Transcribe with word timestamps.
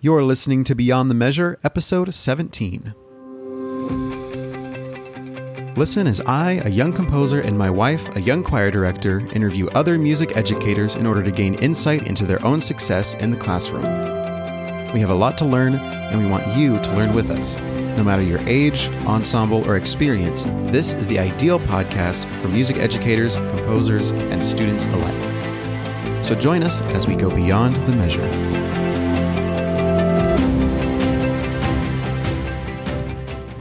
You're 0.00 0.22
listening 0.22 0.62
to 0.62 0.76
Beyond 0.76 1.10
the 1.10 1.16
Measure, 1.16 1.58
episode 1.64 2.14
17. 2.14 2.94
Listen 5.74 6.06
as 6.06 6.20
I, 6.20 6.62
a 6.64 6.68
young 6.68 6.92
composer, 6.92 7.40
and 7.40 7.58
my 7.58 7.68
wife, 7.68 8.14
a 8.14 8.20
young 8.20 8.44
choir 8.44 8.70
director, 8.70 9.26
interview 9.32 9.66
other 9.70 9.98
music 9.98 10.36
educators 10.36 10.94
in 10.94 11.04
order 11.04 11.24
to 11.24 11.32
gain 11.32 11.54
insight 11.56 12.06
into 12.06 12.26
their 12.26 12.40
own 12.46 12.60
success 12.60 13.14
in 13.14 13.32
the 13.32 13.36
classroom. 13.36 13.82
We 14.92 15.00
have 15.00 15.10
a 15.10 15.14
lot 15.14 15.36
to 15.38 15.44
learn, 15.44 15.74
and 15.74 16.22
we 16.22 16.30
want 16.30 16.46
you 16.56 16.76
to 16.76 16.92
learn 16.92 17.12
with 17.12 17.28
us. 17.32 17.60
No 17.96 18.04
matter 18.04 18.22
your 18.22 18.40
age, 18.48 18.86
ensemble, 19.04 19.68
or 19.68 19.76
experience, 19.76 20.44
this 20.70 20.92
is 20.92 21.08
the 21.08 21.18
ideal 21.18 21.58
podcast 21.58 22.24
for 22.40 22.46
music 22.46 22.76
educators, 22.76 23.34
composers, 23.34 24.10
and 24.10 24.46
students 24.46 24.86
alike. 24.86 26.24
So 26.24 26.36
join 26.36 26.62
us 26.62 26.82
as 26.82 27.08
we 27.08 27.16
go 27.16 27.30
beyond 27.30 27.74
the 27.74 27.96
measure. 27.96 28.77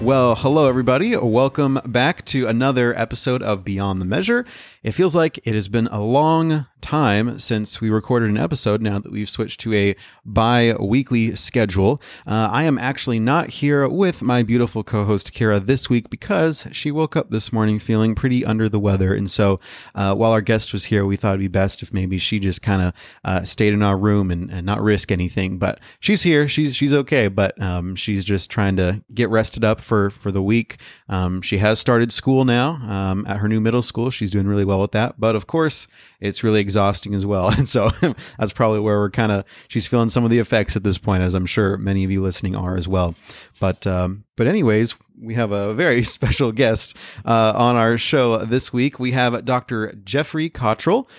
Well, 0.07 0.35
hello, 0.35 0.69
everybody. 0.69 1.17
Welcome 1.17 1.81
back 1.85 2.23
to 2.27 2.47
another 2.47 2.97
episode 2.97 3.43
of 3.43 3.65
Beyond 3.65 3.99
the 3.99 4.05
Measure. 4.05 4.45
It 4.87 4.93
feels 4.93 5.17
like 5.17 5.37
it 5.43 5.53
has 5.53 5.67
been 5.67 5.87
a 5.87 5.99
long 5.99 6.65
time 6.79 7.39
since 7.39 7.81
we 7.81 7.89
recorded 7.89 8.29
an 8.29 8.37
episode 8.37 8.81
now 8.81 8.97
that 8.97 9.11
we've 9.11 9.29
switched 9.29 9.59
to 9.59 9.73
a 9.73 9.93
bi 10.23 10.73
weekly 10.79 11.35
schedule. 11.35 12.01
Uh, 12.25 12.47
I 12.49 12.63
am 12.63 12.77
actually 12.77 13.19
not 13.19 13.49
here 13.49 13.85
with 13.89 14.21
my 14.21 14.43
beautiful 14.43 14.85
co 14.85 15.03
host 15.03 15.33
Kara 15.33 15.59
this 15.59 15.89
week 15.89 16.09
because 16.09 16.67
she 16.71 16.89
woke 16.89 17.17
up 17.17 17.29
this 17.29 17.51
morning 17.51 17.79
feeling 17.79 18.15
pretty 18.15 18.45
under 18.45 18.69
the 18.69 18.79
weather. 18.79 19.13
And 19.13 19.29
so 19.29 19.59
uh, 19.95 20.15
while 20.15 20.31
our 20.31 20.39
guest 20.39 20.71
was 20.71 20.85
here, 20.85 21.05
we 21.05 21.17
thought 21.17 21.31
it'd 21.31 21.41
be 21.41 21.49
best 21.49 21.83
if 21.83 21.93
maybe 21.93 22.17
she 22.17 22.39
just 22.39 22.61
kind 22.61 22.81
of 22.81 22.93
uh, 23.25 23.43
stayed 23.43 23.73
in 23.73 23.83
our 23.83 23.97
room 23.97 24.31
and, 24.31 24.49
and, 24.49 24.65
not 24.65 24.81
risk 24.81 25.11
anything. 25.11 25.57
But 25.57 25.81
she's 25.99 26.23
here. 26.23 26.47
She's, 26.47 26.75
she's 26.75 26.93
okay. 26.93 27.27
But 27.27 27.61
um, 27.61 27.95
she's 27.95 28.23
just 28.23 28.49
trying 28.49 28.77
to 28.77 29.03
get 29.13 29.29
rested 29.29 29.65
up 29.65 29.81
for, 29.81 30.09
for 30.09 30.31
the 30.31 30.41
week. 30.41 30.77
Um, 31.09 31.41
she 31.41 31.57
has 31.57 31.79
started 31.79 32.13
school 32.13 32.45
now 32.45 32.75
um, 32.87 33.25
at 33.27 33.37
her 33.37 33.49
new 33.49 33.59
middle 33.59 33.81
school. 33.81 34.09
She's 34.09 34.31
doing 34.31 34.47
really 34.47 34.65
well 34.65 34.76
with 34.81 34.91
that. 34.91 35.19
But 35.19 35.35
of 35.35 35.47
course, 35.47 35.87
it's 36.19 36.43
really 36.43 36.59
exhausting 36.61 37.13
as 37.13 37.25
well. 37.25 37.51
And 37.57 37.67
so 37.67 37.89
that's 38.37 38.53
probably 38.53 38.79
where 38.79 38.99
we're 38.99 39.09
kind 39.09 39.31
of, 39.31 39.43
she's 39.67 39.87
feeling 39.87 40.09
some 40.09 40.23
of 40.23 40.29
the 40.29 40.39
effects 40.39 40.75
at 40.75 40.83
this 40.83 40.97
point, 40.97 41.23
as 41.23 41.33
I'm 41.33 41.45
sure 41.45 41.77
many 41.77 42.03
of 42.03 42.11
you 42.11 42.21
listening 42.21 42.55
are 42.55 42.75
as 42.75 42.87
well. 42.87 43.15
But, 43.59 43.87
um, 43.87 44.25
but 44.35 44.47
anyways, 44.47 44.95
we 45.19 45.33
have 45.33 45.51
a 45.51 45.73
very 45.73 46.03
special 46.17 46.51
guest 46.51 46.95
uh, 47.25 47.53
on 47.55 47.75
our 47.75 47.97
show 47.97 48.37
this 48.45 48.71
week. 48.71 48.99
We 48.99 49.11
have 49.11 49.43
Dr. 49.45 49.93
Jeffrey 50.03 50.49
Cottrell. 50.49 51.09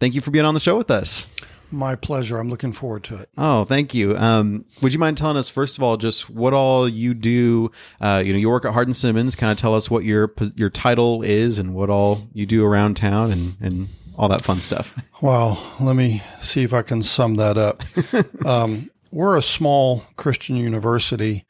Thank 0.00 0.14
you 0.14 0.20
for 0.20 0.30
being 0.30 0.44
on 0.44 0.54
the 0.54 0.60
show 0.60 0.76
with 0.76 0.90
us. 0.90 1.28
My 1.74 1.96
pleasure. 1.96 2.38
I'm 2.38 2.48
looking 2.48 2.72
forward 2.72 3.02
to 3.04 3.16
it. 3.16 3.28
Oh, 3.36 3.64
thank 3.64 3.94
you. 3.94 4.16
Um, 4.16 4.64
would 4.80 4.92
you 4.92 4.98
mind 4.98 5.18
telling 5.18 5.36
us 5.36 5.48
first 5.48 5.76
of 5.76 5.82
all 5.82 5.96
just 5.96 6.30
what 6.30 6.54
all 6.54 6.88
you 6.88 7.14
do? 7.14 7.72
Uh, 8.00 8.22
you 8.24 8.32
know, 8.32 8.38
you 8.38 8.48
work 8.48 8.64
at 8.64 8.72
Hardin 8.72 8.94
Simmons. 8.94 9.34
Kind 9.34 9.50
of 9.50 9.58
tell 9.58 9.74
us 9.74 9.90
what 9.90 10.04
your 10.04 10.32
your 10.54 10.70
title 10.70 11.22
is 11.22 11.58
and 11.58 11.74
what 11.74 11.90
all 11.90 12.28
you 12.32 12.46
do 12.46 12.64
around 12.64 12.96
town 12.96 13.32
and 13.32 13.56
and 13.60 13.88
all 14.16 14.28
that 14.28 14.42
fun 14.42 14.60
stuff. 14.60 14.94
Well, 15.22 15.58
let 15.80 15.96
me 15.96 16.22
see 16.42 16.64
if 16.64 16.74
I 16.74 16.82
can 16.82 17.02
sum 17.02 17.36
that 17.36 17.56
up. 17.56 17.82
um, 18.44 18.90
we're 19.10 19.38
a 19.38 19.42
small 19.42 20.04
Christian 20.16 20.56
university, 20.56 21.46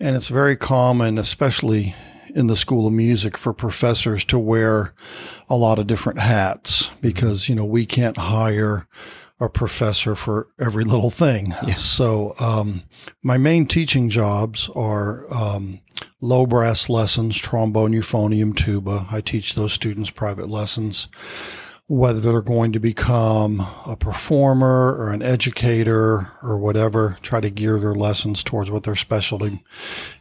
and 0.00 0.16
it's 0.16 0.26
very 0.26 0.56
common, 0.56 1.18
especially 1.18 1.94
in 2.34 2.48
the 2.48 2.56
School 2.56 2.88
of 2.88 2.92
Music, 2.92 3.38
for 3.38 3.52
professors 3.52 4.24
to 4.24 4.40
wear 4.40 4.92
a 5.48 5.54
lot 5.54 5.78
of 5.78 5.86
different 5.86 6.18
hats 6.18 6.90
because, 7.00 7.48
you 7.48 7.54
know, 7.54 7.64
we 7.64 7.86
can't 7.86 8.16
hire 8.16 8.88
a 9.40 9.48
professor 9.48 10.14
for 10.14 10.48
every 10.60 10.84
little 10.84 11.10
thing. 11.10 11.54
Yeah. 11.66 11.74
So, 11.74 12.34
um, 12.38 12.82
my 13.22 13.38
main 13.38 13.66
teaching 13.66 14.08
jobs 14.08 14.70
are 14.74 15.32
um, 15.32 15.80
low 16.20 16.46
brass 16.46 16.88
lessons, 16.88 17.38
trombone, 17.38 17.92
euphonium, 17.92 18.54
tuba. 18.54 19.06
I 19.10 19.20
teach 19.20 19.54
those 19.54 19.72
students 19.72 20.10
private 20.10 20.48
lessons 20.48 21.08
whether 21.92 22.20
they're 22.20 22.40
going 22.40 22.72
to 22.72 22.80
become 22.80 23.60
a 23.86 23.94
performer 23.94 24.94
or 24.96 25.10
an 25.12 25.20
educator 25.20 26.26
or 26.42 26.56
whatever, 26.56 27.18
try 27.20 27.38
to 27.38 27.50
gear 27.50 27.78
their 27.78 27.94
lessons 27.94 28.42
towards 28.42 28.70
what 28.70 28.84
their 28.84 28.96
specialty 28.96 29.62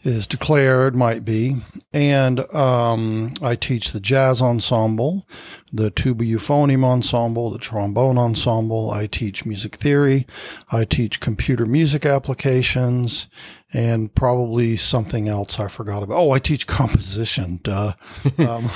is 0.04 0.28
declared, 0.28 0.98
might 0.98 1.24
be. 1.24 1.56
And 1.94 2.42
um, 2.54 3.34
I 3.42 3.56
teach 3.56 3.94
the 3.94 4.02
jazz 4.02 4.42
ensemble, 4.42 5.26
the 5.72 5.90
tuba 5.90 6.26
euphonium 6.26 6.84
ensemble, 6.84 7.52
the 7.52 7.58
trombone 7.58 8.18
ensemble. 8.18 8.92
I 8.92 9.08
teach 9.08 9.46
music 9.46 9.78
theory. 9.78 10.28
I 10.74 10.84
teach 10.84 11.22
computer 11.22 11.66
music 11.66 12.06
applications 12.06 13.28
and 13.74 14.14
probably 14.14 14.76
something 14.76 15.28
else 15.28 15.60
I 15.60 15.68
forgot 15.68 16.04
about. 16.04 16.18
Oh, 16.18 16.32
I 16.32 16.40
teach 16.40 16.68
composition. 16.68 17.60
Duh. 17.64 17.94
um, 18.40 18.70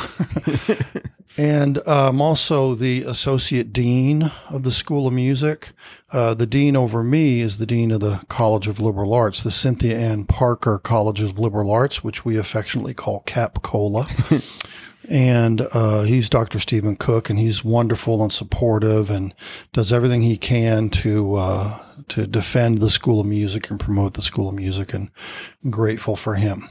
and 1.37 1.79
I'm 1.85 2.15
um, 2.15 2.21
also 2.21 2.75
the 2.75 3.03
associate 3.03 3.73
dean 3.73 4.31
of 4.49 4.63
the 4.63 4.71
School 4.71 5.07
of 5.07 5.13
Music. 5.13 5.73
Uh, 6.11 6.33
the 6.33 6.47
dean 6.47 6.75
over 6.75 7.03
me 7.03 7.41
is 7.41 7.57
the 7.57 7.65
dean 7.65 7.91
of 7.91 7.99
the 7.99 8.23
College 8.29 8.67
of 8.67 8.79
Liberal 8.79 9.13
Arts, 9.13 9.43
the 9.43 9.51
Cynthia 9.51 9.97
Ann 9.97 10.23
Parker 10.25 10.79
College 10.79 11.21
of 11.21 11.39
Liberal 11.39 11.71
Arts, 11.71 12.03
which 12.03 12.23
we 12.23 12.37
affectionately 12.37 12.93
call 12.93 13.21
Cap 13.21 13.61
Cola. 13.61 14.07
and 15.09 15.61
uh, 15.73 16.03
he's 16.03 16.29
Dr. 16.29 16.59
Stephen 16.59 16.95
Cook, 16.95 17.29
and 17.29 17.39
he's 17.39 17.63
wonderful 17.63 18.21
and 18.21 18.31
supportive, 18.31 19.09
and 19.09 19.33
does 19.73 19.91
everything 19.91 20.21
he 20.21 20.37
can 20.37 20.89
to 20.89 21.35
uh, 21.35 21.79
to 22.09 22.27
defend 22.27 22.79
the 22.79 22.89
School 22.89 23.19
of 23.19 23.27
Music 23.27 23.69
and 23.69 23.79
promote 23.79 24.13
the 24.13 24.21
School 24.21 24.49
of 24.49 24.55
Music. 24.55 24.93
And 24.93 25.09
I'm 25.63 25.71
grateful 25.71 26.15
for 26.15 26.35
him. 26.35 26.69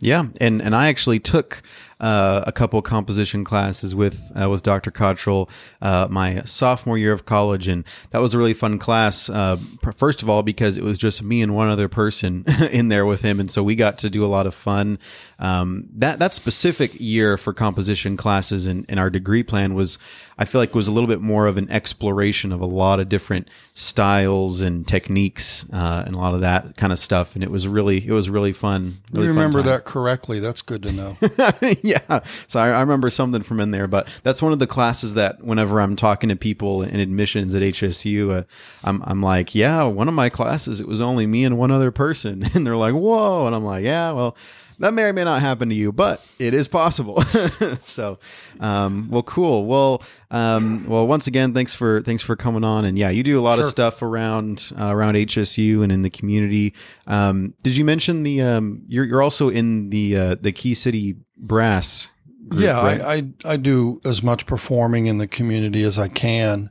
Yeah, 0.00 0.26
and 0.40 0.60
and 0.60 0.74
I 0.74 0.88
actually 0.88 1.20
took 1.20 1.62
uh, 2.00 2.42
a 2.46 2.52
couple 2.52 2.80
composition 2.82 3.44
classes 3.44 3.94
with 3.94 4.30
uh, 4.40 4.48
with 4.50 4.62
Dr. 4.62 4.90
Cottrell 4.90 5.48
uh, 5.80 6.08
my 6.10 6.42
sophomore 6.44 6.98
year 6.98 7.12
of 7.12 7.24
college, 7.24 7.68
and 7.68 7.84
that 8.10 8.20
was 8.20 8.34
a 8.34 8.38
really 8.38 8.54
fun 8.54 8.78
class. 8.78 9.28
Uh, 9.28 9.58
first 9.96 10.22
of 10.22 10.28
all, 10.28 10.42
because 10.42 10.76
it 10.76 10.84
was 10.84 10.98
just 10.98 11.22
me 11.22 11.42
and 11.42 11.54
one 11.54 11.68
other 11.68 11.88
person 11.88 12.44
in 12.70 12.88
there 12.88 13.06
with 13.06 13.22
him, 13.22 13.40
and 13.40 13.50
so 13.50 13.62
we 13.62 13.74
got 13.74 13.98
to 13.98 14.10
do 14.10 14.24
a 14.24 14.26
lot 14.26 14.46
of 14.46 14.54
fun. 14.54 14.98
Um, 15.38 15.88
that 15.94 16.18
that 16.18 16.34
specific 16.34 16.98
year 17.00 17.36
for 17.36 17.52
composition 17.52 18.16
classes 18.16 18.66
in, 18.66 18.84
in 18.88 18.98
our 18.98 19.10
degree 19.10 19.42
plan 19.42 19.74
was, 19.74 19.98
I 20.38 20.44
feel 20.44 20.60
like, 20.60 20.70
it 20.70 20.74
was 20.74 20.88
a 20.88 20.92
little 20.92 21.08
bit 21.08 21.20
more 21.20 21.46
of 21.46 21.56
an 21.56 21.70
exploration 21.70 22.50
of 22.52 22.60
a 22.60 22.66
lot 22.66 23.00
of 23.00 23.08
different 23.08 23.48
styles 23.74 24.60
and 24.60 24.86
techniques 24.86 25.64
uh, 25.72 26.04
and 26.06 26.14
a 26.14 26.18
lot 26.18 26.34
of 26.34 26.40
that 26.40 26.76
kind 26.76 26.92
of 26.92 26.98
stuff, 26.98 27.34
and 27.34 27.44
it 27.44 27.50
was 27.50 27.68
really 27.68 28.06
it 28.06 28.12
was 28.12 28.28
really 28.28 28.52
fun. 28.52 28.98
Really 29.12 29.26
you 29.26 29.32
remember 29.32 29.60
fun 29.60 29.66
that 29.66 29.84
correctly? 29.84 30.40
That's 30.40 30.62
good 30.62 30.82
to 30.82 30.92
know. 30.92 31.16
yeah. 31.82 32.20
So 32.48 32.60
I, 32.60 32.70
I, 32.70 32.80
remember 32.80 33.10
something 33.10 33.42
from 33.42 33.60
in 33.60 33.70
there, 33.70 33.86
but 33.86 34.08
that's 34.22 34.42
one 34.42 34.52
of 34.52 34.58
the 34.58 34.66
classes 34.66 35.14
that 35.14 35.42
whenever 35.42 35.80
I'm 35.80 35.96
talking 35.96 36.28
to 36.28 36.36
people 36.36 36.82
in 36.82 37.00
admissions 37.00 37.54
at 37.54 37.62
HSU, 37.62 38.30
uh, 38.30 38.42
I'm, 38.82 39.02
I'm 39.06 39.22
like, 39.22 39.54
yeah, 39.54 39.84
one 39.84 40.08
of 40.08 40.14
my 40.14 40.28
classes, 40.28 40.80
it 40.80 40.88
was 40.88 41.00
only 41.00 41.26
me 41.26 41.44
and 41.44 41.58
one 41.58 41.70
other 41.70 41.90
person. 41.90 42.44
And 42.54 42.64
they're 42.64 42.76
like, 42.76 42.94
whoa. 42.94 43.46
And 43.46 43.54
I'm 43.54 43.64
like, 43.64 43.84
yeah, 43.84 44.12
well, 44.12 44.36
that 44.78 44.94
may 44.94 45.04
or 45.04 45.12
may 45.12 45.24
not 45.24 45.40
happen 45.40 45.68
to 45.68 45.74
you, 45.74 45.92
but 45.92 46.24
it 46.38 46.54
is 46.54 46.68
possible. 46.68 47.22
so, 47.84 48.18
um, 48.60 49.08
well, 49.10 49.22
cool. 49.22 49.66
Well, 49.66 50.02
um, 50.30 50.86
well, 50.88 51.06
once 51.06 51.26
again, 51.26 51.54
thanks 51.54 51.74
for 51.74 52.02
thanks 52.02 52.22
for 52.22 52.36
coming 52.36 52.64
on. 52.64 52.84
And 52.84 52.98
yeah, 52.98 53.10
you 53.10 53.22
do 53.22 53.38
a 53.38 53.42
lot 53.42 53.56
sure. 53.56 53.64
of 53.64 53.70
stuff 53.70 54.02
around 54.02 54.72
uh, 54.78 54.94
around 54.94 55.14
HSU 55.14 55.82
and 55.82 55.92
in 55.92 56.02
the 56.02 56.10
community. 56.10 56.74
Um, 57.06 57.54
did 57.62 57.76
you 57.76 57.84
mention 57.84 58.22
the 58.22 58.42
um, 58.42 58.82
you're 58.86 59.04
you're 59.04 59.22
also 59.22 59.48
in 59.48 59.90
the 59.90 60.16
uh, 60.16 60.36
the 60.40 60.52
Key 60.52 60.74
City 60.74 61.16
Brass? 61.36 62.08
Group, 62.48 62.62
yeah, 62.62 62.82
right? 62.82 63.00
I, 63.00 63.14
I, 63.14 63.52
I 63.52 63.56
do 63.56 64.00
as 64.04 64.22
much 64.22 64.44
performing 64.44 65.06
in 65.06 65.16
the 65.16 65.26
community 65.26 65.82
as 65.82 65.98
I 65.98 66.08
can. 66.08 66.70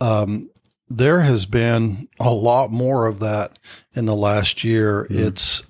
Um, 0.00 0.48
there 0.88 1.20
has 1.20 1.46
been 1.46 2.08
a 2.20 2.30
lot 2.30 2.70
more 2.70 3.06
of 3.06 3.20
that 3.20 3.58
in 3.94 4.06
the 4.06 4.14
last 4.14 4.64
year. 4.64 5.06
Mm. 5.10 5.26
It's 5.28 5.62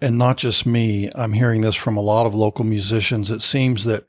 and 0.00 0.18
not 0.18 0.36
just 0.36 0.66
me, 0.66 1.10
I'm 1.14 1.32
hearing 1.32 1.60
this 1.60 1.76
from 1.76 1.96
a 1.96 2.02
lot 2.02 2.26
of 2.26 2.34
local 2.34 2.64
musicians. 2.64 3.30
It 3.30 3.42
seems 3.42 3.84
that 3.84 4.04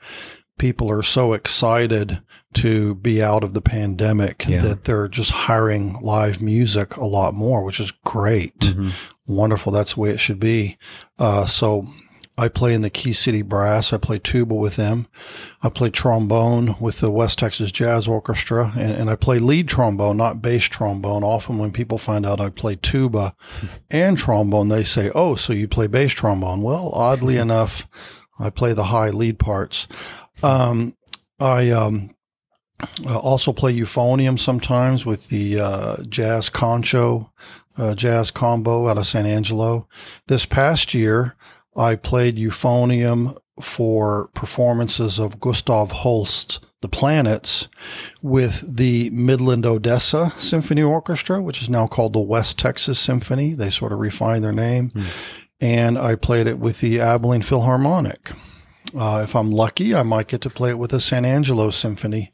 people 0.58 0.90
are 0.90 1.04
so 1.04 1.34
excited 1.34 2.22
to 2.54 2.96
be 2.96 3.22
out 3.22 3.44
of 3.44 3.54
the 3.54 3.62
pandemic 3.62 4.46
yeah. 4.48 4.62
that 4.62 4.86
they're 4.86 5.10
just 5.10 5.32
hiring 5.32 5.94
live 6.02 6.42
music 6.42 6.96
a 6.96 7.06
lot 7.06 7.34
more, 7.34 7.64
which 7.64 7.80
is 7.80 7.92
great. 7.92 8.58
Mm-hmm. 8.60 8.90
Wonderful. 9.28 9.72
That's 9.72 9.96
the 9.96 10.02
way 10.02 10.10
it 10.12 10.20
should 10.20 10.40
be. 10.40 10.78
Uh, 11.20 11.46
so 11.46 11.88
I 12.38 12.50
play 12.50 12.74
in 12.74 12.82
the 12.82 12.90
Key 12.90 13.14
City 13.14 13.42
Brass. 13.42 13.94
I 13.94 13.98
play 13.98 14.20
tuba 14.20 14.54
with 14.56 14.76
them. 14.76 15.08
I 15.62 15.70
play 15.70 15.90
trombone 15.90 16.76
with 16.80 17.00
the 17.00 17.10
West 17.10 17.40
Texas 17.40 17.72
Jazz 17.72 18.08
Orchestra, 18.08 18.74
and, 18.78 18.92
and, 18.92 19.10
I 19.10 19.16
play 19.16 19.40
lead 19.40 19.70
trombone, 19.70 20.18
not 20.18 20.42
bass 20.42 20.64
trombone. 20.66 21.24
Often, 21.24 21.60
when 21.60 21.72
people 21.72 21.98
find 21.98 22.26
out 22.26 22.42
I 22.42 22.50
play 22.50 22.76
tuba 22.76 23.36
and 23.92 24.18
trombone, 24.18 24.68
they 24.68 24.84
say, 24.84 25.12
"Oh, 25.16 25.36
so 25.36 25.54
you 25.54 25.68
play 25.68 25.88
bass 25.88 26.12
trombone?" 26.12 26.62
Well, 26.62 26.92
oddly 26.94 27.38
enough, 27.46 27.88
I 28.40 28.50
play 28.50 28.74
the 28.74 28.86
high 28.86 29.12
lead 29.12 29.40
parts. 29.40 29.88
Um, 30.44 30.96
I 31.40 31.70
um, 31.72 32.14
also 33.08 33.54
play 33.54 33.74
euphonium 33.74 34.38
sometimes 34.38 35.06
with 35.06 35.30
the 35.30 35.60
uh, 35.60 36.04
Jazz 36.10 36.50
Concho 36.50 37.32
uh, 37.78 37.96
jazz 37.96 38.32
combo 38.32 38.88
out 38.88 38.98
of 38.98 39.06
San 39.06 39.26
Angelo. 39.26 39.88
This 40.28 40.46
past 40.46 40.94
year, 40.94 41.36
I 41.76 41.96
played 41.96 42.38
euphonium 42.38 43.38
for 43.60 44.30
performances 44.34 45.20
of 45.20 45.40
Gustav 45.40 45.92
Holst's 45.92 46.60
The 46.82 46.90
Planets 46.90 47.68
with 48.22 48.76
the 48.76 49.10
Midland 49.12 49.66
Odessa 49.66 50.34
Symphony 50.38 50.82
Orchestra, 50.82 51.42
which 51.42 51.62
is 51.62 51.70
now 51.70 51.88
called 51.88 52.14
the 52.14 52.20
West 52.20 52.60
Texas 52.60 53.00
Symphony. 53.00 53.54
They 53.54 53.70
sort 53.70 53.92
of 53.92 54.00
refined 54.00 54.44
their 54.44 54.52
name. 54.52 54.92
Mm. 54.92 55.06
And 55.62 55.98
I 55.98 56.16
played 56.16 56.48
it 56.48 56.60
with 56.60 56.82
the 56.82 57.00
Abilene 57.00 57.42
Philharmonic. 57.42 58.32
Uh, 58.94 59.22
if 59.24 59.36
I'm 59.36 59.52
lucky, 59.52 59.96
I 59.96 60.04
might 60.04 60.28
get 60.28 60.42
to 60.42 60.50
play 60.50 60.70
it 60.70 60.78
with 60.78 60.92
the 60.92 61.00
San 61.00 61.26
Angelo 61.26 61.70
Symphony 61.70 62.32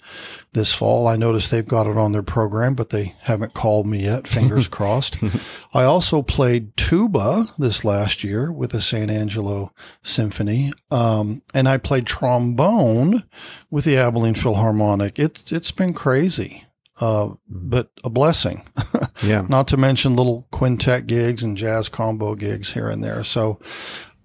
this 0.53 0.74
fall. 0.74 1.07
I 1.07 1.15
noticed 1.15 1.50
they've 1.50 1.68
got 1.68 1.88
it 1.88 1.98
on 1.98 2.12
their 2.12 2.24
program, 2.24 2.75
but 2.75 2.89
they 2.89 3.15
haven't 3.21 3.53
called 3.53 3.88
me 3.88 4.03
yet. 4.03 4.27
Fingers 4.27 4.68
crossed. 4.69 5.18
I 5.74 5.83
also 5.83 6.21
played 6.21 6.75
tuba 6.75 7.48
this 7.57 7.86
last 7.86 8.24
year 8.24 8.51
with 8.51 8.71
the 8.71 8.81
San 8.81 9.09
Angelo 9.09 9.71
Symphony, 10.03 10.74
um, 10.92 11.42
and 11.53 11.69
I 11.69 11.77
played 11.77 12.06
trombone 12.06 13.24
with 13.69 13.86
the 13.86 13.98
Abilene 13.98 14.36
Philharmonic. 14.36 15.19
It's 15.19 15.51
it's 15.51 15.71
been 15.71 15.94
crazy. 15.94 16.65
Uh, 17.00 17.33
but 17.50 17.89
a 18.03 18.12
blessing. 18.12 18.63
yeah. 19.24 19.44
Not 19.50 19.68
to 19.69 19.77
mention 19.77 20.15
little 20.15 20.48
quintet 20.51 21.07
gigs 21.07 21.42
and 21.42 21.57
jazz 21.57 21.89
combo 21.89 22.36
gigs 22.36 22.71
here 22.71 22.89
and 22.89 23.03
there. 23.03 23.24
So 23.24 23.59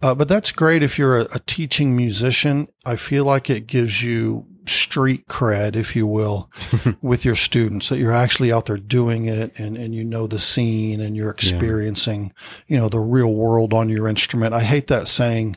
uh, 0.03 0.15
but 0.15 0.29
that's 0.29 0.53
great 0.53 0.83
if 0.83 0.99
you're 0.99 1.19
a, 1.19 1.27
a, 1.35 1.39
teaching 1.47 1.97
musician. 1.97 2.69
I 2.85 2.97
feel 2.97 3.25
like 3.25 3.49
it 3.49 3.67
gives 3.67 4.03
you 4.03 4.47
street 4.67 5.27
cred, 5.29 5.77
if 5.77 5.97
you 5.97 6.07
will, 6.07 6.51
with 7.03 7.25
your 7.25 7.37
students 7.37 7.89
that 7.89 7.99
you're 7.99 8.13
actually 8.13 8.53
out 8.53 8.67
there 8.67 8.77
doing 8.77 9.27
it 9.27 9.59
and, 9.59 9.77
and 9.77 9.95
you 9.95 10.05
know 10.05 10.27
the 10.27 10.39
scene 10.39 11.01
and 11.01 11.17
you're 11.17 11.31
experiencing, 11.31 12.33
yeah. 12.67 12.75
you 12.75 12.81
know, 12.81 12.89
the 12.89 13.01
real 13.01 13.33
world 13.33 13.73
on 13.73 13.89
your 13.89 14.09
instrument. 14.09 14.55
I 14.55 14.63
hate 14.63 14.89
that 14.89 15.09
saying, 15.09 15.57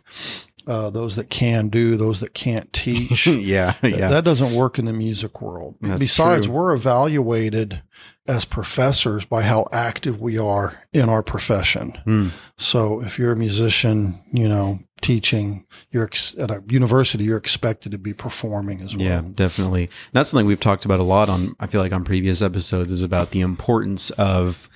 uh, 0.69 0.89
those 0.91 1.15
that 1.15 1.29
can 1.31 1.67
do, 1.69 1.97
those 1.97 2.19
that 2.19 2.33
can't 2.33 2.71
teach. 2.73 3.25
yeah, 3.27 3.73
yeah. 3.83 4.07
That 4.07 4.23
doesn't 4.23 4.53
work 4.53 4.77
in 4.77 4.85
the 4.85 4.93
music 4.93 5.41
world. 5.41 5.75
That's 5.81 5.99
Besides, 5.99 6.45
true. 6.45 6.55
we're 6.55 6.73
evaluated 6.73 7.81
as 8.27 8.45
professors 8.45 9.25
by 9.25 9.41
how 9.41 9.65
active 9.73 10.21
we 10.21 10.37
are 10.37 10.83
in 10.93 11.09
our 11.09 11.23
profession. 11.23 11.93
Mm. 12.05 12.31
So 12.57 13.01
if 13.01 13.17
you're 13.17 13.31
a 13.31 13.35
musician, 13.35 14.21
you 14.31 14.47
know, 14.47 14.77
teaching, 15.01 15.65
you're 15.89 16.03
ex- 16.05 16.35
at 16.37 16.51
a 16.51 16.63
university, 16.69 17.23
you're 17.23 17.37
expected 17.37 17.91
to 17.93 17.97
be 17.97 18.13
performing 18.13 18.81
as 18.81 18.95
well. 18.95 19.05
Yeah, 19.05 19.21
definitely. 19.33 19.89
That's 20.13 20.29
something 20.29 20.45
we've 20.45 20.59
talked 20.59 20.85
about 20.85 20.99
a 20.99 21.03
lot 21.03 21.29
on, 21.29 21.55
I 21.59 21.65
feel 21.65 21.81
like 21.81 21.93
on 21.93 22.03
previous 22.03 22.43
episodes 22.43 22.91
is 22.91 23.01
about 23.01 23.31
the 23.31 23.41
importance 23.41 24.11
of 24.11 24.69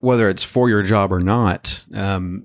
whether 0.00 0.28
it's 0.28 0.42
for 0.42 0.68
your 0.68 0.82
job 0.82 1.12
or 1.12 1.20
not. 1.20 1.84
Um, 1.94 2.44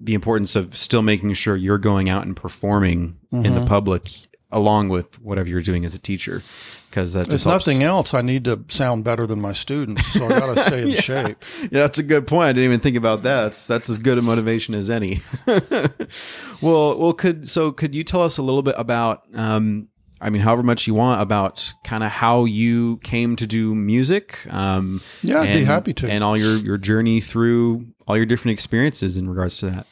the 0.00 0.14
importance 0.14 0.54
of 0.54 0.76
still 0.76 1.02
making 1.02 1.32
sure 1.34 1.56
you're 1.56 1.78
going 1.78 2.08
out 2.08 2.24
and 2.24 2.36
performing 2.36 3.18
mm-hmm. 3.32 3.44
in 3.44 3.54
the 3.54 3.60
mm-hmm. 3.60 3.68
public 3.68 4.08
along 4.50 4.88
with 4.88 5.20
whatever 5.20 5.48
you're 5.48 5.60
doing 5.60 5.84
as 5.84 5.94
a 5.94 5.98
teacher 5.98 6.42
because 6.88 7.12
that 7.12 7.28
if 7.28 7.44
nothing 7.44 7.82
else 7.82 8.14
i 8.14 8.22
need 8.22 8.44
to 8.44 8.64
sound 8.68 9.04
better 9.04 9.26
than 9.26 9.40
my 9.40 9.52
students 9.52 10.06
so 10.06 10.24
i 10.24 10.28
gotta 10.30 10.60
stay 10.62 10.82
in 10.82 10.88
yeah. 10.92 11.00
shape 11.00 11.44
yeah 11.60 11.68
that's 11.70 11.98
a 11.98 12.02
good 12.02 12.26
point 12.26 12.48
i 12.48 12.52
didn't 12.52 12.64
even 12.64 12.80
think 12.80 12.96
about 12.96 13.22
that 13.22 13.42
that's, 13.44 13.66
that's 13.66 13.90
as 13.90 13.98
good 13.98 14.16
a 14.16 14.22
motivation 14.22 14.74
as 14.74 14.88
any 14.88 15.20
well 16.62 16.98
well 16.98 17.12
could 17.12 17.46
so 17.46 17.70
could 17.70 17.94
you 17.94 18.02
tell 18.02 18.22
us 18.22 18.38
a 18.38 18.42
little 18.42 18.62
bit 18.62 18.74
about 18.78 19.24
um, 19.34 19.88
I 20.20 20.30
mean, 20.30 20.42
however 20.42 20.62
much 20.62 20.86
you 20.86 20.94
want 20.94 21.20
about 21.20 21.72
kind 21.84 22.02
of 22.02 22.10
how 22.10 22.44
you 22.44 22.98
came 22.98 23.36
to 23.36 23.46
do 23.46 23.74
music. 23.74 24.46
Um, 24.50 25.00
yeah, 25.22 25.40
I'd 25.40 25.48
and, 25.48 25.60
be 25.60 25.64
happy 25.64 25.92
to. 25.94 26.10
And 26.10 26.24
all 26.24 26.36
your, 26.36 26.56
your 26.56 26.78
journey 26.78 27.20
through 27.20 27.86
all 28.06 28.16
your 28.16 28.26
different 28.26 28.54
experiences 28.54 29.16
in 29.16 29.28
regards 29.28 29.58
to 29.58 29.70
that. 29.70 29.86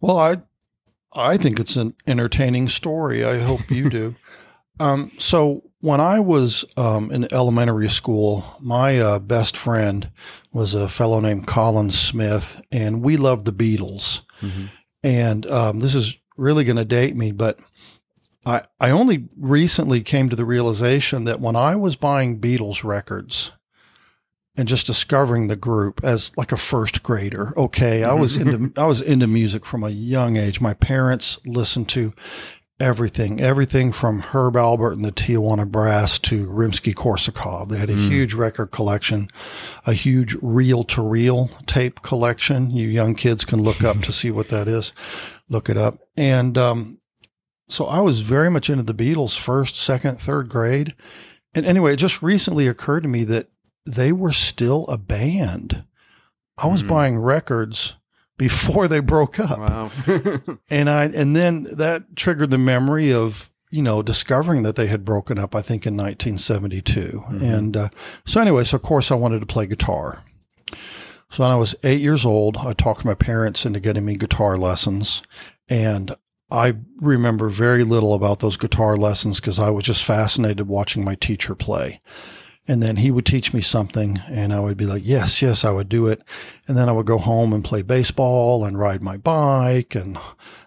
Well, 0.00 0.18
I 0.18 0.36
I 1.12 1.36
think 1.36 1.58
it's 1.58 1.76
an 1.76 1.94
entertaining 2.06 2.68
story. 2.68 3.24
I 3.24 3.38
hope 3.38 3.70
you 3.70 3.88
do. 3.88 4.14
um, 4.80 5.10
so 5.18 5.62
when 5.80 6.00
I 6.00 6.20
was 6.20 6.64
um, 6.76 7.10
in 7.10 7.32
elementary 7.32 7.88
school, 7.88 8.44
my 8.60 8.98
uh, 8.98 9.18
best 9.18 9.56
friend 9.56 10.10
was 10.52 10.74
a 10.74 10.88
fellow 10.88 11.20
named 11.20 11.46
Colin 11.46 11.90
Smith, 11.90 12.60
and 12.70 13.02
we 13.02 13.16
loved 13.16 13.44
the 13.44 13.52
Beatles. 13.52 14.22
Mm-hmm. 14.40 14.64
And 15.02 15.46
um, 15.46 15.80
this 15.80 15.94
is 15.94 16.16
really 16.36 16.64
going 16.64 16.76
to 16.76 16.84
date 16.84 17.16
me, 17.16 17.32
but 17.32 17.60
I, 18.46 18.62
I 18.80 18.90
only 18.90 19.28
recently 19.36 20.02
came 20.02 20.28
to 20.28 20.36
the 20.36 20.44
realization 20.44 21.24
that 21.24 21.40
when 21.40 21.56
I 21.56 21.74
was 21.74 21.96
buying 21.96 22.40
Beatles 22.40 22.84
records 22.84 23.52
and 24.56 24.68
just 24.68 24.86
discovering 24.86 25.48
the 25.48 25.56
group 25.56 26.00
as 26.04 26.32
like 26.36 26.52
a 26.52 26.56
first 26.56 27.02
grader, 27.02 27.52
okay, 27.58 28.04
I 28.04 28.14
was 28.14 28.36
into 28.36 28.72
I 28.80 28.86
was 28.86 29.00
into 29.00 29.26
music 29.26 29.66
from 29.66 29.82
a 29.82 29.90
young 29.90 30.36
age. 30.36 30.60
My 30.60 30.74
parents 30.74 31.40
listened 31.44 31.88
to 31.90 32.14
everything, 32.78 33.40
everything 33.40 33.90
from 33.90 34.20
Herb 34.20 34.54
Alpert 34.54 34.92
and 34.92 35.04
the 35.04 35.10
Tijuana 35.10 35.68
Brass 35.68 36.18
to 36.20 36.46
Rimsky 36.46 36.94
Korsakov. 36.94 37.68
They 37.68 37.78
had 37.78 37.90
a 37.90 37.94
mm. 37.94 38.08
huge 38.08 38.34
record 38.34 38.66
collection, 38.66 39.28
a 39.86 39.92
huge 39.92 40.36
reel 40.40 40.84
to 40.84 41.02
reel 41.02 41.50
tape 41.66 42.02
collection. 42.02 42.70
You 42.70 42.86
young 42.86 43.16
kids 43.16 43.44
can 43.44 43.60
look 43.60 43.82
up 43.82 44.02
to 44.02 44.12
see 44.12 44.30
what 44.30 44.50
that 44.50 44.68
is. 44.68 44.92
Look 45.48 45.68
it 45.68 45.76
up. 45.76 45.98
And 46.16 46.56
um, 46.58 46.98
so 47.68 47.86
I 47.86 48.00
was 48.00 48.20
very 48.20 48.50
much 48.50 48.70
into 48.70 48.82
the 48.82 48.94
Beatles 48.94 49.38
first, 49.38 49.76
second, 49.76 50.20
third 50.20 50.48
grade. 50.48 50.94
And 51.54 51.66
anyway, 51.66 51.94
it 51.94 51.96
just 51.96 52.22
recently 52.22 52.68
occurred 52.68 53.02
to 53.02 53.08
me 53.08 53.24
that 53.24 53.48
they 53.86 54.12
were 54.12 54.32
still 54.32 54.86
a 54.88 54.98
band. 54.98 55.84
I 56.58 56.66
was 56.66 56.82
mm. 56.82 56.88
buying 56.88 57.18
records 57.18 57.96
before 58.38 58.88
they 58.88 59.00
broke 59.00 59.40
up. 59.40 59.58
Wow. 59.58 59.90
and 60.70 60.90
I 60.90 61.04
and 61.04 61.34
then 61.34 61.64
that 61.72 62.16
triggered 62.16 62.50
the 62.50 62.58
memory 62.58 63.12
of 63.12 63.50
you 63.70 63.82
know 63.82 64.02
discovering 64.02 64.62
that 64.62 64.76
they 64.76 64.86
had 64.86 65.04
broken 65.04 65.38
up. 65.38 65.54
I 65.54 65.62
think 65.62 65.86
in 65.86 65.96
1972. 65.96 67.00
Mm-hmm. 67.00 67.44
And 67.44 67.76
uh, 67.76 67.88
so 68.24 68.40
anyway, 68.40 68.64
so 68.64 68.76
of 68.76 68.82
course 68.82 69.10
I 69.10 69.14
wanted 69.14 69.40
to 69.40 69.46
play 69.46 69.66
guitar. 69.66 70.22
So 71.30 71.42
when 71.42 71.50
I 71.50 71.56
was 71.56 71.74
eight 71.82 72.00
years 72.00 72.24
old, 72.24 72.56
I 72.56 72.72
talked 72.72 73.04
my 73.04 73.14
parents 73.14 73.66
into 73.66 73.80
getting 73.80 74.04
me 74.04 74.14
guitar 74.14 74.56
lessons, 74.56 75.22
and 75.68 76.14
I 76.50 76.74
remember 77.00 77.48
very 77.48 77.82
little 77.82 78.14
about 78.14 78.40
those 78.40 78.56
guitar 78.56 78.96
lessons 78.96 79.40
because 79.40 79.58
I 79.58 79.70
was 79.70 79.84
just 79.84 80.04
fascinated 80.04 80.68
watching 80.68 81.04
my 81.04 81.16
teacher 81.16 81.54
play. 81.54 82.00
And 82.68 82.82
then 82.82 82.96
he 82.96 83.10
would 83.10 83.26
teach 83.26 83.54
me 83.54 83.60
something 83.60 84.20
and 84.28 84.52
I 84.52 84.60
would 84.60 84.76
be 84.76 84.86
like, 84.86 85.02
yes, 85.04 85.40
yes, 85.40 85.64
I 85.64 85.70
would 85.70 85.88
do 85.88 86.08
it. 86.08 86.22
And 86.66 86.76
then 86.76 86.88
I 86.88 86.92
would 86.92 87.06
go 87.06 87.18
home 87.18 87.52
and 87.52 87.64
play 87.64 87.82
baseball 87.82 88.64
and 88.64 88.78
ride 88.78 89.02
my 89.02 89.16
bike 89.16 89.94
and, 89.94 90.18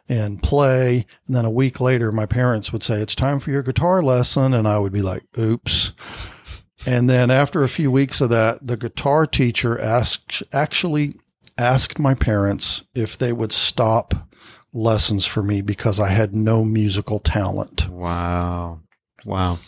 and 0.07 0.41
play. 0.41 1.05
And 1.27 1.35
then 1.35 1.45
a 1.45 1.49
week 1.49 1.81
later, 1.81 2.11
my 2.11 2.25
parents 2.25 2.71
would 2.71 2.83
say, 2.83 3.01
it's 3.01 3.15
time 3.15 3.39
for 3.39 3.51
your 3.51 3.63
guitar 3.63 4.01
lesson. 4.01 4.53
And 4.53 4.67
I 4.67 4.79
would 4.79 4.93
be 4.93 5.01
like, 5.01 5.23
oops. 5.37 5.91
And 6.85 7.09
then 7.09 7.29
after 7.29 7.63
a 7.63 7.69
few 7.69 7.91
weeks 7.91 8.21
of 8.21 8.29
that, 8.29 8.65
the 8.65 8.77
guitar 8.77 9.27
teacher 9.27 9.79
asked, 9.79 10.41
actually 10.53 11.15
asked 11.57 11.99
my 11.99 12.13
parents 12.13 12.83
if 12.95 13.17
they 13.17 13.33
would 13.33 13.51
stop 13.51 14.29
lessons 14.73 15.25
for 15.25 15.43
me 15.43 15.61
because 15.61 15.99
I 15.99 16.09
had 16.09 16.35
no 16.35 16.63
musical 16.63 17.19
talent. 17.19 17.87
Wow. 17.89 18.81
Wow. 19.25 19.59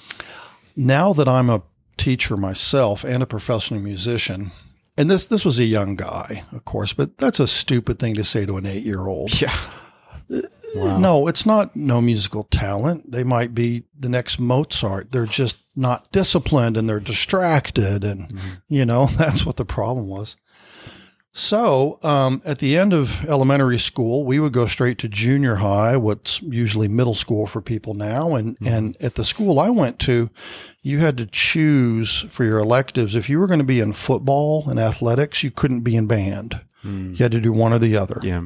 Now 0.75 1.13
that 1.13 1.27
I'm 1.27 1.49
a 1.49 1.63
teacher 1.97 2.37
myself 2.37 3.03
and 3.03 3.21
a 3.21 3.27
professional 3.27 3.79
musician, 3.79 4.51
and 4.97 5.09
this 5.09 5.25
this 5.25 5.45
was 5.45 5.59
a 5.59 5.63
young 5.63 5.95
guy, 5.95 6.43
of 6.51 6.65
course, 6.65 6.93
but 6.93 7.17
that's 7.17 7.39
a 7.39 7.47
stupid 7.47 7.99
thing 7.99 8.15
to 8.15 8.23
say 8.23 8.45
to 8.45 8.57
an 8.57 8.65
8-year-old. 8.65 9.41
Yeah. 9.41 9.55
Wow. 10.75 10.97
No, 10.97 11.27
it's 11.27 11.45
not 11.45 11.75
no 11.75 11.99
musical 11.99 12.45
talent. 12.45 13.11
They 13.11 13.25
might 13.25 13.53
be 13.53 13.83
the 13.97 14.07
next 14.07 14.39
Mozart. 14.39 15.11
They're 15.11 15.25
just 15.25 15.57
not 15.75 16.09
disciplined 16.11 16.77
and 16.77 16.87
they're 16.87 16.99
distracted 16.99 18.03
and 18.03 18.29
mm-hmm. 18.29 18.49
you 18.69 18.85
know, 18.85 19.05
that's 19.17 19.45
what 19.45 19.57
the 19.57 19.65
problem 19.65 20.07
was. 20.07 20.37
So, 21.33 21.97
um, 22.03 22.41
at 22.43 22.59
the 22.59 22.77
end 22.77 22.91
of 22.91 23.23
elementary 23.25 23.79
school, 23.79 24.25
we 24.25 24.39
would 24.39 24.51
go 24.51 24.67
straight 24.67 24.97
to 24.97 25.07
junior 25.07 25.55
high, 25.55 25.95
what's 25.95 26.41
usually 26.41 26.89
middle 26.89 27.13
school 27.13 27.47
for 27.47 27.61
people 27.61 27.93
now. 27.93 28.35
And, 28.35 28.59
mm-hmm. 28.59 28.73
and 28.73 28.97
at 29.01 29.15
the 29.15 29.23
school 29.23 29.57
I 29.57 29.69
went 29.69 29.97
to, 29.99 30.29
you 30.81 30.99
had 30.99 31.17
to 31.17 31.25
choose 31.25 32.25
for 32.29 32.43
your 32.43 32.59
electives. 32.59 33.15
If 33.15 33.29
you 33.29 33.39
were 33.39 33.47
going 33.47 33.59
to 33.59 33.65
be 33.65 33.79
in 33.79 33.93
football 33.93 34.69
and 34.69 34.77
athletics, 34.77 35.41
you 35.41 35.51
couldn't 35.51 35.81
be 35.81 35.95
in 35.95 36.05
band. 36.05 36.59
Mm. 36.83 37.11
You 37.11 37.23
had 37.23 37.31
to 37.31 37.39
do 37.39 37.53
one 37.53 37.71
or 37.71 37.79
the 37.79 37.95
other. 37.95 38.19
Yeah. 38.21 38.43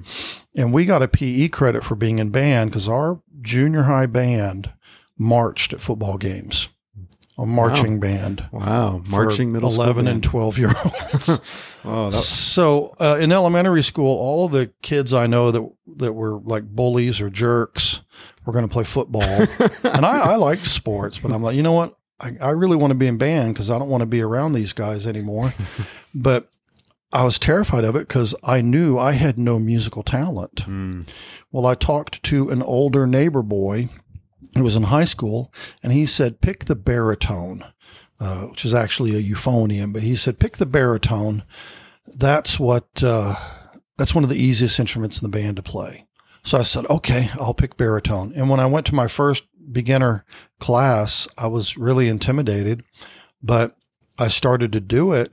And 0.56 0.72
we 0.72 0.86
got 0.86 1.02
a 1.02 1.08
PE 1.08 1.48
credit 1.48 1.84
for 1.84 1.96
being 1.96 2.20
in 2.20 2.30
band 2.30 2.70
because 2.70 2.88
our 2.88 3.20
junior 3.42 3.84
high 3.84 4.06
band 4.06 4.72
marched 5.18 5.74
at 5.74 5.82
football 5.82 6.18
games 6.18 6.70
a 7.38 7.46
marching 7.46 7.94
wow. 7.96 8.00
band. 8.00 8.50
Wow, 8.52 9.02
marching 9.10 9.52
middle 9.52 9.74
11 9.74 10.08
and 10.08 10.24
12 10.24 10.58
year 10.58 10.74
olds. 10.86 11.40
oh, 11.84 12.10
that- 12.10 12.18
so 12.18 12.96
uh, 13.00 13.18
in 13.20 13.32
elementary 13.32 13.84
school, 13.84 14.18
all 14.18 14.48
the 14.48 14.72
kids 14.82 15.14
I 15.14 15.28
know 15.28 15.52
that 15.52 15.70
that 15.98 16.14
were 16.14 16.40
like 16.40 16.64
bullies 16.64 17.22
or 17.22 17.30
jerks 17.30 18.02
were 18.46 18.54
going 18.54 18.68
to 18.68 18.72
play 18.72 18.84
football, 18.84 19.24
and 19.84 20.06
I, 20.06 20.34
I 20.34 20.36
liked 20.36 20.68
sports, 20.68 21.18
but 21.18 21.32
I'm 21.32 21.42
like, 21.44 21.56
you 21.56 21.64
know 21.64 21.74
what? 21.74 21.98
I, 22.20 22.34
I 22.40 22.50
really 22.52 22.78
want 22.78 22.92
to 22.92 22.96
be 22.96 23.08
in 23.08 23.18
band 23.18 23.54
because 23.54 23.70
I 23.70 23.78
don't 23.78 23.90
want 23.90 24.02
to 24.02 24.08
be 24.08 24.22
around 24.22 24.54
these 24.54 24.72
guys 24.72 25.06
anymore. 25.06 25.54
but 26.16 26.48
I 27.12 27.24
was 27.24 27.40
terrified 27.40 27.84
of 27.84 27.96
it 27.96 28.08
because 28.08 28.34
I 28.44 28.62
knew 28.62 28.98
I 28.98 29.14
had 29.14 29.38
no 29.38 29.60
musical 29.60 30.04
talent. 30.04 30.66
Mm. 30.66 31.08
Well, 31.52 31.66
I 31.66 31.76
talked 31.76 32.24
to 32.24 32.50
an 32.50 32.62
older 32.62 33.06
neighbor 33.06 33.42
boy 33.42 33.90
who 34.56 34.64
was 34.64 34.76
in 34.76 34.84
high 34.84 35.04
school, 35.04 35.54
and 35.84 35.92
he 35.92 36.06
said, 36.06 36.42
pick 36.42 36.66
the 36.66 36.76
baritone, 36.76 37.66
uh, 38.20 38.44
which 38.44 38.66
is 38.66 38.74
actually 38.74 39.16
a 39.16 39.22
euphonium, 39.22 39.92
but 39.94 40.04
he 40.04 40.16
said, 40.16 40.40
pick 40.40 40.58
the 40.58 40.66
baritone. 40.66 41.44
That's 42.08 42.60
what, 42.60 43.04
uh, 43.04 43.36
that's 43.98 44.16
one 44.16 44.24
of 44.24 44.30
the 44.30 44.42
easiest 44.42 44.80
instruments 44.80 45.22
in 45.22 45.30
the 45.30 45.38
band 45.38 45.58
to 45.58 45.64
play. 45.64 46.06
So 46.44 46.60
I 46.60 46.64
said, 46.64 46.86
okay, 46.90 47.30
I'll 47.40 47.56
pick 47.56 47.76
baritone. 47.76 48.32
And 48.36 48.50
when 48.50 48.60
I 48.60 48.68
went 48.68 48.86
to 48.88 48.96
my 48.96 49.08
first 49.08 49.44
beginner 49.72 50.26
class, 50.60 51.28
I 51.38 51.48
was 51.48 51.76
really 51.76 52.08
intimidated, 52.08 52.84
but 53.42 53.76
I 54.18 54.28
started 54.28 54.72
to 54.74 54.80
do 54.80 55.12
it 55.12 55.32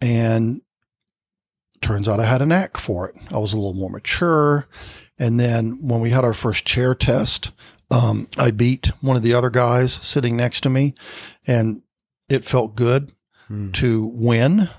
and 0.00 0.60
turns 1.80 2.08
out 2.08 2.20
I 2.20 2.26
had 2.26 2.42
a 2.42 2.46
knack 2.46 2.76
for 2.76 3.08
it. 3.08 3.16
I 3.30 3.38
was 3.38 3.52
a 3.52 3.56
little 3.56 3.74
more 3.74 3.90
mature. 3.90 4.66
And 5.18 5.38
then 5.38 5.78
when 5.86 6.00
we 6.00 6.10
had 6.10 6.24
our 6.24 6.32
first 6.32 6.66
chair 6.66 6.94
test, 6.94 7.52
um, 7.92 8.26
I 8.36 8.50
beat 8.50 8.86
one 9.00 9.16
of 9.16 9.22
the 9.22 9.34
other 9.34 9.50
guys 9.50 9.92
sitting 9.92 10.36
next 10.36 10.62
to 10.62 10.70
me, 10.70 10.94
and 11.46 11.82
it 12.28 12.44
felt 12.44 12.74
good 12.74 13.12
Mm. 13.50 13.72
to 13.74 14.06
win. 14.14 14.70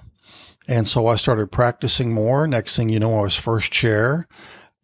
And 0.68 0.88
so 0.88 1.08
I 1.08 1.16
started 1.16 1.52
practicing 1.52 2.14
more. 2.14 2.48
Next 2.48 2.76
thing 2.76 2.90
you 2.90 3.00
know, 3.00 3.20
I 3.20 3.22
was 3.22 3.36
first 3.36 3.72
chair, 3.72 4.26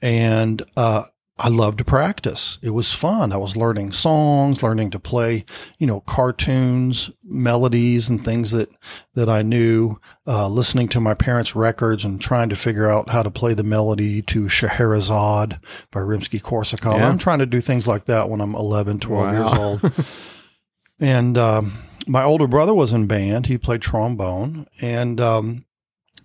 and 0.02 0.62
uh, 0.78 1.06
I 1.42 1.48
loved 1.48 1.78
to 1.78 1.86
practice. 1.86 2.60
It 2.62 2.72
was 2.72 2.94
fun. 2.94 3.32
I 3.32 3.38
was 3.38 3.56
learning 3.56 3.94
songs, 3.94 4.62
learning 4.62 4.90
to 4.92 5.00
play, 5.00 5.46
you 5.78 5.88
know, 5.88 6.02
cartoons, 6.02 7.10
melodies, 7.24 8.10
and 8.10 8.24
things 8.24 8.52
that 8.52 8.70
that 9.14 9.30
I 9.30 9.42
knew. 9.42 9.96
Uh, 10.28 10.50
listening 10.50 10.90
to 10.90 11.00
my 11.00 11.14
parents' 11.14 11.56
records 11.56 12.04
and 12.04 12.20
trying 12.20 12.50
to 12.50 12.58
figure 12.58 12.92
out 12.92 13.10
how 13.10 13.24
to 13.24 13.32
play 13.32 13.54
the 13.54 13.64
melody 13.64 14.22
to 14.24 14.50
Scheherazade 14.50 15.60
by 15.92 16.02
Rimsky-Korsakov. 16.02 16.98
Yeah. 16.98 17.08
I'm 17.08 17.18
trying 17.18 17.40
to 17.40 17.46
do 17.46 17.62
things 17.62 17.88
like 17.88 18.06
that 18.06 18.30
when 18.30 18.42
I'm 18.42 18.54
11, 18.54 19.00
12 19.00 19.34
years 19.34 19.54
old. 19.54 20.06
and 21.00 21.38
um, 21.38 21.74
my 22.06 22.24
older 22.24 22.48
brother 22.48 22.74
was 22.74 22.92
in 22.92 23.08
band. 23.08 23.46
He 23.46 23.58
played 23.58 23.82
trombone, 23.82 24.68
and 24.82 25.22
um, 25.22 25.66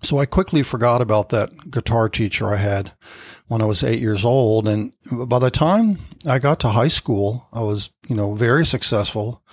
so 0.01 0.19
I 0.19 0.25
quickly 0.25 0.61
forgot 0.61 1.01
about 1.01 1.29
that 1.29 1.71
guitar 1.71 2.09
teacher 2.09 2.53
I 2.53 2.57
had 2.57 2.93
when 3.47 3.61
I 3.61 3.65
was 3.65 3.83
eight 3.83 3.99
years 3.99 4.25
old. 4.25 4.67
And 4.67 4.91
by 5.11 5.39
the 5.39 5.51
time 5.51 5.99
I 6.27 6.39
got 6.39 6.59
to 6.61 6.69
high 6.69 6.87
school, 6.87 7.47
I 7.53 7.61
was, 7.61 7.91
you 8.07 8.15
know, 8.15 8.33
very 8.33 8.65
successful 8.65 9.43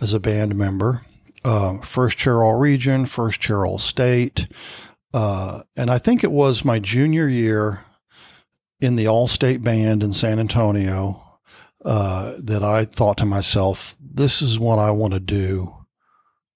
as 0.00 0.14
a 0.14 0.20
band 0.20 0.54
member. 0.56 1.04
Uh, 1.44 1.78
first 1.78 2.18
chair 2.18 2.42
all 2.42 2.54
region, 2.54 3.06
first 3.06 3.40
chair 3.40 3.66
all 3.66 3.78
state. 3.78 4.46
Uh, 5.12 5.62
and 5.76 5.90
I 5.90 5.98
think 5.98 6.24
it 6.24 6.32
was 6.32 6.64
my 6.64 6.78
junior 6.78 7.28
year 7.28 7.84
in 8.80 8.96
the 8.96 9.06
all 9.06 9.28
state 9.28 9.62
band 9.62 10.02
in 10.02 10.12
San 10.12 10.38
Antonio 10.38 11.22
uh, 11.84 12.34
that 12.38 12.62
I 12.62 12.84
thought 12.84 13.18
to 13.18 13.26
myself, 13.26 13.96
this 14.00 14.40
is 14.40 14.58
what 14.58 14.78
I 14.78 14.90
want 14.90 15.14
to 15.14 15.20
do 15.20 15.74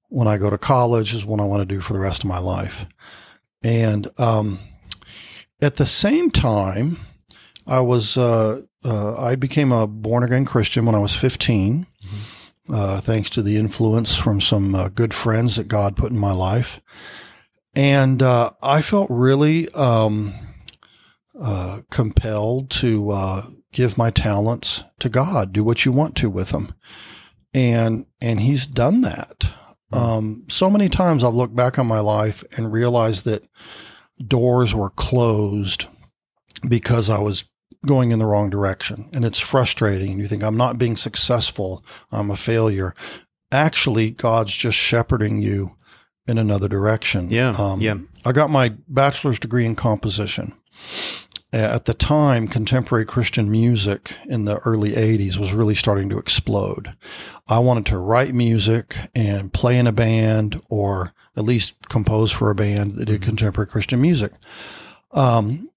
when 0.09 0.29
I 0.29 0.39
go 0.39 0.51
to 0.51 0.59
college, 0.59 1.15
is 1.15 1.27
what 1.27 1.41
I 1.41 1.45
want 1.45 1.61
to 1.61 1.75
do 1.75 1.81
for 1.81 1.93
the 1.93 1.99
rest 1.99 2.23
of 2.23 2.29
my 2.29 2.39
life. 2.39 2.87
And 3.63 4.09
um, 4.19 4.61
at 5.61 5.77
the 5.77 5.87
same 5.87 6.31
time, 6.31 6.99
I 7.67 7.81
was 7.81 8.17
uh, 8.17 8.63
uh, 8.85 9.17
I 9.19 9.35
became 9.35 9.73
a 9.73 9.87
born 9.87 10.23
again 10.23 10.45
Christian 10.45 10.87
when 10.87 10.95
I 10.95 11.01
was 11.01 11.17
15, 11.17 11.87
uh, 12.73 13.01
thanks 13.01 13.31
to 13.31 13.43
the 13.43 13.57
influence 13.57 14.15
from 14.15 14.41
some 14.41 14.75
uh, 14.75 14.89
good 14.89 15.13
friends 15.13 15.57
that 15.57 15.69
God 15.69 15.97
put 15.97 16.13
in 16.13 16.19
my 16.19 16.33
life, 16.33 16.81
and 17.75 18.23
uh, 18.23 18.51
I 18.63 18.83
felt 18.83 19.09
really 19.11 19.69
um, 19.71 20.35
uh, 21.41 21.81
compelled 21.91 22.71
to 22.71 23.11
uh, 23.11 23.47
give 23.73 23.99
my 23.99 24.11
talents 24.11 24.85
to 25.01 25.09
God, 25.09 25.53
do 25.53 25.65
what 25.65 25.85
you 25.85 25.93
want 25.93 26.17
to 26.17 26.31
with 26.31 26.51
them, 26.51 26.75
and 27.53 28.07
and 28.21 28.41
He's 28.41 28.67
done 28.67 29.01
that. 29.01 29.51
Um, 29.93 30.45
so 30.49 30.69
many 30.69 30.89
times 30.89 31.25
I've 31.25 31.35
looked 31.35 31.57
back 31.57 31.79
on 31.79 31.87
my 31.87 32.01
life 32.01 32.45
and 32.57 32.73
realized 32.73 33.25
that 33.25 33.47
doors 34.25 34.75
were 34.75 34.91
closed 34.91 35.87
because 36.69 37.11
I 37.11 37.19
was 37.19 37.45
going 37.85 38.11
in 38.11 38.19
the 38.19 38.27
wrong 38.27 38.51
direction. 38.51 39.09
And 39.13 39.25
it's 39.25 39.39
frustrating. 39.39 40.19
You 40.19 40.27
think, 40.27 40.43
I'm 40.43 40.57
not 40.57 40.79
being 40.79 40.97
successful, 40.97 41.85
I'm 42.11 42.31
a 42.31 42.37
failure. 42.37 42.95
Actually, 43.53 44.11
God's 44.11 44.55
just 44.57 44.77
shepherding 44.77 45.41
you 45.41 45.77
in 46.27 46.39
another 46.39 46.69
direction. 46.69 47.31
Yeah, 47.31 47.51
um, 47.51 47.81
yeah. 47.81 47.99
I 48.25 48.33
got 48.33 48.51
my 48.51 48.71
bachelor's 48.89 49.39
degree 49.39 49.65
in 49.65 49.77
composition. 49.77 50.53
At 51.53 51.85
the 51.85 51.95
time, 51.95 52.49
contemporary 52.49 53.07
Christian 53.07 53.51
music 53.51 54.15
in 54.27 54.45
the 54.45 54.59
early 54.59 54.93
80s 54.93 55.39
was 55.39 55.55
really 55.55 55.75
starting 55.75 56.09
to 56.11 56.19
explode. 56.19 56.95
I 57.49 57.61
wanted 57.61 57.87
to 57.87 57.99
write 57.99 58.35
music 58.35 58.97
and 59.15 59.53
play 59.53 59.79
in 59.79 59.87
a 59.87 59.93
band 59.93 60.61
or 60.69 61.15
at 61.37 61.45
least 61.45 61.75
compose 61.89 62.33
for 62.33 62.51
a 62.51 62.55
band 62.55 62.93
that 62.93 63.07
did 63.07 63.23
contemporary 63.23 63.69
Christian 63.69 64.01
music. 64.01 64.33
Um, 65.13 65.71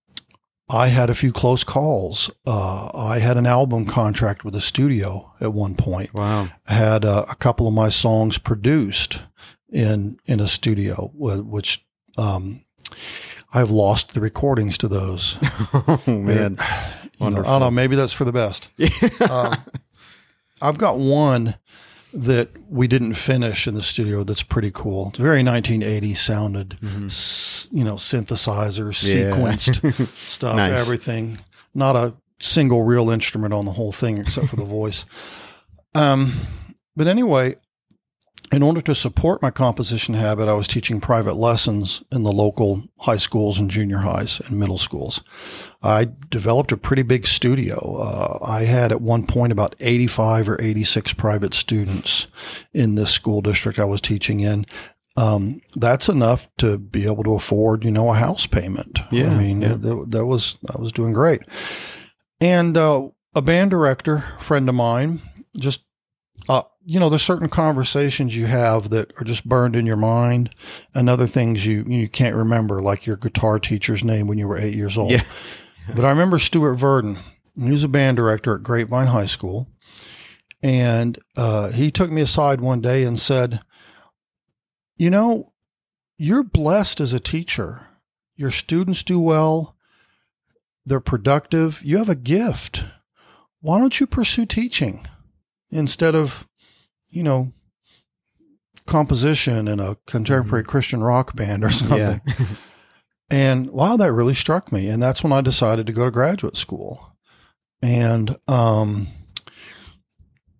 I 0.70 0.88
had 0.88 1.10
a 1.10 1.16
few 1.16 1.32
close 1.32 1.64
calls. 1.64 2.30
Uh, 2.46 2.92
I 2.94 3.20
had 3.20 3.38
an 3.38 3.48
album 3.48 3.86
contract 3.86 4.44
with 4.44 4.56
a 4.56 4.62
studio 4.62 5.32
at 5.42 5.54
one 5.54 5.76
point. 5.76 6.14
Wow. 6.14 6.50
I 6.68 6.74
had 6.74 7.06
uh, 7.06 7.26
a 7.30 7.36
couple 7.36 7.68
of 7.68 7.74
my 7.74 7.90
songs 7.90 8.38
produced 8.38 9.24
in 9.72 10.20
in 10.26 10.40
a 10.40 10.48
studio, 10.48 11.12
which 11.16 11.86
um, 12.18 12.64
I've 13.54 13.72
lost 13.72 14.14
the 14.14 14.22
recordings 14.22 14.78
to 14.80 14.88
those. 14.88 15.38
Oh 15.74 16.02
man. 16.08 16.58
You 17.22 17.30
know, 17.32 17.40
I 17.42 17.44
don't 17.44 17.60
know. 17.60 17.72
Maybe 17.72 17.98
that's 17.98 18.14
for 18.14 18.24
the 18.24 18.32
best. 18.32 18.70
um, 19.30 19.58
I've 20.62 20.78
got 20.78 20.98
one 20.98 21.56
that 22.14 22.52
we 22.70 22.88
didn't 22.88 23.16
finish 23.16 23.68
in 23.68 23.74
the 23.74 23.84
studio. 23.84 24.24
That's 24.24 24.42
pretty 24.42 24.72
cool. 24.74 25.10
It's 25.10 25.18
very 25.20 25.44
1980 25.44 26.14
sounded. 26.14 26.78
S- 27.08 27.68
you 27.74 27.84
know, 27.84 27.96
synthesizers, 27.96 29.04
Yeah. 29.04 29.32
sequenced 29.32 30.08
stuff, 30.28 30.56
Nice. 30.56 30.72
everything. 30.80 31.40
Not 31.76 31.98
a 31.98 32.14
single 32.40 32.84
real 32.84 33.10
instrument 33.10 33.54
on 33.54 33.66
the 33.66 33.74
whole 33.74 33.92
thing 33.92 34.18
except 34.18 34.48
for 34.48 34.56
the 34.56 34.64
voice. 34.64 35.04
Um, 35.96 36.32
but 36.96 37.08
anyway, 37.08 37.56
in 38.52 38.64
order 38.64 38.82
to 38.82 38.96
support 38.96 39.42
my 39.42 39.52
composition 39.52 40.14
habit, 40.16 40.48
I 40.48 40.54
was 40.54 40.68
teaching 40.68 41.00
private 41.00 41.36
lessons 41.36 42.04
in 42.12 42.24
the 42.24 42.32
local 42.32 42.84
high 42.98 43.18
schools 43.18 43.60
and 43.60 43.70
junior 43.70 44.00
highs 44.00 44.40
and 44.40 44.60
middle 44.60 44.78
schools. 44.78 45.22
I 45.84 46.08
developed 46.30 46.72
a 46.72 46.78
pretty 46.78 47.04
big 47.04 47.28
studio. 47.28 47.98
Uh, 47.98 48.40
I 48.44 48.64
had 48.64 48.92
at 48.92 49.02
one 49.02 49.26
point 49.26 49.52
about 49.52 49.76
85 49.80 50.50
or 50.50 50.62
86 50.62 51.14
private 51.14 51.54
students 51.54 52.28
in 52.74 52.96
this 52.96 53.12
school 53.12 53.42
district 53.42 53.80
I 53.80 53.86
was 53.86 54.02
teaching 54.02 54.40
in. 54.40 54.66
Um, 55.16 55.62
that's 55.76 56.10
enough 56.10 56.50
to 56.58 56.78
be 56.78 57.06
able 57.06 57.24
to 57.24 57.36
afford, 57.36 57.84
you 57.84 57.92
know, 57.92 58.12
a 58.12 58.16
house 58.16 58.48
payment. 58.48 59.00
Yeah, 59.12 59.32
I 59.32 59.38
mean, 59.38 59.62
yeah. 59.62 59.76
that, 59.76 60.06
that 60.10 60.26
was, 60.26 60.58
I 60.74 60.80
was 60.80 60.92
doing 60.92 61.14
great. 61.14 61.42
And, 62.42 62.78
uh, 62.78 63.10
a 63.36 63.42
band 63.42 63.72
director 63.72 64.24
friend 64.40 64.68
of 64.70 64.76
mine 64.76 65.22
just 65.58 65.84
uh, 66.48 66.64
you 66.90 67.00
know, 67.00 67.08
there's 67.08 67.22
certain 67.22 67.50
conversations 67.50 68.36
you 68.36 68.48
have 68.48 68.90
that 68.90 69.14
are 69.22 69.24
just 69.24 69.48
burned 69.48 69.76
in 69.76 69.86
your 69.86 69.96
mind, 69.96 70.50
and 70.96 71.08
other 71.08 71.28
things 71.28 71.64
you 71.64 71.84
you 71.88 72.10
can't 72.10 72.36
remember, 72.36 72.82
like 72.82 73.06
your 73.06 73.16
guitar 73.16 73.60
teacher's 73.60 74.04
name 74.04 74.26
when 74.26 74.40
you 74.40 74.48
were 74.48 74.58
eight 74.58 74.76
years 74.76 74.98
old. 74.98 75.12
Yeah. 75.12 75.24
But 75.96 76.06
I 76.06 76.12
remember 76.12 76.38
Stuart 76.38 76.76
Verdon. 76.76 77.18
He 77.60 77.72
was 77.72 77.84
a 77.84 77.88
band 77.88 78.16
director 78.18 78.54
at 78.54 78.62
Grapevine 78.62 79.08
High 79.08 79.26
School, 79.26 79.68
and 80.62 81.18
uh, 81.36 81.72
he 81.72 81.90
took 81.90 82.12
me 82.12 82.22
aside 82.22 82.62
one 82.62 82.80
day 82.80 83.04
and 83.06 83.18
said, 83.18 83.62
"You 84.98 85.10
know, 85.10 85.54
you're 86.18 86.44
blessed 86.44 87.02
as 87.02 87.12
a 87.12 87.20
teacher. 87.20 87.88
Your 88.36 88.52
students 88.52 89.02
do 89.02 89.20
well. 89.20 89.76
They're 90.86 91.00
productive. 91.00 91.82
You 91.84 91.98
have 91.98 92.10
a 92.10 92.16
gift. 92.16 92.84
Why 93.62 93.80
don't 93.80 94.00
you 94.00 94.08
pursue 94.08 94.46
teaching?" 94.46 95.08
instead 95.72 96.16
of, 96.16 96.48
you 97.10 97.24
know, 97.24 97.52
composition 98.86 99.68
in 99.68 99.80
a 99.80 99.96
contemporary 100.08 100.64
Christian 100.64 101.04
rock 101.04 101.36
band 101.36 101.64
or 101.64 101.70
something. 101.72 102.22
Yeah. 102.26 102.46
And 103.32 103.70
wow, 103.70 103.96
that 103.96 104.12
really 104.12 104.34
struck 104.34 104.72
me. 104.72 104.88
And 104.90 105.04
that's 105.04 105.24
when 105.24 105.32
I 105.32 105.42
decided 105.42 105.86
to 105.86 105.94
go 105.94 106.04
to 106.06 106.10
graduate 106.10 106.58
school. 106.58 107.16
And 107.84 108.36
um, 108.48 109.08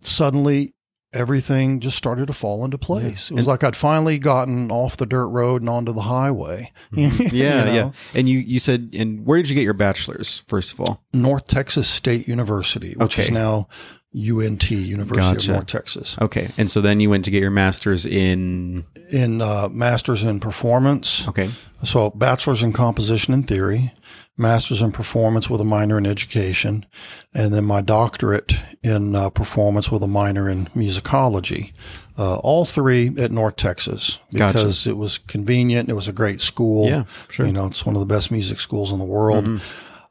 suddenly 0.02 0.76
everything 1.12 1.80
just 1.80 1.98
started 1.98 2.28
to 2.28 2.34
fall 2.34 2.64
into 2.64 2.78
place. 2.78 3.32
It 3.32 3.34
was 3.34 3.40
And- 3.42 3.48
like 3.48 3.64
I'd 3.64 3.76
finally 3.76 4.20
gotten 4.20 4.70
off 4.70 4.98
the 4.98 5.08
dirt 5.08 5.30
road 5.30 5.64
and 5.64 5.70
onto 5.70 5.92
the 5.94 6.02
highway. 6.04 6.72
You 6.92 7.10
Yeah, 7.32 7.64
know? 7.64 7.74
yeah. 7.74 7.92
And 8.14 8.30
you 8.30 8.38
you 8.38 8.60
said 8.60 8.92
and 8.94 9.26
where 9.26 9.38
did 9.42 9.50
you 9.50 9.56
get 9.56 9.64
your 9.64 9.74
bachelor's 9.74 10.44
first 10.48 10.72
of 10.72 10.80
all? 10.80 11.04
North 11.12 11.48
Texas 11.48 11.88
State 11.90 12.28
University, 12.28 12.94
which 12.98 13.18
is 13.18 13.32
now 13.32 13.68
UNT, 14.16 14.72
University 14.72 15.36
Gotcha. 15.36 15.52
of 15.52 15.56
North 15.58 15.68
Texas, 15.68 16.18
Okay. 16.20 16.50
And 16.58 16.70
so 16.72 16.82
then 16.82 17.00
you 17.00 17.10
went 17.12 17.26
to 17.26 17.32
get 17.32 17.42
your 17.42 17.52
master's 17.52 18.06
in. 18.08 18.86
in 19.12 19.42
uh, 19.42 19.70
Masters 19.72 20.24
in 20.24 20.40
Performance. 20.40 21.28
Okay. 21.28 21.52
So, 21.84 22.10
bachelor's 22.10 22.64
in 22.64 22.74
composition 22.74 23.34
and 23.34 23.48
theory, 23.48 23.94
master's 24.36 24.82
in 24.82 24.92
performance 24.92 25.50
with 25.50 25.62
a 25.62 25.66
minor 25.66 25.98
in 25.98 26.06
education, 26.06 26.86
and 27.34 27.54
then 27.54 27.66
my 27.66 27.82
doctorate 27.82 28.56
in 28.84 29.16
uh, 29.16 29.30
performance 29.30 29.92
with 29.92 30.02
a 30.04 30.08
minor 30.08 30.50
in 30.50 30.66
musicology. 30.76 31.72
Uh, 32.18 32.36
all 32.38 32.66
three 32.66 33.12
at 33.18 33.32
North 33.32 33.56
Texas 33.56 34.20
Gotcha. 34.36 34.54
because 34.58 34.88
it 34.88 34.98
was 34.98 35.20
convenient. 35.20 35.88
It 35.88 35.94
was 35.94 36.10
a 36.10 36.14
great 36.14 36.42
school. 36.42 36.88
Yeah, 36.88 37.04
sure. 37.30 37.46
You 37.46 37.54
know, 37.54 37.68
it's 37.68 37.86
one 37.86 37.96
of 37.96 38.02
the 38.02 38.06
best 38.14 38.30
music 38.32 38.60
schools 38.60 38.92
in 38.92 39.00
the 39.00 39.06
world. 39.06 39.62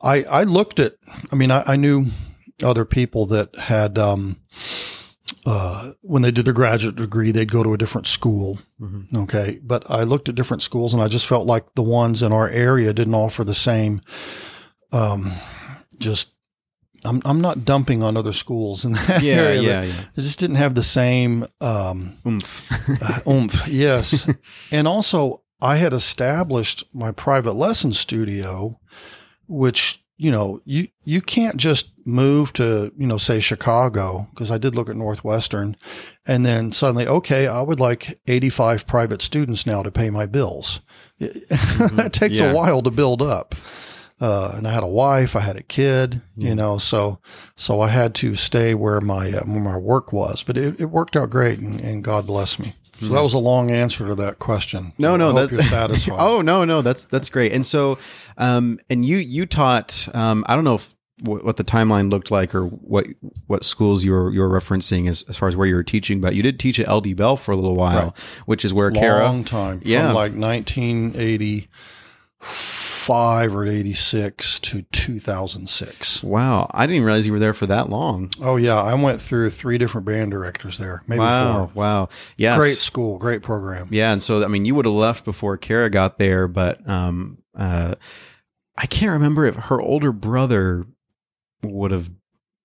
I, 0.01 0.23
I 0.23 0.45
looked 0.45 0.79
at, 0.79 0.95
I 1.33 1.35
mean, 1.35 1.51
I, 1.51 1.65
I 1.67 1.77
knew 1.77 2.07
other 2.63 2.85
people 2.85 3.27
that 3.27 3.55
had, 3.57 3.99
um, 3.99 4.37
uh, 5.47 5.93
when 6.03 6.23
they 6.23 6.31
did 6.31 6.45
their 6.45 6.55
graduate 6.55 6.97
degree, 6.97 7.31
they'd 7.31 7.51
go 7.51 7.63
to 7.63 7.73
a 7.75 7.79
different 7.79 8.07
school. 8.07 8.59
Okay. 9.15 9.61
But 9.63 9.89
I 9.91 10.03
looked 10.03 10.29
at 10.29 10.35
different 10.35 10.63
schools 10.63 10.93
and 10.95 11.03
I 11.03 11.09
just 11.09 11.27
felt 11.27 11.47
like 11.47 11.75
the 11.75 11.83
ones 11.83 12.23
in 12.23 12.33
our 12.33 12.49
area 12.49 12.93
didn't 12.93 13.15
offer 13.15 13.45
the 13.45 13.55
same, 13.55 14.01
um, 14.93 15.33
just, 15.99 16.33
I'm, 17.05 17.23
I'm 17.25 17.41
not 17.41 17.65
dumping 17.65 18.03
on 18.03 18.17
other 18.17 18.33
schools 18.33 18.85
in 18.85 18.93
that 18.93 19.23
Yeah. 19.23 19.35
area. 19.37 19.61
Yeah. 19.63 19.83
Yeah. 19.83 20.05
They 20.15 20.23
just 20.23 20.39
didn't 20.41 20.57
have 20.57 20.75
the 20.75 20.83
same, 20.83 21.45
um, 21.61 22.19
Oomph. 22.27 23.03
uh, 23.03 23.21
oomph, 23.31 23.67
yes. 23.69 24.27
and 24.73 24.89
also, 24.89 25.43
I 25.61 25.77
had 25.77 25.93
established 25.93 26.85
my 26.95 27.11
private 27.13 27.55
lesson 27.55 27.93
studio, 27.93 28.79
which 29.49 30.03
you 30.19 30.31
know 30.31 30.61
you 30.65 30.89
you 31.05 31.23
can't 31.23 31.57
just 31.57 31.93
move 32.05 32.53
to 32.55 32.93
you 32.99 33.07
know 33.07 33.17
say 33.19 33.41
Chicago 33.41 34.27
because 34.31 34.51
I 34.51 34.59
did 34.59 34.75
look 34.75 34.91
at 34.91 34.97
Northwestern, 34.97 35.77
and 36.27 36.45
then 36.45 36.73
suddenly 36.73 37.07
okay 37.07 37.47
I 37.47 37.63
would 37.63 37.81
like 37.81 38.21
eighty 38.27 38.51
five 38.51 38.87
private 38.87 39.23
students 39.23 39.65
now 39.67 39.83
to 39.83 39.91
pay 39.91 40.11
my 40.11 40.27
bills. 40.27 40.81
that 41.19 42.11
takes 42.13 42.39
Yeah. 42.39 42.51
a 42.51 42.55
while 42.55 42.83
to 42.83 42.91
build 42.91 43.23
up. 43.23 43.55
Uh, 44.21 44.53
and 44.57 44.67
I 44.67 44.73
had 44.73 44.83
a 44.83 44.89
wife, 44.89 45.37
I 45.37 45.41
had 45.41 45.57
a 45.57 45.63
kid, 45.63 46.21
you 46.37 46.53
know, 46.53 46.77
so 46.79 47.21
so 47.55 47.81
I 47.81 47.87
had 47.89 48.17
to 48.17 48.35
stay 48.35 48.75
where 48.75 49.01
my 49.01 49.31
uh, 49.31 49.45
where 49.45 49.61
my 49.61 49.77
work 49.77 50.13
was, 50.13 50.43
but 50.43 50.59
it, 50.59 50.81
it 50.81 50.87
worked 50.87 51.15
out 51.15 51.31
great, 51.31 51.61
and, 51.61 51.81
and 51.81 52.03
God 52.03 52.27
bless 52.27 52.59
me. 52.59 52.75
So 53.01 53.13
that 53.13 53.23
was 53.23 53.35
a 53.35 53.39
long 53.39 53.71
answer 53.71 54.07
to 54.09 54.15
that 54.17 54.39
question. 54.39 54.93
No, 54.99 55.17
no, 55.17 55.29
I 55.29 55.33
hope 55.33 55.51
that, 55.51 55.57
you're 55.57 55.63
satisfied. 55.65 56.17
oh 56.19 56.41
no, 56.43 56.65
no, 56.65 56.83
that's 56.83 57.05
that's 57.05 57.29
great. 57.29 57.53
And 57.53 57.65
so, 57.65 57.99
um, 58.37 58.81
and 58.91 59.05
you 59.05 59.19
you 59.19 59.47
taught. 59.47 60.09
Um, 60.15 60.45
I 60.49 60.55
don't 60.55 60.65
know 60.65 60.75
if, 60.75 60.95
what 61.23 61.57
the 61.57 61.65
timeline 61.65 62.11
looked 62.11 62.31
like 62.31 62.55
or 62.55 62.65
what 62.67 63.07
what 63.47 63.65
schools 63.65 64.05
you 64.05 64.13
were 64.13 64.33
you 64.33 64.41
were 64.41 64.49
referencing 64.49 65.09
as, 65.09 65.25
as 65.29 65.37
far 65.37 65.49
as 65.49 65.57
where 65.57 65.67
you 65.67 65.75
were 65.75 65.83
teaching, 65.83 66.21
but 66.21 66.35
you 66.35 66.43
did 66.43 66.61
teach 66.61 66.79
at 66.79 66.89
LD 66.89 67.17
Bell 67.17 67.37
for 67.37 67.53
a 67.53 67.57
little 67.57 67.75
while, 67.75 68.05
right. 68.05 68.19
which 68.47 68.65
is 68.65 68.73
where 68.73 68.91
long 68.91 69.03
Kara, 69.03 69.25
long 69.25 69.45
time, 69.45 69.83
yeah, 69.85 70.13
like 70.13 70.33
1980 70.33 71.69
85 73.09 73.57
or 73.57 73.67
86 73.67 74.61
to 74.61 74.83
2006. 74.83 76.23
Wow. 76.23 76.71
I 76.73 76.87
didn't 76.87 77.05
realize 77.05 77.27
you 77.27 77.33
were 77.33 77.39
there 77.39 77.55
for 77.55 77.67
that 77.67 77.89
long. 77.89 78.31
Oh, 78.43 78.57
yeah. 78.57 78.77
I 78.77 78.93
went 78.95 79.23
through 79.23 79.49
three 79.49 79.79
different 79.79 80.07
band 80.07 80.31
directors 80.31 80.77
there, 80.77 81.03
maybe 81.07 81.21
wow, 81.21 81.67
four. 81.67 81.71
Wow. 81.75 82.09
Yeah. 82.37 82.57
Great 82.57 82.77
school, 82.77 83.17
great 83.17 83.43
program. 83.43 83.89
Yeah. 83.91 84.13
And 84.13 84.23
so, 84.23 84.45
I 84.45 84.49
mean, 84.49 84.67
you 84.67 84.75
would 84.75 84.85
have 84.85 84.95
left 84.95 85.25
before 85.25 85.57
Kara 85.57 85.89
got 85.89 86.19
there, 86.19 86.49
but 86.49 86.87
um, 86.87 87.39
uh, 87.57 87.95
I 88.77 88.87
can't 88.87 89.13
remember 89.13 89.47
if 89.47 89.57
her 89.57 89.81
older 89.81 90.13
brother 90.13 90.87
would 91.63 91.93
have. 91.93 92.11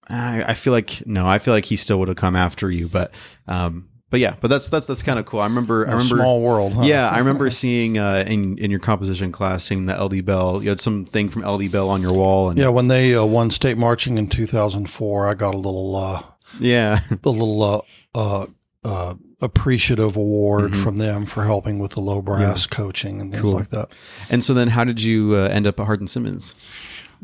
I, 0.09 0.43
I 0.43 0.53
feel 0.55 0.73
like, 0.73 1.05
no, 1.07 1.25
I 1.25 1.39
feel 1.39 1.53
like 1.53 1.65
he 1.65 1.77
still 1.77 1.99
would 1.99 2.09
have 2.09 2.17
come 2.17 2.35
after 2.35 2.69
you, 2.69 2.89
but 2.89 3.13
um, 3.47 3.87
but 4.13 4.19
yeah, 4.19 4.35
but 4.41 4.47
that's 4.49 4.69
that's 4.69 4.85
that's 4.85 5.01
kind 5.01 5.17
of 5.17 5.25
cool. 5.25 5.39
I 5.39 5.45
remember, 5.47 5.87
I 5.87 5.93
A 5.93 5.95
remember, 5.97 6.17
small 6.17 6.39
world. 6.39 6.73
Huh? 6.73 6.83
yeah, 6.83 7.09
I 7.09 7.17
remember 7.17 7.49
seeing 7.49 7.97
uh, 7.97 8.23
in 8.27 8.59
in 8.59 8.69
your 8.69 8.79
composition 8.79 9.31
class 9.31 9.63
seeing 9.63 9.87
the 9.87 9.95
LD 9.99 10.23
Bell. 10.23 10.61
You 10.61 10.69
had 10.69 10.79
something 10.79 11.29
from 11.29 11.41
LD 11.43 11.71
Bell 11.71 11.89
on 11.89 11.99
your 12.03 12.13
wall, 12.13 12.49
and 12.49 12.59
Yeah, 12.59 12.67
when 12.67 12.89
they 12.89 13.15
uh, 13.15 13.25
won 13.25 13.49
state 13.49 13.75
marching 13.75 14.19
in 14.19 14.27
2004, 14.27 15.27
I 15.27 15.33
got 15.33 15.55
a 15.55 15.57
little 15.57 15.95
uh, 15.95 16.21
yeah, 16.59 16.99
a 17.23 17.27
little 17.27 17.63
uh, 17.63 17.81
uh, 18.13 18.45
uh, 18.85 19.15
appreciative 19.41 20.15
award 20.15 20.73
Mhm. 20.73 20.83
from 20.83 20.97
them 20.97 21.25
for 21.25 21.43
helping 21.45 21.79
with 21.79 21.93
the 21.93 21.99
low 21.99 22.21
brass 22.21 22.67
coaching 22.67 23.19
and 23.19 23.31
things 23.31 23.41
Cool. 23.41 23.53
like 23.55 23.69
that. 23.71 23.95
and 24.29 24.43
so 24.43 24.53
then 24.53 24.67
how 24.67 24.83
did 24.83 25.01
you 25.01 25.33
uh, 25.35 25.47
end 25.51 25.65
up 25.65 25.79
at 25.79 25.87
Hardin 25.87 26.05
Simmons? 26.07 26.53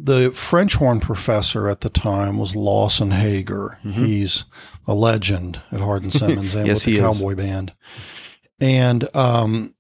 The 0.01 0.31
French 0.31 0.75
horn 0.75 0.99
professor 0.99 1.67
at 1.67 1.81
the 1.81 1.89
time 1.89 2.37
was 2.37 2.55
Lawson 2.55 3.11
Hager. 3.11 3.79
He's 3.83 4.45
a 4.87 4.93
legend 4.93 5.59
at 5.71 5.81
Hardin 5.81 6.11
Simmons 6.11 6.55
and 6.55 6.67
Yes, 6.67 6.77
with 6.77 6.83
the 6.85 6.91
he 6.91 6.97
is. 6.97 7.03
Cowboy 7.03 7.35
Band. 7.35 7.73
And 8.61 9.15
um, 9.15 9.75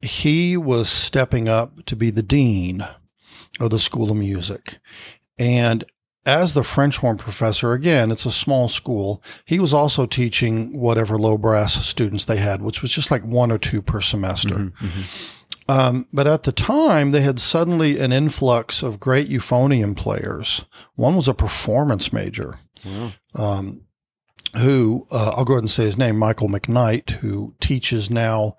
he 0.00 0.56
was 0.56 0.88
stepping 0.88 1.48
up 1.48 1.84
to 1.86 1.96
be 1.96 2.10
the 2.10 2.22
dean 2.22 2.86
of 3.60 3.70
the 3.70 3.78
School 3.78 4.10
of 4.10 4.16
Music. 4.16 4.78
And 5.38 5.84
as 6.26 6.54
the 6.54 6.62
French 6.64 6.98
horn 6.98 7.16
professor, 7.18 7.72
again, 7.72 8.10
it's 8.10 8.24
a 8.26 8.32
small 8.32 8.68
school, 8.68 9.22
he 9.44 9.58
was 9.58 9.74
also 9.74 10.06
teaching 10.06 10.78
whatever 10.78 11.18
low 11.18 11.36
brass 11.36 11.74
students 11.86 12.24
they 12.24 12.38
had, 12.38 12.62
which 12.62 12.80
was 12.80 12.90
just 12.92 13.10
like 13.10 13.22
one 13.24 13.52
or 13.52 13.58
two 13.58 13.82
per 13.82 14.00
semester. 14.00 14.54
Mhm, 14.54 14.72
mhm. 14.76 15.04
Um, 15.68 16.06
but 16.12 16.26
at 16.26 16.42
the 16.42 16.52
time, 16.52 17.12
they 17.12 17.22
had 17.22 17.40
suddenly 17.40 17.98
an 17.98 18.12
influx 18.12 18.82
of 18.82 19.00
great 19.00 19.28
euphonium 19.28 19.96
players. 19.96 20.64
One 20.94 21.16
was 21.16 21.28
a 21.28 21.34
performance 21.34 22.12
major, 22.12 22.58
um, 23.34 23.82
who 24.56 25.06
uh, 25.10 25.34
I'll 25.36 25.44
go 25.44 25.54
ahead 25.54 25.62
and 25.62 25.70
say 25.70 25.84
his 25.84 25.98
name, 25.98 26.18
Michael 26.18 26.48
McKnight, 26.48 27.10
who 27.10 27.54
teaches 27.60 28.10
now 28.10 28.56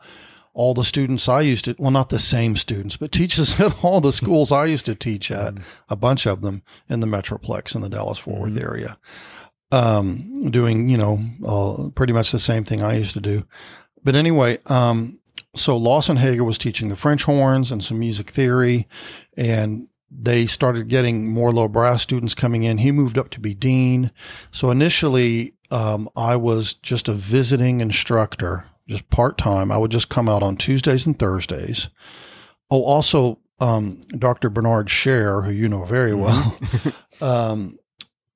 all 0.55 0.73
the 0.73 0.83
students 0.83 1.27
I 1.27 1.41
used 1.41 1.65
to, 1.65 1.75
well, 1.77 1.91
not 1.91 2.09
the 2.09 2.17
same 2.17 2.55
students, 2.55 2.97
but 2.97 3.11
teaches 3.11 3.59
at 3.59 3.83
all 3.83 4.01
the 4.01 4.11
schools 4.11 4.51
I 4.51 4.65
used 4.65 4.85
to 4.87 4.95
teach 4.95 5.29
at, 5.29 5.55
a 5.89 5.95
bunch 5.95 6.25
of 6.25 6.41
them 6.41 6.63
in 6.89 7.01
the 7.01 7.07
Metroplex 7.07 7.75
in 7.75 7.81
the 7.81 7.89
Dallas 7.89 8.17
Fort 8.17 8.39
Worth 8.39 8.59
area, 8.59 8.97
um, 9.71 10.49
doing, 10.49 10.89
you 10.89 10.97
know, 10.97 11.19
uh, 11.45 11.89
pretty 11.89 12.13
much 12.13 12.31
the 12.31 12.39
same 12.39 12.63
thing 12.63 12.81
I 12.81 12.97
used 12.97 13.13
to 13.13 13.21
do. 13.21 13.45
But 14.03 14.15
anyway, 14.15 14.59
um, 14.67 15.19
so 15.55 15.77
Lawson 15.77 16.17
Hager 16.17 16.43
was 16.43 16.57
teaching 16.57 16.89
the 16.89 16.95
French 16.95 17.23
horns 17.23 17.71
and 17.71 17.83
some 17.83 17.99
music 17.99 18.29
theory, 18.31 18.87
and 19.37 19.87
they 20.11 20.45
started 20.45 20.87
getting 20.87 21.27
more 21.29 21.51
low 21.51 21.67
brass 21.67 22.01
students 22.01 22.35
coming 22.35 22.63
in. 22.63 22.77
He 22.77 22.91
moved 22.91 23.17
up 23.17 23.29
to 23.31 23.39
be 23.39 23.53
dean. 23.53 24.11
So 24.51 24.71
initially, 24.71 25.53
um, 25.71 26.07
I 26.15 26.35
was 26.35 26.73
just 26.75 27.07
a 27.09 27.13
visiting 27.13 27.81
instructor, 27.81 28.65
just 28.87 29.09
part 29.09 29.37
time. 29.37 29.71
I 29.71 29.77
would 29.77 29.91
just 29.91 30.09
come 30.09 30.29
out 30.29 30.43
on 30.43 30.55
Tuesdays 30.57 31.05
and 31.05 31.17
Thursdays. 31.17 31.89
Oh, 32.71 32.83
also, 32.83 33.39
um, 33.59 33.99
Dr. 34.17 34.49
Bernard 34.49 34.87
Scher, 34.87 35.43
who 35.45 35.51
you 35.51 35.67
know 35.67 35.83
very 35.85 36.13
well, 36.13 36.57
um, 37.21 37.77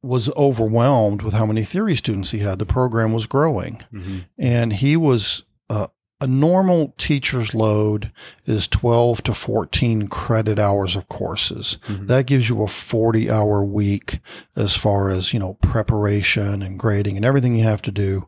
was 0.01 0.29
overwhelmed 0.35 1.21
with 1.21 1.33
how 1.33 1.45
many 1.45 1.63
theory 1.63 1.95
students 1.95 2.31
he 2.31 2.39
had. 2.39 2.57
The 2.59 2.65
program 2.65 3.11
was 3.13 3.25
growing 3.25 3.81
Mhm. 3.93 4.25
and 4.37 4.71
he 4.73 4.95
was 4.97 5.43
uh, 5.69 5.87
a 6.21 6.27
normal 6.27 6.93
teacher's 6.97 7.53
load 7.53 8.11
is 8.45 8.67
12 8.67 9.23
to 9.23 9.33
14 9.33 10.07
credit 10.07 10.59
hours 10.59 10.95
of 10.97 11.07
courses 11.07 11.77
Mhm. 11.87 12.07
that 12.07 12.25
gives 12.25 12.49
you 12.49 12.61
a 12.61 12.67
40 12.67 13.29
hour 13.31 13.63
week 13.63 14.19
as 14.57 14.75
far 14.75 15.09
as 15.09 15.33
you 15.33 15.39
know 15.39 15.53
preparation 15.61 16.61
and 16.61 16.77
grading 16.77 17.15
and 17.15 17.25
everything 17.25 17.55
you 17.55 17.63
have 17.63 17.81
to 17.83 17.91
do 17.91 18.27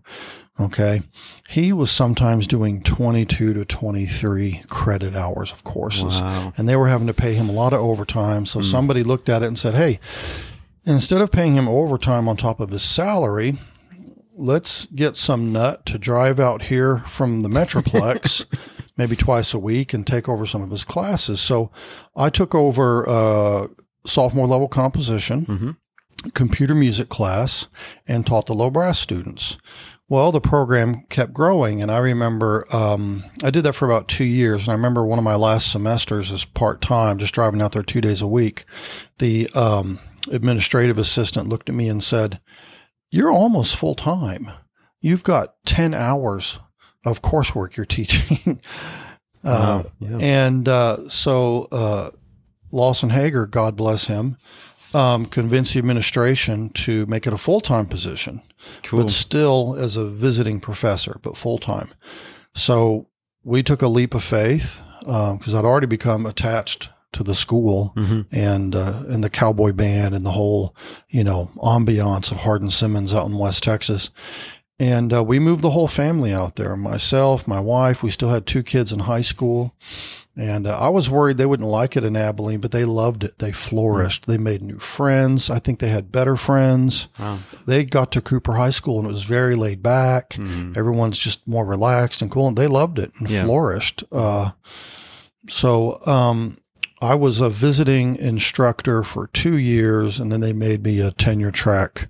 okay 0.59 1.01
he 1.49 1.73
was 1.73 1.91
sometimes 1.91 2.47
doing 2.47 2.81
22 2.81 3.53
to 3.53 3.65
23 3.65 4.61
credit 4.69 5.13
hours 5.15 5.51
of 5.51 5.63
courses 5.65 6.21
Wow. 6.21 6.53
and 6.55 6.69
they 6.69 6.77
were 6.77 6.87
having 6.87 7.07
to 7.07 7.13
pay 7.13 7.33
him 7.33 7.49
a 7.49 7.53
lot 7.53 7.73
of 7.73 7.81
overtime. 7.81 8.45
So 8.45 8.61
somebody 8.61 9.03
looked 9.03 9.27
at 9.27 9.43
it 9.43 9.47
and 9.47 9.59
said, 9.59 9.75
"Hey, 9.75 9.99
instead 10.85 11.19
of 11.19 11.29
paying 11.31 11.55
him 11.55 11.67
overtime 11.67 12.29
on 12.29 12.37
top 12.37 12.61
of 12.61 12.69
his 12.69 12.83
salary, 12.83 13.57
let's 14.41 14.85
get 14.87 15.15
some 15.15 15.51
nut 15.53 15.85
to 15.85 15.97
drive 15.97 16.39
out 16.39 16.63
here 16.63 16.99
from 16.99 17.41
the 17.41 17.49
Metroplex." 17.49 18.45
Maybe 18.97 19.15
twice 19.15 19.53
a 19.53 19.59
week 19.59 19.93
and 19.93 20.05
take 20.05 20.27
over 20.27 20.45
some 20.45 20.61
of 20.61 20.69
his 20.69 20.83
classes. 20.83 21.39
So 21.39 21.71
I 22.15 22.29
took 22.29 22.53
over 22.53 23.07
uh, 23.07 23.67
sophomore 24.05 24.47
level 24.47 24.67
composition, 24.67 25.45
Mhm. 25.45 26.33
computer 26.33 26.75
music 26.75 27.07
class, 27.09 27.67
and 28.07 28.27
taught 28.27 28.45
the 28.47 28.53
low 28.53 28.69
brass 28.69 28.99
students. 28.99 29.57
Well, 30.09 30.33
the 30.33 30.41
program 30.41 31.05
kept 31.09 31.33
growing, 31.33 31.81
and 31.81 31.89
I 31.89 31.97
remember 31.99 32.65
um, 32.75 33.23
I 33.43 33.49
did 33.49 33.63
that 33.63 33.73
for 33.73 33.85
about 33.85 34.09
two 34.09 34.25
years. 34.25 34.63
And 34.63 34.71
I 34.71 34.73
remember 34.75 35.05
one 35.05 35.17
of 35.17 35.23
my 35.25 35.35
last 35.35 35.71
semesters 35.71 36.31
as 36.31 36.43
part 36.43 36.81
time, 36.81 37.17
just 37.17 37.33
driving 37.33 37.61
out 37.61 37.71
there 37.71 37.81
two 37.83 38.01
days 38.01 38.21
a 38.21 38.27
week. 38.27 38.65
The 39.19 39.49
um, 39.55 39.99
administrative 40.29 40.97
assistant 40.97 41.47
looked 41.47 41.69
at 41.69 41.75
me 41.75 41.87
and 41.87 42.03
said, 42.03 42.41
"You're 43.11 43.31
almost 43.31 43.75
full 43.75 43.93
time. 43.95 44.49
You've 45.01 45.23
got 45.23 45.53
ten 45.65 45.93
hours 45.93 46.59
of 47.05 47.21
coursework 47.21 47.75
you're 47.77 47.85
teaching." 47.85 48.59
uh, 49.43 49.83
Wow. 49.83 49.85
Yeah. 49.99 50.17
and 50.21 50.67
uh, 50.67 51.09
so 51.09 51.67
uh, 51.71 52.09
Lawson 52.71 53.09
Hager, 53.09 53.45
God 53.47 53.75
bless 53.75 54.07
him, 54.07 54.37
um, 54.93 55.25
convince 55.25 55.73
the 55.73 55.79
administration 55.79 56.69
to 56.69 57.05
make 57.07 57.25
it 57.27 57.33
a 57.33 57.37
full 57.37 57.59
time 57.61 57.85
position, 57.87 58.41
Cool. 58.83 59.01
but 59.03 59.09
still 59.11 59.75
as 59.77 59.97
a 59.97 60.05
visiting 60.05 60.59
professor, 60.59 61.19
but 61.23 61.35
full 61.37 61.57
time. 61.57 61.89
So 62.55 63.07
we 63.43 63.63
took 63.63 63.81
a 63.81 63.87
leap 63.87 64.13
of 64.13 64.23
faith 64.23 64.81
because 64.99 65.55
I'd 65.55 65.65
already 65.65 65.87
become 65.87 66.25
attached 66.27 66.89
to 67.13 67.23
the 67.23 67.35
school 67.35 67.93
Mhm. 67.95 68.25
and 68.31 68.75
uh, 68.75 69.03
and 69.09 69.23
the 69.23 69.29
cowboy 69.29 69.73
band 69.73 70.15
and 70.15 70.25
the 70.25 70.31
whole 70.31 70.75
you 71.09 71.23
know 71.23 71.49
ambiance 71.57 72.31
of 72.31 72.37
Hardin 72.37 72.69
Simmons 72.69 73.13
out 73.13 73.27
in 73.27 73.37
West 73.37 73.63
Texas. 73.63 74.09
And 74.79 75.13
uh, 75.13 75.23
we 75.23 75.37
moved 75.37 75.61
the 75.61 75.69
whole 75.69 75.87
family 75.87 76.33
out 76.33 76.55
there. 76.55 76.75
Myself, 76.75 77.47
my 77.47 77.59
wife. 77.59 78.01
We 78.01 78.09
still 78.09 78.29
had 78.29 78.47
two 78.47 78.63
kids 78.63 78.91
in 78.91 78.97
high 78.97 79.21
school, 79.21 79.75
and 80.35 80.65
uh, 80.65 80.75
I 80.75 80.89
was 80.89 81.07
worried 81.07 81.37
they 81.37 81.45
wouldn't 81.45 81.69
like 81.69 81.95
it 81.95 82.03
in 82.03 82.15
Abilene, 82.15 82.61
but 82.61 82.71
they 82.71 82.83
loved 82.85 83.23
it. 83.23 83.37
They 83.37 83.51
flourished. 83.51 84.25
They 84.25 84.39
made 84.39 84.63
new 84.63 84.79
friends. 84.79 85.51
I 85.51 85.59
think 85.59 85.77
they 85.77 85.89
had 85.89 86.11
better 86.11 86.35
friends. 86.35 87.09
Wow. 87.19 87.37
They 87.67 87.85
got 87.85 88.11
to 88.13 88.21
Cooper 88.21 88.53
High 88.53 88.71
School 88.71 88.97
and 88.97 89.07
it 89.07 89.13
was 89.13 89.21
very 89.23 89.53
laid 89.55 89.83
back. 89.83 90.31
Mhm. 90.31 90.75
Everyone's 90.75 91.19
just 91.19 91.47
more 91.47 91.65
relaxed 91.65 92.23
and 92.23 92.31
cool, 92.31 92.47
and 92.47 92.57
they 92.57 92.67
loved 92.67 92.97
it 92.97 93.11
and 93.19 93.29
Yeah. 93.29 93.43
flourished. 93.43 94.03
Uh, 94.11 94.49
so 95.47 95.99
um, 96.07 96.57
I 97.01 97.15
was 97.15 97.41
a 97.41 97.49
visiting 97.49 98.15
instructor 98.17 99.03
for 99.03 99.27
two 99.27 99.57
years, 99.57 100.19
and 100.19 100.31
then 100.31 100.41
they 100.41 100.53
made 100.53 100.83
me 100.83 100.99
a 100.99 101.11
tenure 101.11 101.51
track, 101.51 102.09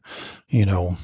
you 0.49 0.65
know, 0.65 0.97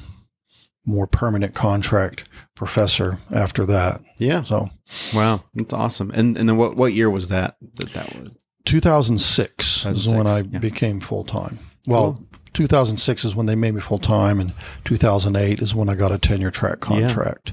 more 0.84 1.06
permanent 1.06 1.54
contract 1.54 2.24
professor 2.54 3.18
after 3.34 3.64
that. 3.66 4.00
Yeah. 4.18 4.42
So 4.42 4.70
Wow. 5.14 5.44
That's 5.54 5.74
awesome. 5.74 6.10
And 6.12 6.36
and 6.36 6.48
then 6.48 6.56
what 6.56 6.76
what 6.76 6.92
year 6.92 7.10
was 7.10 7.28
that? 7.28 7.56
That 7.76 7.92
that 7.92 8.14
was 8.16 8.30
2006 8.64 9.86
is 9.86 10.08
when 10.08 10.26
I 10.26 10.40
yeah. 10.40 10.58
became 10.58 11.00
full 11.00 11.24
time. 11.24 11.58
Well, 11.86 12.14
Cool. 12.14 12.24
2006 12.54 13.24
is 13.24 13.36
when 13.36 13.46
they 13.46 13.54
made 13.54 13.74
me 13.74 13.80
full 13.80 13.98
time, 13.98 14.40
and 14.40 14.52
2008 14.84 15.60
is 15.60 15.74
when 15.74 15.88
I 15.88 15.94
got 15.94 16.10
a 16.10 16.18
tenure 16.18 16.50
track 16.50 16.80
contract. 16.80 17.52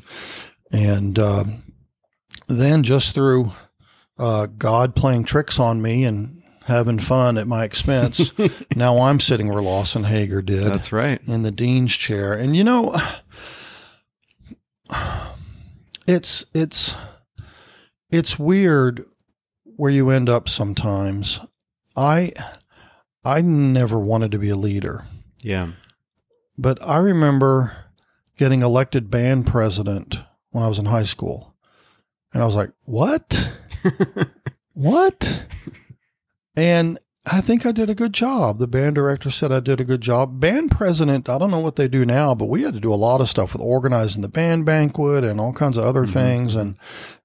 And 0.72 1.20
um 1.20 1.64
then 2.48 2.84
just 2.84 3.14
through 3.14 3.52
uh, 4.18 4.48
God 4.48 4.96
playing 4.96 5.24
tricks 5.26 5.60
on 5.60 5.82
me 5.82 6.04
and 6.06 6.42
having 6.66 6.98
fun 7.00 7.38
at 7.38 7.48
my 7.48 7.64
expense, 7.64 8.32
now 8.76 9.00
I'm 9.02 9.20
sitting 9.20 9.50
where 9.50 9.62
Lawson 9.62 10.04
Hager 10.04 10.42
did 10.42 10.64
That's 10.64 10.92
right. 10.92 11.22
in 11.28 11.44
the 11.44 11.52
dean's 11.52 11.96
chair. 11.96 12.34
And 12.34 12.56
you 12.56 12.64
know, 12.64 12.96
it's 16.08 16.46
it's 16.54 16.96
it's 18.12 18.38
weird 18.40 19.06
where 19.64 19.92
you 19.92 20.10
end 20.10 20.30
up 20.30 20.48
sometimes. 20.50 21.40
I 21.96 22.32
I 23.24 23.42
never 23.42 24.00
wanted 24.00 24.32
to 24.32 24.40
be 24.40 24.50
a 24.50 24.56
leader, 24.56 25.06
Yeah. 25.42 25.72
but 26.58 26.78
I 26.82 26.98
remember 26.98 27.76
getting 28.38 28.62
elected 28.62 29.10
band 29.10 29.48
president 29.48 30.18
when 30.52 30.64
I 30.64 30.68
was 30.68 30.78
in 30.80 30.86
high 30.86 31.04
school. 31.06 31.54
And 32.34 32.44
I 32.44 32.46
was 32.46 32.56
like, 32.56 32.72
"What? 32.84 33.52
What?" 34.74 35.46
And 36.56 37.00
I 37.26 37.42
think 37.42 37.66
I 37.66 37.72
did 37.72 37.90
a 37.90 37.96
good 37.96 38.14
job. 38.14 38.60
The 38.60 38.68
band 38.68 38.96
director 38.96 39.32
said 39.32 39.52
I 39.52 39.60
did 39.60 39.82
a 39.82 39.86
good 39.86 40.02
job. 40.02 40.40
Band 40.40 40.70
president, 40.72 41.28
I 41.28 41.40
don't 41.40 41.50
know 41.50 41.60
what 41.60 41.76
they 41.76 41.88
do 41.88 42.06
now, 42.06 42.36
but 42.36 42.46
we 42.46 42.62
had 42.62 42.76
to 42.76 42.80
do 42.80 42.94
a 42.94 42.96
lot 42.96 43.20
of 43.20 43.28
stuff 43.30 43.54
with 43.54 43.64
organizing 43.64 44.22
the 44.22 44.28
band 44.30 44.66
banquet 44.66 45.24
and 45.24 45.40
all 45.40 45.52
kinds 45.52 45.78
of 45.78 45.86
other 45.86 46.06
Mhm. 46.06 46.14
things, 46.14 46.56
and 46.56 46.76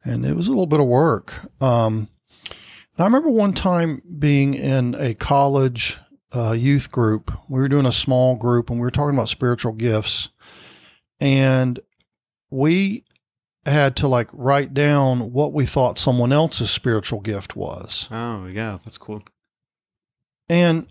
and 0.05 0.25
it 0.25 0.35
was 0.35 0.47
a 0.49 0.51
little 0.51 0.67
bit 0.67 0.81
of 0.81 0.87
work. 0.87 1.51
Um, 1.61 2.09
I 2.99 3.05
remember 3.05 3.31
one 3.31 3.53
time 3.55 4.03
being 4.19 4.55
in 4.55 4.95
a 4.99 5.15
college 5.15 5.99
uh, 6.33 6.53
youth 6.53 6.93
group. 6.93 7.33
We 7.49 7.59
were 7.59 7.69
doing 7.69 7.87
a 7.87 7.93
small 7.93 8.37
group, 8.37 8.71
and 8.71 8.79
we 8.79 8.85
were 8.85 8.91
talking 8.91 9.17
about 9.17 9.29
spiritual 9.29 9.73
gifts, 9.73 10.29
and 11.21 11.81
we 12.51 13.05
had 13.67 13.97
to 13.97 14.09
like 14.09 14.29
write 14.33 14.73
down 14.75 15.33
what 15.33 15.53
we 15.53 15.67
thought 15.67 15.99
someone 15.99 16.33
else's 16.33 16.71
spiritual 16.71 17.21
gift 17.21 17.57
was. 17.57 18.09
Oh 18.11 18.47
yeah, 18.47 18.79
that's 18.85 18.99
cool. 18.99 19.23
And 20.49 20.87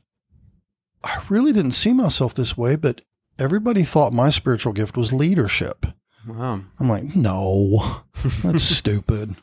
I 1.03 1.21
really 1.29 1.51
didn't 1.51 1.71
see 1.71 1.93
myself 1.93 2.33
this 2.33 2.57
way, 2.57 2.75
but 2.75 3.01
everybody 3.37 3.83
thought 3.83 4.13
my 4.13 4.29
spiritual 4.29 4.73
gift 4.73 4.97
was 4.97 5.11
leadership. 5.13 5.85
Wow. 6.27 6.61
I'm 6.79 6.89
like, 6.89 7.15
no, 7.15 8.03
that's 8.43 8.63
stupid. 8.77 9.35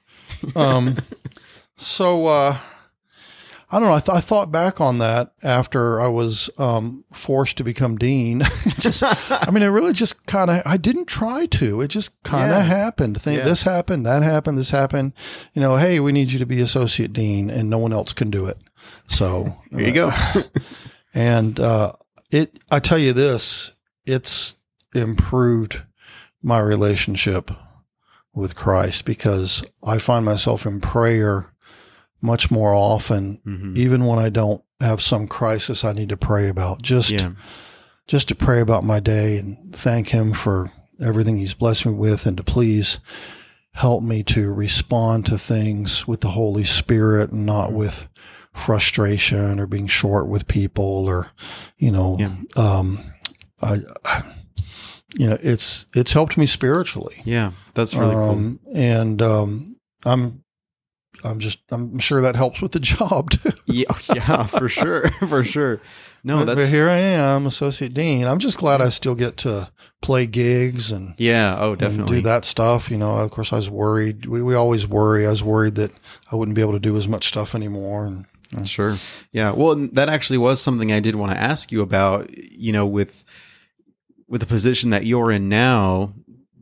Um, 0.54 0.96
so 1.76 2.26
uh, 2.26 2.58
I 3.70 3.80
don't 3.80 3.88
know. 3.88 3.94
I, 3.94 4.00
th- 4.00 4.16
I 4.16 4.20
thought 4.20 4.52
back 4.52 4.80
on 4.80 4.98
that 4.98 5.32
after 5.42 6.00
I 6.00 6.06
was 6.06 6.48
um, 6.56 7.04
forced 7.12 7.56
to 7.56 7.64
become 7.64 7.96
dean. 7.96 8.42
Just, 8.78 9.02
I 9.02 9.50
mean, 9.50 9.64
it 9.64 9.68
really 9.68 9.92
just 9.92 10.24
kind 10.26 10.50
of. 10.50 10.62
I 10.64 10.76
didn't 10.76 11.06
try 11.06 11.46
to. 11.46 11.80
It 11.80 11.88
just 11.88 12.22
kind 12.22 12.52
of 12.52 12.58
Yeah. 12.58 12.62
happened. 12.76 13.20
Think 13.20 13.38
Yeah. 13.38 13.44
this 13.44 13.62
happened, 13.62 14.06
that 14.06 14.22
happened, 14.22 14.56
this 14.56 14.70
happened. 14.70 15.14
You 15.52 15.62
know, 15.62 15.76
hey, 15.76 15.98
we 15.98 16.12
need 16.12 16.28
you 16.30 16.38
to 16.38 16.46
be 16.46 16.60
associate 16.60 17.12
dean, 17.12 17.50
and 17.50 17.68
no 17.68 17.78
one 17.78 17.92
else 17.92 18.12
can 18.12 18.30
do 18.30 18.46
it. 18.46 18.58
So 19.08 19.56
Here 19.72 19.80
you 19.88 19.92
go. 19.92 20.12
and 21.14 21.58
uh, 21.58 21.92
it, 22.30 22.58
I 22.70 22.78
tell 22.78 22.98
you 22.98 23.12
this, 23.12 23.74
it's 24.06 24.54
improved 24.94 25.82
my 26.42 26.58
relationship 26.60 27.50
with 28.32 28.54
Christ 28.54 29.04
because 29.04 29.64
I 29.82 29.98
find 29.98 30.24
myself 30.24 30.66
in 30.66 30.80
prayer 30.80 31.52
much 32.20 32.50
more 32.50 32.72
often, 32.74 33.38
Mhm. 33.46 33.76
even 33.78 34.04
when 34.06 34.18
I 34.18 34.28
don't 34.28 34.62
have 34.80 35.00
some 35.00 35.26
crisis 35.28 35.84
I 35.84 35.92
need 35.92 36.08
to 36.10 36.16
pray 36.16 36.48
about. 36.48 36.82
Just, 36.82 37.10
Yeah. 37.10 37.32
just 38.06 38.28
to 38.28 38.34
pray 38.34 38.60
about 38.60 38.84
my 38.84 39.00
day 39.00 39.38
and 39.38 39.56
thank 39.72 40.08
Him 40.08 40.32
for 40.32 40.70
everything 41.00 41.36
He's 41.36 41.54
blessed 41.54 41.86
me 41.86 41.92
with, 41.92 42.26
and 42.26 42.36
to 42.36 42.42
please 42.42 42.98
help 43.72 44.02
me 44.02 44.22
to 44.22 44.50
respond 44.52 45.26
to 45.26 45.36
things 45.38 46.06
with 46.08 46.22
the 46.22 46.30
Holy 46.30 46.64
Spirit 46.64 47.30
and 47.32 47.44
not 47.44 47.72
with 47.72 48.08
frustration 48.54 49.60
or 49.60 49.66
being 49.66 49.86
short 49.86 50.28
with 50.28 50.48
people 50.48 51.04
or, 51.06 51.28
you 51.78 51.90
know, 51.90 52.16
Yeah. 52.18 52.32
um, 52.56 53.00
I, 53.62 53.80
I- 54.04 54.22
you 55.14 55.26
know, 55.28 55.38
it's 55.40 55.86
it's 55.94 56.12
helped 56.12 56.36
me 56.36 56.44
spiritually, 56.46 57.22
Yeah. 57.24 57.52
That's 57.74 57.94
really 57.94 58.14
cool. 58.14 58.30
um, 58.30 58.60
and 58.74 59.22
um, 59.22 59.76
I'm 60.04 60.42
I'm 61.26 61.38
just 61.38 61.58
I'm 61.70 61.98
sure 61.98 62.20
that 62.20 62.36
helps 62.36 62.60
with 62.62 62.72
the 62.72 62.80
job 62.94 63.30
too. 63.30 63.52
Yeah, 63.66 63.86
oh, 63.90 64.00
yeah, 64.14 64.46
for 64.46 64.68
sure, 64.68 65.10
for 65.28 65.44
sure. 65.44 65.80
No, 66.24 66.38
but, 66.38 66.46
but 66.46 66.54
that's 66.56 66.70
here 66.70 66.88
I 66.88 66.96
am, 66.96 67.46
associate 67.46 67.94
dean. 67.94 68.26
I'm 68.26 68.40
just 68.40 68.58
glad 68.58 68.80
I 68.80 68.88
still 68.88 69.14
get 69.14 69.36
to 69.38 69.70
play 70.02 70.26
gigs 70.26 70.90
and, 70.90 71.14
yeah. 71.18 71.56
Oh, 71.60 71.76
definitely. 71.76 72.16
do 72.16 72.22
that 72.22 72.44
stuff. 72.44 72.90
You 72.90 72.98
know, 72.98 73.16
of 73.16 73.30
course, 73.30 73.52
I 73.52 73.56
was 73.56 73.70
worried. 73.70 74.26
We, 74.26 74.42
we 74.42 74.56
always 74.56 74.88
worry. 74.88 75.24
I 75.24 75.30
was 75.30 75.44
worried 75.44 75.76
that 75.76 75.92
I 76.32 76.34
wouldn't 76.34 76.56
be 76.56 76.62
able 76.62 76.72
to 76.72 76.80
do 76.80 76.96
as 76.96 77.06
much 77.06 77.28
stuff 77.28 77.54
anymore. 77.54 78.06
And 78.06 78.26
Sure. 78.64 78.98
Yeah. 79.32 79.52
Well, 79.52 79.74
that 79.76 80.08
actually 80.08 80.38
was 80.38 80.60
something 80.60 80.92
I 80.92 81.00
did 81.00 81.14
want 81.16 81.32
to 81.32 81.38
ask 81.38 81.70
you 81.70 81.80
about. 81.80 82.36
You 82.36 82.72
know, 82.72 82.86
with 82.86 83.24
with 84.28 84.40
the 84.40 84.46
position 84.46 84.90
that 84.90 85.06
you're 85.06 85.30
in 85.30 85.48
now, 85.48 86.12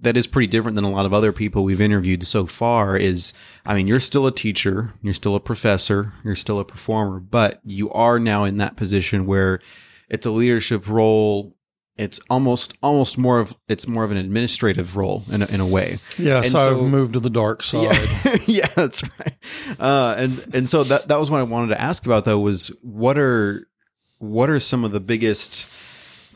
that 0.04 0.16
is 0.16 0.26
pretty 0.26 0.46
different 0.46 0.74
than 0.76 0.84
a 0.84 0.90
lot 0.90 1.04
of 1.06 1.12
other 1.12 1.32
people 1.32 1.64
we've 1.64 1.80
interviewed 1.80 2.26
so 2.26 2.46
far. 2.46 2.96
Is 2.96 3.32
I 3.66 3.74
mean, 3.74 3.86
you're 3.86 4.00
still 4.00 4.26
a 4.26 4.32
teacher, 4.32 4.94
you're 5.02 5.12
still 5.14 5.34
a 5.34 5.40
professor, 5.40 6.12
you're 6.24 6.34
still 6.36 6.58
a 6.60 6.64
performer, 6.64 7.18
but 7.20 7.60
you 7.64 7.90
are 7.90 8.18
now 8.18 8.44
in 8.44 8.56
that 8.58 8.76
position 8.76 9.26
where 9.26 9.60
it's 10.08 10.24
a 10.26 10.30
leadership 10.30 10.88
role. 10.88 11.54
It's 11.96 12.18
almost 12.28 12.74
almost 12.82 13.18
more 13.18 13.38
of 13.38 13.54
it's 13.68 13.86
more 13.86 14.02
of 14.02 14.10
an 14.10 14.16
administrative 14.16 14.96
role 14.96 15.22
in 15.30 15.42
a, 15.42 15.46
in 15.46 15.60
a 15.60 15.66
way. 15.66 16.00
yes, 16.18 16.48
And 16.48 16.56
I've 16.56 16.70
so- 16.76 16.82
moved 16.88 17.12
to 17.12 17.20
the 17.20 17.30
dark 17.30 17.62
side. 17.70 17.96
Yeah, 18.24 18.36
yeah, 18.46 18.66
that's 18.74 19.02
right. 19.02 19.34
Uh, 19.78 20.14
and 20.18 20.50
and 20.54 20.68
so 20.68 20.82
that 20.84 21.06
that 21.08 21.20
was 21.20 21.30
what 21.30 21.38
I 21.38 21.44
wanted 21.44 21.68
to 21.68 21.80
ask 21.80 22.04
about 22.04 22.24
though 22.24 22.38
was 22.40 22.72
what 22.82 23.16
are 23.16 23.68
what 24.18 24.50
are 24.50 24.58
some 24.58 24.84
of 24.84 24.90
the 24.92 24.98
biggest 25.00 25.66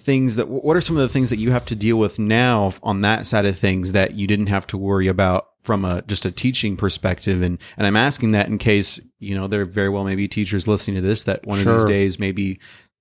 things 0.08 0.36
that 0.36 0.48
what 0.48 0.74
are 0.74 0.80
some 0.80 0.96
of 0.96 1.02
the 1.02 1.08
things 1.10 1.28
that 1.28 1.38
you 1.38 1.50
have 1.50 1.66
to 1.66 1.74
deal 1.76 1.98
with 1.98 2.18
now 2.18 2.72
on 2.82 3.02
that 3.02 3.26
side 3.26 3.44
of 3.44 3.58
things 3.58 3.92
that 3.92 4.14
you 4.14 4.26
didn't 4.26 4.46
have 4.46 4.66
to 4.68 4.78
worry 4.78 5.06
about 5.06 5.48
from 5.62 5.84
a 5.84 6.00
just 6.00 6.24
a 6.24 6.30
teaching 6.32 6.78
perspective? 6.78 7.42
And 7.42 7.58
and 7.76 7.86
I'm 7.86 7.94
asking 7.94 8.30
that 8.30 8.46
in 8.48 8.56
case 8.56 8.98
you 9.18 9.34
know 9.34 9.46
there 9.46 9.66
very 9.66 9.90
well 9.90 10.04
may 10.04 10.14
be 10.14 10.26
teachers 10.26 10.66
listening 10.66 10.96
to 10.96 11.02
this 11.02 11.24
that 11.24 11.46
one 11.46 11.58
of 11.58 11.66
these 11.66 11.84
days 11.84 12.18
maybe 12.18 12.58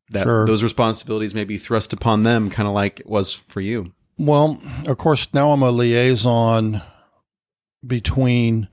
that 0.09 0.23
Sure. 0.23 0.45
those 0.45 0.63
responsibilities 0.63 1.33
may 1.33 1.45
be 1.45 1.57
thrust 1.57 1.93
upon 1.93 2.23
them 2.23 2.49
kind 2.49 2.67
of 2.67 2.73
like 2.73 2.99
it 2.99 3.07
was 3.07 3.31
for 3.33 3.61
you. 3.61 3.93
Well, 4.17 4.59
of 4.85 4.97
course, 4.97 5.33
now 5.33 5.51
I'm 5.51 5.61
a 5.61 5.71
liaison 5.71 6.81
between 7.85 8.67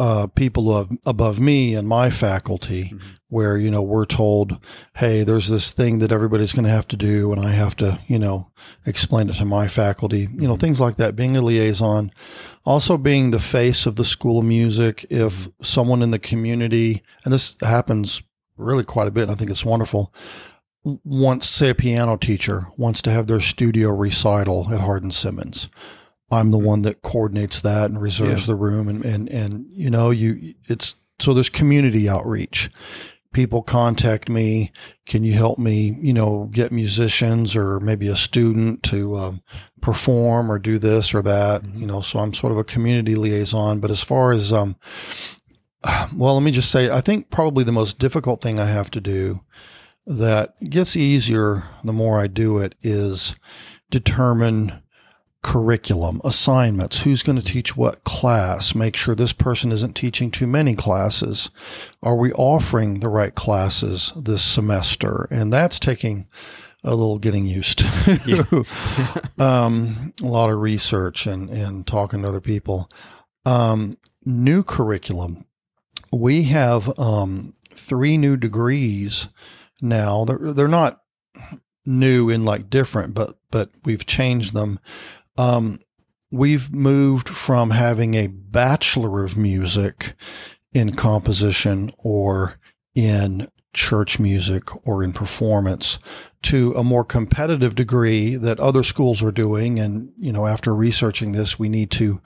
uh, 0.00 0.26
people 0.28 0.74
of, 0.74 0.90
above 1.06 1.38
me 1.38 1.74
and 1.74 1.86
my 1.86 2.10
faculty, 2.10 2.90
Mhm. 2.92 3.00
where 3.28 3.56
you 3.56 3.70
know 3.70 3.82
we're 3.82 4.04
told, 4.06 4.58
"Hey, 4.94 5.22
there's 5.22 5.48
this 5.48 5.70
thing 5.70 6.00
that 6.00 6.10
everybody's 6.10 6.52
going 6.52 6.64
to 6.64 6.70
have 6.70 6.88
to 6.88 6.96
do," 6.96 7.32
and 7.32 7.40
I 7.44 7.52
have 7.52 7.76
to, 7.76 7.98
you 8.08 8.18
know, 8.18 8.48
explain 8.86 9.28
it 9.30 9.36
to 9.36 9.44
my 9.44 9.68
faculty. 9.68 10.28
You 10.32 10.48
know, 10.48 10.56
things 10.56 10.80
like 10.80 10.96
that. 10.96 11.14
Being 11.14 11.36
a 11.36 11.42
liaison, 11.42 12.10
also 12.64 12.98
being 12.98 13.30
the 13.30 13.38
face 13.40 13.86
of 13.86 13.96
the 13.96 14.04
School 14.04 14.40
of 14.40 14.44
Music. 14.44 15.06
If 15.10 15.48
someone 15.62 16.02
in 16.02 16.10
the 16.10 16.18
community, 16.18 17.02
and 17.24 17.32
this 17.32 17.56
happens 17.60 18.22
really 18.56 18.84
quite 18.84 19.08
a 19.08 19.12
bit, 19.12 19.22
and 19.24 19.32
I 19.32 19.34
think 19.36 19.50
it's 19.50 19.64
wonderful 19.64 20.12
wants, 21.02 21.48
say, 21.48 21.70
a 21.70 21.74
piano 21.74 22.16
teacher 22.16 22.66
wants 22.76 23.00
to 23.00 23.10
have 23.10 23.26
their 23.26 23.40
studio 23.40 23.88
recital 23.90 24.68
at 24.70 24.80
Hardin 24.80 25.10
Simmons. 25.10 25.68
I'm 26.30 26.50
the 26.50 26.58
one 26.58 26.82
that 26.82 27.02
coordinates 27.02 27.60
that 27.60 27.90
and 27.90 28.00
reserves 28.00 28.42
Yeah. 28.42 28.46
the 28.48 28.56
room, 28.56 28.88
and 28.88 29.04
and 29.04 29.28
and 29.28 29.66
you 29.70 29.90
know, 29.90 30.10
you 30.10 30.54
it's 30.68 30.96
so 31.20 31.34
there's 31.34 31.48
community 31.48 32.08
outreach. 32.08 32.70
People 33.32 33.62
contact 33.62 34.28
me. 34.28 34.70
Can 35.06 35.24
you 35.24 35.32
help 35.32 35.58
me? 35.58 35.96
You 36.00 36.12
know, 36.12 36.48
get 36.52 36.70
musicians 36.72 37.56
or 37.56 37.80
maybe 37.80 38.06
a 38.08 38.14
student 38.16 38.82
to 38.84 39.16
um, 39.16 39.42
perform 39.80 40.50
or 40.50 40.58
do 40.58 40.78
this 40.78 41.12
or 41.14 41.22
that. 41.22 41.62
You 41.74 41.86
know, 41.86 42.00
so 42.00 42.20
I'm 42.20 42.32
sort 42.32 42.52
of 42.52 42.58
a 42.58 42.64
community 42.64 43.16
liaison. 43.16 43.80
But 43.80 43.90
as 43.90 44.02
far 44.02 44.32
as 44.32 44.52
um, 44.52 44.76
well, 46.16 46.34
let 46.34 46.42
me 46.42 46.50
just 46.52 46.70
say, 46.70 46.90
I 46.90 47.00
think 47.00 47.30
probably 47.30 47.64
the 47.64 47.72
most 47.72 47.98
difficult 47.98 48.40
thing 48.40 48.58
I 48.58 48.66
have 48.66 48.90
to 48.92 49.00
do 49.00 49.40
that 50.06 50.54
gets 50.70 50.96
easier 50.96 51.64
the 51.82 51.92
more 51.92 52.18
I 52.18 52.26
do 52.26 52.58
it 52.58 52.74
is 52.82 53.34
determine 53.90 54.80
curriculum, 55.44 56.20
assignments, 56.24 57.02
who's 57.02 57.22
going 57.22 57.38
to 57.38 57.44
teach 57.44 57.76
what 57.76 58.02
class, 58.02 58.74
make 58.74 58.96
sure 58.96 59.14
this 59.14 59.32
person 59.32 59.70
isn't 59.70 59.94
teaching 59.94 60.30
too 60.30 60.46
many 60.46 60.74
classes. 60.74 61.50
Are 62.02 62.16
we 62.16 62.32
offering 62.32 62.98
the 62.98 63.08
right 63.08 63.34
classes 63.34 64.12
this 64.16 64.42
semester? 64.42 65.28
And 65.30 65.52
that's 65.52 65.78
taking 65.78 66.26
a 66.82 66.90
little 66.90 67.18
getting 67.18 67.44
used 67.44 67.80
to. 67.80 68.64
um, 69.38 70.14
a 70.22 70.26
lot 70.26 70.50
of 70.50 70.58
research 70.58 71.26
and, 71.26 71.50
and 71.50 71.86
talking 71.86 72.22
to 72.22 72.28
other 72.28 72.40
people. 72.40 72.88
Um, 73.44 73.98
new 74.24 74.62
curriculum. 74.62 75.44
We 76.10 76.44
have 76.44 76.98
um, 76.98 77.52
three 77.70 78.16
new 78.16 78.38
degrees 78.38 79.28
now. 79.82 80.24
They're, 80.24 80.52
they're 80.54 80.68
not 80.68 81.02
new 81.84 82.30
and 82.30 82.44
like 82.44 82.70
different, 82.70 83.14
but 83.14 83.36
but 83.50 83.70
we've 83.84 84.06
changed 84.06 84.54
them. 84.54 84.80
Um, 85.36 85.78
we've 86.30 86.72
moved 86.72 87.28
from 87.28 87.70
having 87.70 88.14
a 88.14 88.26
bachelor 88.28 89.24
of 89.24 89.36
music 89.36 90.14
in 90.72 90.94
composition 90.94 91.92
or 91.98 92.58
in 92.94 93.48
church 93.72 94.20
music 94.20 94.64
or 94.86 95.02
in 95.02 95.12
performance 95.12 95.98
to 96.42 96.72
a 96.74 96.84
more 96.84 97.04
competitive 97.04 97.74
degree 97.74 98.36
that 98.36 98.60
other 98.60 98.84
schools 98.84 99.20
are 99.20 99.32
doing 99.32 99.80
and 99.80 100.12
you 100.16 100.32
know 100.32 100.46
after 100.46 100.72
researching 100.72 101.32
this 101.32 101.58
we 101.58 101.68
need 101.68 101.90
to 101.90 102.20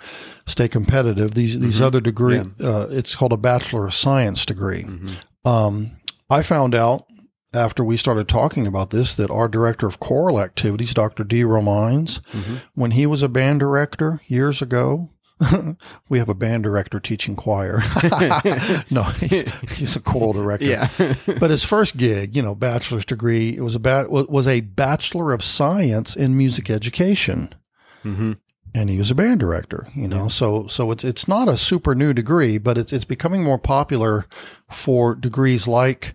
stay 0.47 0.69
competitive 0.69 1.31
these 1.33 1.59
these 1.59 1.81
Mhm. 1.81 1.85
other 1.85 2.01
degree 2.03 2.35
Yeah. 2.37 2.45
uh, 2.69 2.87
it's 2.91 3.15
called 3.15 3.33
a 3.33 3.39
bachelor 3.39 3.87
of 3.87 3.95
science 3.95 4.45
degree 4.45 4.83
Mhm. 4.85 5.11
um, 5.51 5.91
I 6.29 6.43
found 6.43 6.75
out 6.75 7.05
after 7.55 7.83
we 7.83 7.97
started 7.97 8.29
talking 8.29 8.67
about 8.67 8.91
this 8.91 9.15
that 9.15 9.31
our 9.31 9.49
director 9.49 9.87
of 9.87 10.01
choral 10.01 10.41
activities, 10.41 10.93
Dr. 10.95 11.25
D. 11.25 11.43
Romines, 11.43 12.21
Mhm. 12.33 12.61
when 12.75 12.91
he 12.93 13.07
was 13.07 13.23
a 13.23 13.29
band 13.29 13.61
director 13.61 14.21
years 14.27 14.61
ago, 14.61 15.11
we 16.09 16.19
have 16.19 16.29
a 16.29 16.35
band 16.35 16.65
director 16.65 16.99
teaching 17.01 17.37
choir. 17.37 17.81
no, 18.91 19.03
he's, 19.21 19.43
he's 19.77 19.97
a 19.97 20.01
choral 20.01 20.33
director. 20.33 20.67
Yeah. 20.67 20.89
But 21.39 21.51
his 21.51 21.63
first 21.65 21.97
gig, 21.97 22.35
you 22.37 22.43
know, 22.43 22.55
bachelor's 22.55 23.05
degree, 23.05 23.57
it 23.57 23.63
was 23.63 23.75
a 23.77 23.79
ba- 23.81 24.07
was 24.11 24.47
a 24.49 24.61
bachelor 24.63 25.33
of 25.33 25.43
science 25.43 26.17
in 26.17 26.37
music 26.37 26.71
education 26.71 27.55
hmm 28.03 28.33
and 28.75 28.91
he 28.91 28.99
was 28.99 29.11
a 29.11 29.15
band 29.15 29.41
director 29.41 29.87
you 29.95 30.07
know 30.07 30.29
so 30.29 30.67
so 30.67 30.91
it's 30.91 31.03
it's 31.03 31.27
not 31.27 31.49
a 31.49 31.57
super 31.57 31.95
new 31.95 32.13
degree 32.13 32.59
but 32.59 32.77
it's 32.77 32.93
it's 32.93 33.05
becoming 33.05 33.43
more 33.43 33.59
popular 33.59 34.27
for 34.71 35.15
degrees 35.15 35.67
like 35.67 36.15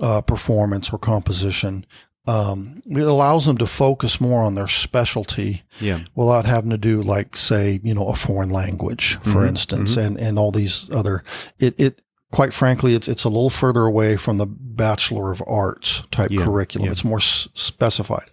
uh, 0.00 0.20
performance 0.22 0.92
or 0.92 0.98
composition 0.98 1.84
um, 2.26 2.82
it 2.84 3.06
allows 3.06 3.46
them 3.46 3.56
to 3.56 3.66
focus 3.66 4.20
more 4.20 4.42
on 4.42 4.54
their 4.54 4.68
specialty 4.68 5.62
Yeah. 5.80 6.00
without 6.14 6.44
having 6.44 6.70
to 6.70 6.76
do 6.78 7.02
like 7.02 7.36
say 7.36 7.80
you 7.82 7.94
know 7.94 8.08
a 8.08 8.14
foreign 8.14 8.50
language 8.50 9.16
for 9.22 9.42
Mhm, 9.44 9.48
instance 9.48 9.96
and 9.96 10.18
and 10.18 10.38
all 10.38 10.50
these 10.52 10.90
other 10.90 11.22
it 11.58 11.74
it 11.80 12.02
quite 12.30 12.52
frankly 12.52 12.94
it's 12.94 13.08
it's 13.08 13.24
a 13.24 13.28
little 13.30 13.48
further 13.50 13.82
away 13.82 14.16
from 14.16 14.36
the 14.36 14.46
bachelor 14.46 15.32
of 15.32 15.42
arts 15.46 16.02
type 16.10 16.30
Yeah, 16.30 16.44
curriculum. 16.44 16.86
Yeah. 16.86 16.92
it's 16.92 17.04
more 17.04 17.18
s- 17.18 17.48
specified. 17.54 18.30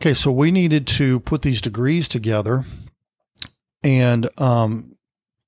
Okay 0.00 0.14
so 0.14 0.32
we 0.32 0.50
needed 0.50 0.86
to 0.98 1.20
put 1.20 1.42
these 1.42 1.60
degrees 1.60 2.08
together 2.08 2.64
and 3.84 4.28
um 4.40 4.96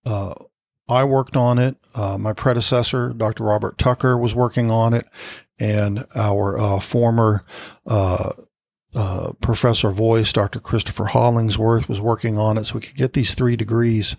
uh 0.04 0.34
I 0.88 1.04
worked 1.04 1.36
on 1.36 1.58
it. 1.58 1.76
Uh, 1.94 2.16
my 2.18 2.32
predecessor, 2.32 3.12
Dr. 3.12 3.44
Robert 3.44 3.78
Tucker, 3.78 4.16
was 4.16 4.34
working 4.34 4.70
on 4.70 4.94
it, 4.94 5.06
and 5.58 6.04
our 6.14 6.58
uh, 6.58 6.80
former 6.80 7.44
uh, 7.86 8.32
uh, 8.94 9.32
professor 9.40 9.88
of 9.88 9.96
voice, 9.96 10.32
Dr. 10.32 10.60
Christopher 10.60 11.06
Hollingsworth, 11.06 11.88
was 11.88 12.00
working 12.00 12.38
on 12.38 12.56
it 12.56 12.64
so 12.64 12.76
we 12.76 12.80
could 12.80 12.96
get 12.96 13.12
these 13.12 13.34
three 13.34 13.56
degrees 13.56 14.16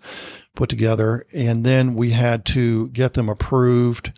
put 0.56 0.70
together. 0.70 1.26
And 1.34 1.66
then 1.66 1.96
we 1.96 2.12
had 2.12 2.46
to 2.48 2.90
get 2.90 3.14
them 3.14 3.30
approved 3.30 4.12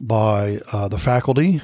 by 0.00 0.58
uh, 0.72 0.88
the 0.88 0.98
faculty, 0.98 1.62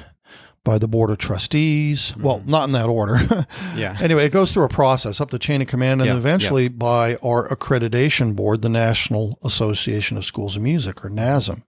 by 0.63 0.77
the 0.77 0.87
board 0.87 1.09
of 1.09 1.17
trustees. 1.17 2.15
Well, 2.17 2.43
not 2.45 2.65
in 2.65 2.73
that 2.73 2.87
order. 2.87 3.17
Yeah. 3.75 3.97
anyway, 4.01 4.25
it 4.25 4.31
goes 4.31 4.51
through 4.53 4.65
a 4.65 4.69
process 4.69 5.21
up 5.21 5.29
the 5.31 5.39
chain 5.39 5.61
of 5.61 5.67
command 5.67 6.01
and 6.01 6.09
then 6.09 6.17
eventually 6.17 6.67
by 6.67 7.15
our 7.23 7.47
accreditation 7.49 8.35
board, 8.35 8.61
the 8.61 8.69
National 8.69 9.39
Association 9.43 10.17
of 10.17 10.25
Schools 10.25 10.55
of 10.55 10.61
Music, 10.61 11.03
or 11.05 11.09
NASM. 11.09 11.63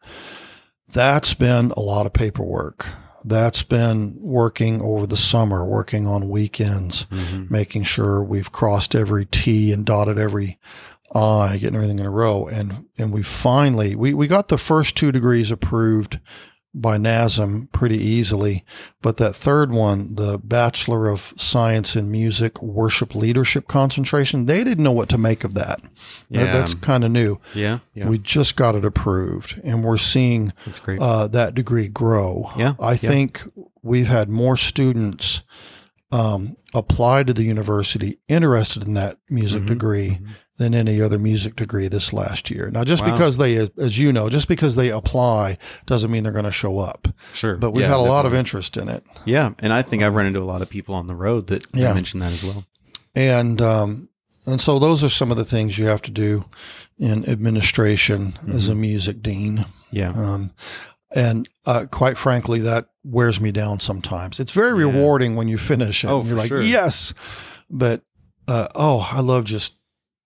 That's 0.89 1.33
been 1.33 1.71
a 1.71 1.79
lot 1.79 2.05
of 2.05 2.13
paperwork. 2.13 2.85
That's 3.23 3.63
been 3.63 4.17
working 4.19 4.81
over 4.81 5.07
the 5.07 5.15
summer, 5.17 5.65
working 5.65 6.05
on 6.07 6.29
weekends, 6.29 7.05
Mhm. 7.11 7.49
making 7.49 7.83
sure 7.83 8.21
we've 8.23 8.51
crossed 8.51 8.93
every 8.95 9.25
T 9.25 9.71
and 9.71 9.85
dotted 9.85 10.19
every 10.19 10.59
I, 11.15 11.57
getting 11.57 11.75
everything 11.75 11.99
in 11.99 12.05
a 12.05 12.09
row. 12.11 12.47
And 12.47 12.85
and 12.97 13.13
we 13.13 13.21
finally 13.23 13.95
we, 13.95 14.13
we 14.13 14.27
got 14.27 14.49
the 14.49 14.57
first 14.57 14.97
two 14.97 15.11
degrees 15.11 15.51
approved 15.51 16.19
by 16.75 16.97
NASM 16.97 17.71
pretty 17.71 17.97
easily. 17.97 18.65
But 19.01 19.17
that 19.17 19.35
third 19.35 19.71
one, 19.71 20.15
the 20.15 20.39
Bachelor 20.39 21.07
of 21.09 21.33
Science 21.37 21.95
in 21.95 22.09
Music 22.11 22.61
Worship 22.63 23.13
Leadership 23.13 23.67
concentration, 23.67 24.45
they 24.47 24.63
didn't 24.63 24.83
know 24.83 24.91
what 24.91 25.09
to 25.09 25.17
make 25.17 25.43
of 25.43 25.53
that. 25.53 25.81
That- 25.81 25.89
Yeah. 26.29 26.51
That's 26.51 26.73
kind 26.73 27.03
of 27.03 27.11
new. 27.11 27.37
Yeah. 27.53 27.79
Yeah. 27.93 28.07
We 28.09 28.17
just 28.17 28.55
got 28.55 28.73
it 28.75 28.85
approved 28.85 29.61
and 29.63 29.83
we're 29.83 29.97
seeing 29.97 30.51
That's 30.65 30.79
great. 30.79 30.99
uh, 30.99 31.27
that 31.27 31.53
degree 31.53 31.87
grow. 31.87 32.51
Yeah, 32.57 32.73
I 32.79 32.91
yeah. 32.91 32.95
think 32.97 33.43
we've 33.83 34.07
had 34.07 34.29
more 34.29 34.57
students 34.57 35.43
um, 36.13 36.55
apply 36.75 37.23
to 37.23 37.33
the 37.33 37.43
university 37.43 38.17
interested 38.27 38.83
in 38.83 38.93
that 38.93 39.17
music 39.29 39.63
Mhm, 39.63 39.67
degree 39.67 40.09
mhm. 40.21 40.27
than 40.57 40.75
any 40.75 41.01
other 41.01 41.17
music 41.17 41.55
degree 41.55 41.87
this 41.87 42.13
last 42.13 42.51
year. 42.51 42.69
Now, 42.71 42.83
just 42.83 43.01
Wow. 43.03 43.11
because 43.11 43.37
they, 43.37 43.55
as 43.79 43.97
you 43.97 44.13
know, 44.13 44.29
just 44.29 44.47
because 44.47 44.75
they 44.75 44.89
apply 44.91 45.57
doesn't 45.87 46.11
mean 46.11 46.21
they're 46.23 46.31
going 46.31 46.45
to 46.45 46.51
show 46.51 46.77
up. 46.79 47.07
Sure. 47.33 47.55
But 47.57 47.71
we've 47.71 47.81
Yeah, 47.81 47.89
had 47.97 47.97
a 47.97 48.11
lot 48.11 48.27
of 48.27 48.33
interest 48.35 48.77
in 48.77 48.89
it. 48.89 49.03
Yeah, 49.25 49.51
and 49.59 49.73
I 49.73 49.81
think 49.81 50.03
I've 50.03 50.13
run 50.13 50.27
into 50.27 50.39
a 50.39 50.45
lot 50.45 50.61
of 50.61 50.69
people 50.69 50.93
on 50.93 51.07
the 51.07 51.15
road 51.15 51.47
that 51.47 51.65
Yeah. 51.73 51.93
mention 51.93 52.19
that 52.19 52.31
as 52.31 52.43
well. 52.43 52.63
And 53.15 53.59
um, 53.61 54.09
and 54.45 54.59
so 54.61 54.77
those 54.77 55.03
are 55.03 55.09
some 55.09 55.31
of 55.31 55.37
the 55.37 55.45
things 55.45 55.77
you 55.79 55.85
have 55.85 56.01
to 56.03 56.11
do 56.11 56.45
in 56.99 57.27
administration 57.29 58.37
as 58.53 58.67
a 58.67 58.75
music 58.75 59.23
dean. 59.23 59.65
Yeah. 59.89 60.09
Um, 60.09 60.51
and 61.15 61.47
uh, 61.65 61.85
quite 61.91 62.17
frankly, 62.17 62.59
that 62.61 62.87
wears 63.03 63.39
me 63.39 63.51
down 63.51 63.79
sometimes. 63.79 64.39
It's 64.39 64.51
very 64.51 64.71
Yeah. 64.83 64.89
rewarding 64.91 65.35
when 65.35 65.47
you 65.47 65.57
finish 65.57 66.03
it. 66.03 66.07
Oh, 66.09 66.19
and 66.19 66.27
you're 66.27 66.37
like, 66.37 66.47
sure. 66.49 66.61
yes. 66.61 67.13
But 67.69 68.01
uh, 68.47 68.67
oh, 68.75 69.07
I 69.11 69.19
love 69.21 69.45
just 69.45 69.75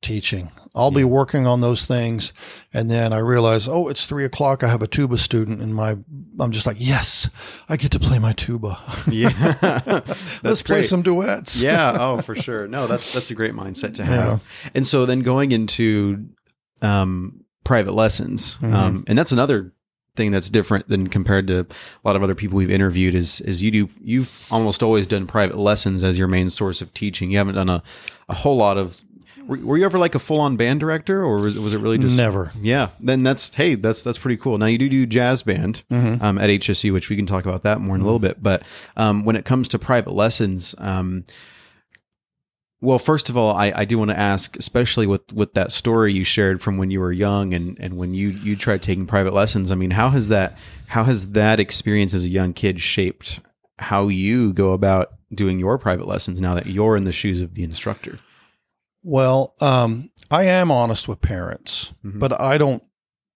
teaching. 0.02 0.52
I'll 0.76 0.92
be 0.92 1.04
working 1.04 1.48
on 1.48 1.62
those 1.62 1.86
things, 1.86 2.34
and 2.72 2.90
then 2.92 3.12
I 3.12 3.18
realize, 3.18 3.68
oh, 3.68 3.88
it's 3.88 4.06
three 4.06 4.26
o'clock. 4.26 4.64
I 4.64 4.68
have 4.68 4.84
a 4.84 4.88
tuba 4.88 5.18
student, 5.18 5.60
and 5.60 5.74
my 5.74 5.98
I'm 6.40 6.52
just 6.52 6.68
like, 6.68 6.78
yes, 6.80 7.28
I 7.68 7.78
get 7.78 7.92
to 7.94 8.00
play 8.00 8.20
my 8.20 8.34
tuba. 8.34 8.78
Yeah. 9.12 9.30
Let's 10.06 10.42
That's 10.44 10.62
play 10.62 10.84
some 10.84 11.02
duets. 11.02 11.64
yeah. 11.64 11.98
Oh, 12.00 12.22
for 12.22 12.36
sure. 12.46 12.68
No, 12.68 12.86
that's 12.86 13.12
that's 13.12 13.32
a 13.32 13.36
great 13.36 13.54
mindset 13.54 13.96
to 13.96 14.04
Yeah. 14.04 14.08
have. 14.10 14.44
And 14.76 14.86
so 14.86 15.08
then 15.08 15.22
going 15.22 15.52
into 15.52 16.28
um, 16.84 17.44
private 17.64 17.94
lessons, 17.94 18.58
Mhm. 18.62 18.74
um, 18.74 19.04
and 19.08 19.18
that's 19.18 19.32
another 19.32 19.74
thing 20.18 20.32
that's 20.32 20.50
different 20.50 20.90
than 20.90 21.08
compared 21.08 21.48
to 21.48 21.60
a 21.62 21.66
lot 22.04 22.16
of 22.18 22.24
other 22.24 22.36
people 22.36 22.58
we've 22.58 22.70
interviewed. 22.72 23.16
Is 23.16 23.40
is 23.42 23.62
you 23.62 23.72
do 23.72 23.90
you've 24.04 24.32
almost 24.52 24.84
always 24.84 25.08
done 25.08 25.26
private 25.28 25.58
lessons 25.58 26.04
as 26.04 26.18
your 26.18 26.28
main 26.28 26.50
source 26.50 26.82
of 26.82 26.94
teaching. 26.94 27.32
You 27.32 27.38
haven't 27.38 27.56
done 27.56 27.70
a 27.70 27.82
a 28.28 28.34
whole 28.34 28.58
lot 28.58 28.78
of. 28.78 29.02
Were, 29.48 29.56
were 29.60 29.78
you 29.78 29.86
ever 29.86 29.98
like 29.98 30.14
a 30.14 30.20
full 30.20 30.42
on 30.42 30.58
band 30.58 30.82
director, 30.82 31.24
or 31.24 31.38
was, 31.40 31.58
was 31.58 31.72
it 31.74 31.80
really 31.80 31.98
just 31.98 32.18
Never. 32.18 32.52
Yeah, 32.62 32.90
then 33.00 33.24
that's 33.24 33.54
hey, 33.56 33.76
that's 33.76 34.04
that's 34.04 34.18
pretty 34.18 34.36
cool. 34.36 34.58
Now 34.58 34.66
you 34.66 34.78
do 34.78 34.90
do 34.90 35.06
jazz 35.06 35.42
band 35.42 35.84
Mhm. 35.90 36.22
um, 36.22 36.38
at 36.38 36.50
HSU, 36.50 36.92
which 36.92 37.10
we 37.10 37.16
can 37.16 37.26
talk 37.26 37.46
about 37.46 37.64
that 37.64 37.80
more 37.80 37.96
in 37.96 38.02
a 38.02 38.04
little 38.04 38.20
bit. 38.20 38.44
But 38.44 38.64
um, 38.98 39.24
when 39.24 39.38
it 39.38 39.46
comes 39.46 39.70
to 39.70 39.80
private 39.80 40.12
lessons, 40.12 40.76
um, 40.80 41.24
well, 42.80 43.00
first 43.00 43.30
of 43.30 43.38
all, 43.38 43.56
I, 43.56 43.72
I 43.76 43.86
do 43.86 43.98
want 43.98 44.12
to 44.12 44.20
ask, 44.20 44.56
especially 44.58 45.08
with 45.08 45.34
with 45.34 45.54
that 45.56 45.72
story 45.72 46.14
you 46.14 46.24
shared 46.24 46.62
from 46.62 46.78
when 46.78 46.92
you 46.92 47.00
were 47.00 47.12
young 47.12 47.54
and 47.54 47.78
and 47.80 47.98
when 47.98 48.14
you 48.14 48.30
you 48.30 48.56
tried 48.56 48.82
taking 48.84 49.06
private 49.08 49.34
lessons. 49.34 49.72
I 49.72 49.76
mean, 49.76 49.92
how 49.92 50.10
has 50.10 50.28
that 50.30 50.58
how 50.88 51.04
has 51.06 51.32
that 51.32 51.60
experience 51.60 52.14
as 52.14 52.26
a 52.26 52.30
young 52.30 52.54
kid 52.54 52.80
shaped 52.82 53.40
how 53.80 54.08
you 54.08 54.54
go 54.54 54.74
about 54.74 55.14
doing 55.34 55.60
your 55.60 55.78
private 55.78 56.08
lessons 56.08 56.40
now 56.42 56.54
that 56.56 56.68
you're 56.68 56.96
in 56.96 57.04
the 57.04 57.12
shoes 57.12 57.42
of 57.42 57.54
the 57.56 57.64
instructor. 57.64 58.18
Well, 59.04 59.54
um, 59.62 60.10
I 60.32 60.44
am 60.46 60.72
honest 60.72 61.08
with 61.08 61.22
parents, 61.22 61.94
Mhm. 62.06 62.20
but 62.20 62.40
I 62.42 62.58
don't 62.58 62.84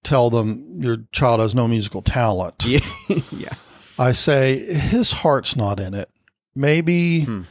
tell 0.03 0.29
them 0.29 0.81
your 0.81 0.97
child 1.11 1.39
has 1.39 1.53
no 1.53 1.67
musical 1.67 2.01
talent. 2.01 2.65
Yeah, 2.65 2.79
yeah, 3.31 3.53
I 3.99 4.13
say 4.13 4.57
his 4.73 5.11
heart's 5.11 5.55
not 5.55 5.79
in 5.79 5.93
it. 5.93 6.09
Maybe, 6.55 7.21
Hmm. 7.21 7.41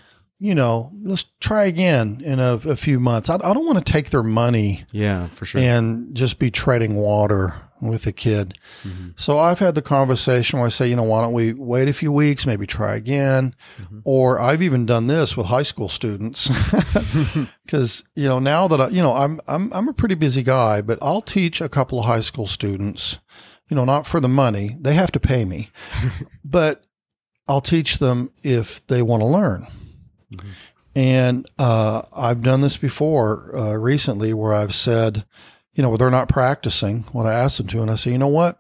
You 0.43 0.55
know, 0.55 0.91
let's 1.03 1.27
try 1.41 1.67
again 1.67 2.23
in 2.25 2.41
a, 2.41 2.55
a 2.55 2.75
few 2.75 2.99
months. 2.99 3.29
I, 3.29 3.35
I 3.35 3.53
don't 3.53 3.67
want 3.67 3.85
to 3.85 3.93
take 3.93 4.09
their 4.09 4.23
money 4.23 4.85
yeah, 4.91 5.29
for 5.29 5.45
sure. 5.45 5.61
and 5.61 6.15
just 6.17 6.39
be 6.39 6.51
treading 6.51 6.95
water 6.95 7.55
with 7.83 8.07
a 8.07 8.13
kid. 8.13 8.55
Mhm. 8.83 9.13
So 9.21 9.39
I've 9.39 9.59
had 9.59 9.75
the 9.75 9.83
conversation 9.83 10.59
where 10.59 10.67
I 10.67 10.71
say, 10.71 10.89
you 10.89 10.97
know, 10.97 11.03
why 11.03 11.21
don't 11.21 11.35
we 11.35 11.53
wait 11.53 11.89
a 11.89 11.93
few 11.93 12.11
weeks, 12.11 12.47
maybe 12.47 12.67
try 12.67 12.95
again? 12.97 13.55
Mhm. 13.81 14.01
Or 14.05 14.41
I've 14.41 14.63
even 14.63 14.87
done 14.87 15.07
this 15.09 15.37
with 15.37 15.47
high 15.47 15.63
school 15.63 15.91
students 15.91 16.49
because 17.65 18.03
you 18.15 18.29
know 18.29 18.39
now 18.39 18.67
that 18.69 18.81
I, 18.81 18.89
you 18.89 19.03
know 19.03 19.13
I'm 19.15 19.41
I'm 19.47 19.71
I'm 19.73 19.89
a 19.89 19.93
pretty 19.95 20.15
busy 20.15 20.43
guy, 20.43 20.81
but 20.83 20.99
I'll 21.03 21.23
teach 21.23 21.61
a 21.61 21.69
couple 21.69 21.99
of 22.01 22.07
high 22.07 22.21
school 22.21 22.47
students. 22.47 23.19
You 23.69 23.77
know, 23.77 23.85
not 23.85 24.07
for 24.07 24.21
the 24.21 24.29
money; 24.29 24.77
they 24.81 24.95
have 24.95 25.13
to 25.13 25.21
pay 25.21 25.45
me, 25.45 25.71
but 26.45 26.85
I'll 27.47 27.61
teach 27.61 27.99
them 27.99 28.31
if 28.43 28.87
they 28.89 29.01
want 29.03 29.23
to 29.23 29.27
learn. 29.27 29.67
Mhm. 30.33 30.51
And 30.97 31.47
uh, 31.59 32.03
I've 32.13 32.43
done 32.43 32.63
this 32.63 32.77
before 32.77 33.57
uh, 33.57 33.75
recently, 33.75 34.35
where 34.35 34.53
I've 34.53 34.75
said, 34.75 35.25
you 35.73 35.83
know, 35.83 35.97
they're 35.97 36.11
not 36.11 36.29
practicing 36.29 37.05
what 37.13 37.27
I 37.27 37.35
asked 37.35 37.59
them 37.59 37.69
to, 37.69 37.83
and 37.83 37.91
I 37.91 37.95
say, 37.95 38.11
you 38.11 38.19
know 38.19 38.27
what, 38.27 38.59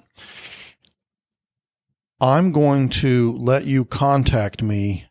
I'm 2.20 2.52
going 2.52 2.88
to 2.90 3.37
let 3.38 3.64
you 3.64 3.85
contact 3.85 4.62
me 4.62 5.06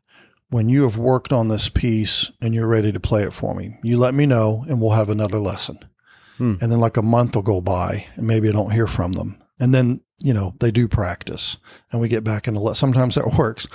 when 0.49 0.69
you 0.69 0.83
have 0.83 0.97
worked 0.97 1.33
on 1.33 1.47
this 1.47 1.69
piece 1.69 2.31
and 2.41 2.53
you're 2.53 2.67
ready 2.67 2.91
to 2.91 2.99
play 2.99 3.23
it 3.23 3.33
for 3.33 3.53
me. 3.53 3.77
You 3.83 3.97
let 3.97 4.13
me 4.13 4.25
know, 4.25 4.65
and 4.69 4.79
we'll 4.79 4.91
have 4.91 5.09
another 5.09 5.39
lesson. 5.39 5.79
Hmm. 6.37 6.55
And 6.61 6.71
then 6.71 6.79
like 6.79 6.97
a 6.97 7.01
month 7.01 7.35
will 7.35 7.41
go 7.41 7.59
by, 7.61 8.05
and 8.15 8.25
maybe 8.25 8.47
I 8.47 8.53
don't 8.53 8.71
hear 8.71 8.87
from 8.87 9.11
them. 9.13 9.43
And 9.59 9.73
then 9.73 10.01
you 10.19 10.33
know 10.33 10.55
they 10.59 10.71
do 10.71 10.87
practice, 10.87 11.57
and 11.91 12.01
we 12.01 12.07
get 12.07 12.23
back 12.23 12.47
into. 12.47 12.59
Le- 12.59 12.75
Sometimes 12.75 13.15
that 13.15 13.33
works. 13.37 13.67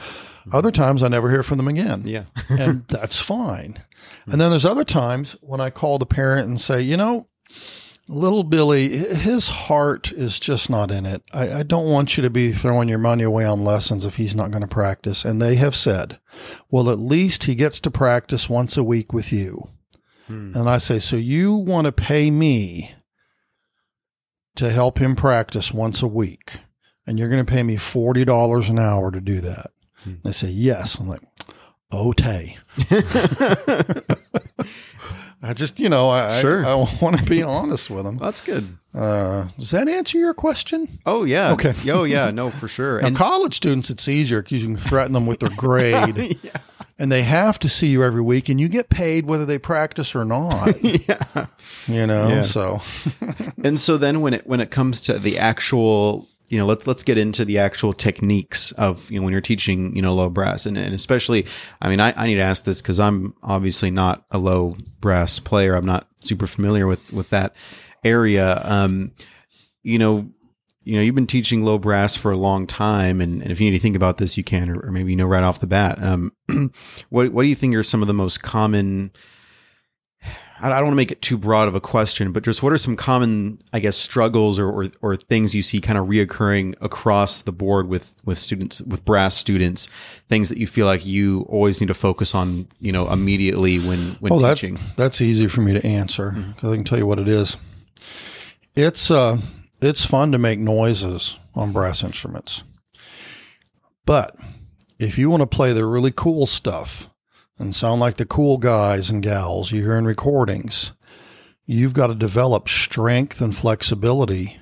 Other 0.52 0.70
times 0.70 1.02
I 1.02 1.08
never 1.08 1.30
hear 1.30 1.42
from 1.42 1.56
them 1.56 1.68
again 1.68 2.02
yeah, 2.04 2.24
and 2.50 2.86
that's 2.88 3.18
fine. 3.18 3.82
And 4.26 4.38
then 4.40 4.50
there's 4.50 4.66
other 4.66 4.84
times 4.84 5.36
when 5.40 5.60
I 5.60 5.70
call 5.70 5.98
the 5.98 6.04
parent 6.06 6.46
and 6.46 6.60
say, 6.60 6.82
you 6.82 6.98
know, 6.98 7.28
little 8.08 8.44
Billy, 8.44 8.88
his 8.98 9.48
heart 9.48 10.12
is 10.12 10.38
just 10.38 10.68
not 10.68 10.90
in 10.90 11.06
it. 11.06 11.22
I, 11.32 11.60
I 11.60 11.62
don't 11.62 11.90
want 11.90 12.16
you 12.16 12.22
to 12.22 12.30
be 12.30 12.52
throwing 12.52 12.88
your 12.88 12.98
money 12.98 13.24
away 13.24 13.44
on 13.46 13.64
lessons 13.64 14.04
if 14.04 14.16
he's 14.16 14.34
not 14.34 14.50
going 14.50 14.62
to 14.62 14.68
practice. 14.68 15.24
And 15.24 15.40
they 15.40 15.54
have 15.56 15.74
said, 15.74 16.18
well, 16.70 16.90
at 16.90 16.98
least 16.98 17.44
he 17.44 17.54
gets 17.54 17.80
to 17.80 17.90
practice 17.90 18.48
once 18.48 18.76
a 18.76 18.84
week 18.84 19.12
with 19.12 19.32
you. 19.32 19.68
Hmm. 20.26 20.52
And 20.54 20.68
I 20.68 20.78
say, 20.78 20.98
so 20.98 21.16
you 21.16 21.54
want 21.54 21.86
to 21.86 21.92
pay 21.92 22.30
me 22.30 22.94
to 24.56 24.70
help 24.70 24.98
him 24.98 25.16
practice 25.16 25.72
once 25.72 26.02
a 26.02 26.06
week, 26.06 26.58
and 27.06 27.18
you're 27.18 27.28
going 27.28 27.44
to 27.44 27.50
pay 27.50 27.62
me 27.62 27.76
$40 27.76 28.68
an 28.70 28.78
hour 28.78 29.10
to 29.10 29.20
do 29.20 29.40
that. 29.40 29.66
Hmm. 30.04 30.14
They 30.24 30.32
say, 30.32 30.48
yes. 30.48 30.98
I'm 30.98 31.08
like, 31.08 31.22
okay. 31.92 32.56
I 35.42 35.52
just, 35.52 35.78
you 35.78 35.90
know, 35.90 36.08
I, 36.08 36.40
Sure. 36.40 36.64
I, 36.64 36.70
I 36.70 36.74
want 37.02 37.18
to 37.18 37.24
be 37.24 37.42
honest 37.42 37.90
with 37.90 38.04
them. 38.04 38.16
that's 38.16 38.40
good. 38.40 38.78
Uh, 38.94 39.48
does 39.58 39.72
that 39.72 39.88
answer 39.88 40.16
your 40.18 40.32
question? 40.32 40.98
Oh 41.04 41.24
yeah, 41.24 41.52
Okay. 41.52 41.74
Oh 41.90 42.04
yeah, 42.04 42.30
no, 42.30 42.48
for 42.48 42.66
sure. 42.68 43.00
Now, 43.00 43.08
And 43.08 43.16
college 43.16 43.54
students, 43.56 43.90
it's 43.90 44.08
easier 44.08 44.40
because 44.42 44.62
you 44.62 44.68
can 44.68 44.76
threaten 44.76 45.12
them 45.12 45.26
with 45.26 45.40
their 45.40 45.50
grade, 45.56 46.38
yeah, 46.42 46.50
and 46.98 47.10
they 47.10 47.22
have 47.22 47.58
to 47.60 47.68
see 47.68 47.88
you 47.88 48.02
every 48.04 48.22
week, 48.22 48.48
and 48.48 48.60
you 48.60 48.68
get 48.68 48.88
paid 48.88 49.26
whether 49.26 49.44
they 49.44 49.58
practice 49.58 50.14
or 50.14 50.24
not. 50.24 50.82
yeah. 50.82 51.46
You 51.86 52.06
know, 52.06 52.28
Yeah. 52.28 52.42
so 52.42 52.80
And 53.64 53.78
so 53.80 53.96
then 53.96 54.20
when 54.20 54.34
it 54.34 54.46
when 54.46 54.60
it 54.60 54.70
comes 54.70 55.00
to 55.02 55.18
the 55.18 55.38
actual 55.38 56.28
you 56.48 56.58
know 56.58 56.66
let's 56.66 56.86
let's 56.86 57.02
get 57.02 57.16
into 57.18 57.44
the 57.44 57.58
actual 57.58 57.92
techniques 57.94 58.70
of 58.72 59.10
you 59.10 59.18
know 59.18 59.24
when 59.24 59.32
you're 59.32 59.40
teaching 59.40 59.96
you 59.96 60.02
know 60.02 60.14
low 60.14 60.28
brass 60.28 60.66
and, 60.66 60.76
and 60.76 60.94
especially 60.94 61.46
I 61.80 61.88
mean 61.88 62.00
I, 62.00 62.12
I 62.16 62.26
need 62.26 62.36
to 62.36 62.42
ask 62.42 62.64
this 62.64 62.82
because 62.82 63.00
I'm 63.00 63.34
obviously 63.42 63.90
not 63.90 64.24
a 64.30 64.38
low 64.38 64.76
brass 65.00 65.40
player 65.40 65.74
I'm 65.74 65.86
not 65.86 66.06
super 66.20 66.46
familiar 66.46 66.86
with 66.86 67.12
with 67.12 67.30
that 67.30 67.56
area 68.04 68.60
um 68.62 69.12
you 69.82 69.98
know 69.98 70.28
you 70.84 70.94
know 70.94 71.00
you've 71.02 71.14
been 71.14 71.26
teaching 71.26 71.62
low 71.62 71.78
brass 71.78 72.16
for 72.16 72.30
a 72.30 72.36
long 72.36 72.66
time 72.66 73.20
and, 73.20 73.42
and 73.42 73.50
if 73.50 73.60
you 73.60 73.70
need 73.70 73.76
to 73.76 73.82
think 73.82 73.96
about 73.96 74.18
this 74.18 74.36
you 74.36 74.44
can 74.44 74.68
or, 74.70 74.80
or 74.86 74.90
maybe 74.92 75.10
you 75.10 75.16
know 75.16 75.26
right 75.26 75.42
off 75.44 75.60
the 75.60 75.66
bat 75.66 76.02
um 76.02 76.32
what 77.10 77.32
what 77.32 77.42
do 77.42 77.48
you 77.48 77.54
think 77.54 77.74
are 77.74 77.82
some 77.82 78.02
of 78.02 78.08
the 78.08 78.14
most 78.14 78.42
common 78.42 79.10
I 80.60 80.68
don't 80.68 80.84
want 80.84 80.92
to 80.92 80.96
make 80.96 81.12
it 81.12 81.20
too 81.20 81.36
broad 81.36 81.68
of 81.68 81.74
a 81.74 81.80
question, 81.80 82.32
but 82.32 82.42
just 82.44 82.62
what 82.62 82.72
are 82.72 82.78
some 82.78 82.96
common, 82.96 83.58
I 83.74 83.80
guess, 83.80 83.96
struggles 83.98 84.58
or, 84.58 84.70
or, 84.70 84.86
or 85.02 85.16
things 85.16 85.54
you 85.54 85.62
see 85.62 85.80
kind 85.80 85.98
of 85.98 86.06
reoccurring 86.06 86.74
across 86.80 87.42
the 87.42 87.52
board 87.52 87.88
with, 87.88 88.14
with 88.24 88.38
students, 88.38 88.80
with 88.80 89.04
brass 89.04 89.34
students, 89.34 89.88
things 90.30 90.48
that 90.48 90.56
you 90.56 90.66
feel 90.66 90.86
like 90.86 91.04
you 91.04 91.42
always 91.50 91.80
need 91.80 91.88
to 91.88 91.94
focus 91.94 92.34
on, 92.34 92.68
you 92.80 92.92
know, 92.92 93.10
immediately 93.10 93.78
when, 93.78 94.12
when 94.20 94.32
Oh, 94.32 94.38
that- 94.38 94.54
teaching? 94.56 94.78
that's 94.96 95.20
easy 95.20 95.48
for 95.48 95.60
me 95.60 95.74
to 95.74 95.84
answer 95.86 96.30
because 96.54 96.72
I 96.72 96.76
can 96.76 96.84
tell 96.84 96.98
you 96.98 97.06
what 97.06 97.18
it 97.18 97.28
is. 97.28 97.58
It's 98.74 99.10
uh, 99.10 99.38
it's 99.80 100.04
fun 100.04 100.32
to 100.32 100.38
make 100.38 100.58
noises 100.58 101.38
on 101.54 101.72
brass 101.72 102.02
instruments, 102.02 102.64
but 104.06 104.36
if 104.98 105.18
you 105.18 105.30
want 105.30 105.42
to 105.42 105.46
play 105.46 105.72
the 105.72 105.84
really 105.84 106.12
cool 106.14 106.46
stuff 106.46 107.08
and 107.58 107.74
sound 107.74 108.00
like 108.00 108.16
the 108.16 108.26
cool 108.26 108.58
guys 108.58 109.10
and 109.10 109.22
gals 109.22 109.72
you 109.72 109.82
hear 109.82 109.96
in 109.96 110.04
recordings, 110.04 110.92
you've 111.66 111.94
got 111.94 112.08
to 112.08 112.14
develop 112.14 112.68
strength 112.68 113.40
and 113.40 113.54
flexibility 113.54 114.60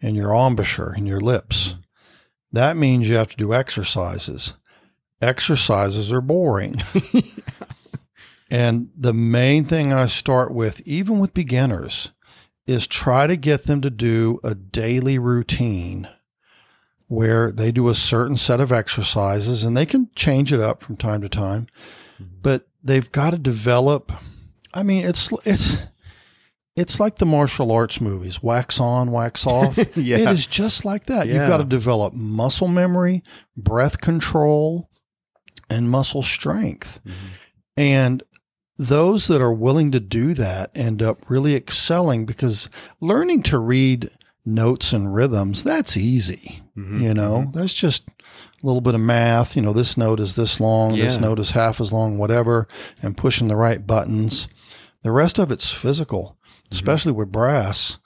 in 0.00 0.14
your 0.14 0.34
embouchure 0.34 0.94
in 0.94 1.06
your 1.06 1.20
lips. 1.20 1.76
That 2.52 2.76
means 2.76 3.08
you 3.08 3.14
have 3.16 3.30
to 3.30 3.36
do 3.36 3.54
exercises. 3.54 4.54
Exercises 5.20 6.12
are 6.12 6.20
boring. 6.20 6.82
And 8.52 8.90
the 8.94 9.14
main 9.14 9.64
thing 9.64 9.94
I 9.94 10.04
start 10.04 10.52
with, 10.52 10.86
even 10.86 11.18
with 11.18 11.32
beginners, 11.32 12.12
is 12.66 12.86
try 12.86 13.26
to 13.26 13.36
get 13.36 13.64
them 13.64 13.80
to 13.80 13.90
do 13.90 14.40
a 14.44 14.54
daily 14.54 15.18
routine 15.18 16.08
where 17.08 17.52
they 17.52 17.70
do 17.70 17.88
a 17.88 17.94
certain 17.94 18.36
set 18.36 18.60
of 18.60 18.72
exercises 18.72 19.64
and 19.64 19.76
they 19.76 19.84
can 19.84 20.08
change 20.14 20.52
it 20.52 20.60
up 20.60 20.82
from 20.82 20.96
time 20.96 21.20
to 21.20 21.28
time, 21.28 21.66
mm-hmm. 22.14 22.24
but 22.40 22.66
they've 22.82 23.12
got 23.12 23.30
to 23.30 23.38
develop. 23.38 24.12
I 24.72 24.82
mean, 24.82 25.04
it's, 25.04 25.30
it's, 25.44 25.76
it's 26.74 26.98
like 26.98 27.16
the 27.16 27.26
martial 27.26 27.70
arts 27.70 28.00
movies 28.00 28.42
wax 28.42 28.80
on, 28.80 29.12
wax 29.12 29.46
off. 29.46 29.76
Yeah. 29.94 30.18
It 30.18 30.28
is 30.28 30.46
just 30.46 30.84
like 30.84 31.06
that. 31.06 31.28
You've 31.28 31.48
got 31.48 31.58
to 31.58 31.64
develop 31.64 32.14
muscle 32.14 32.68
memory, 32.68 33.22
breath 33.56 34.00
control, 34.00 34.88
and 35.68 35.90
muscle 35.90 36.22
strength. 36.22 37.00
Mm-hmm. 37.04 37.26
And 37.76 38.22
those 38.88 39.26
that 39.28 39.40
are 39.40 39.52
willing 39.52 39.90
to 39.92 40.00
do 40.00 40.34
that 40.34 40.70
end 40.74 41.02
up 41.02 41.18
really 41.28 41.54
excelling 41.54 42.24
because 42.26 42.68
learning 43.00 43.42
to 43.44 43.58
read 43.58 44.10
notes 44.44 44.92
and 44.92 45.14
rhythms, 45.14 45.62
that's 45.62 45.96
easy. 45.96 46.62
Mhm. 46.76 47.00
You 47.00 47.14
know, 47.14 47.50
that's 47.54 47.74
just 47.74 48.08
a 48.08 48.66
little 48.66 48.80
bit 48.80 48.94
of 48.94 49.00
math. 49.00 49.54
You 49.56 49.62
know, 49.62 49.72
this 49.72 49.96
note 49.96 50.18
is 50.20 50.34
this 50.34 50.58
long, 50.60 50.96
this 50.96 51.18
note 51.20 51.38
is 51.38 51.50
half 51.52 51.80
as 51.80 51.92
long, 51.92 52.18
whatever, 52.18 52.66
and 53.02 53.16
pushing 53.16 53.48
the 53.48 53.56
right 53.56 53.86
buttons. 53.86 54.48
The 55.02 55.12
rest 55.12 55.38
of 55.38 55.50
it's 55.52 55.70
physical, 55.70 56.36
especially 56.70 57.12
with 57.12 57.30
brass. 57.32 57.98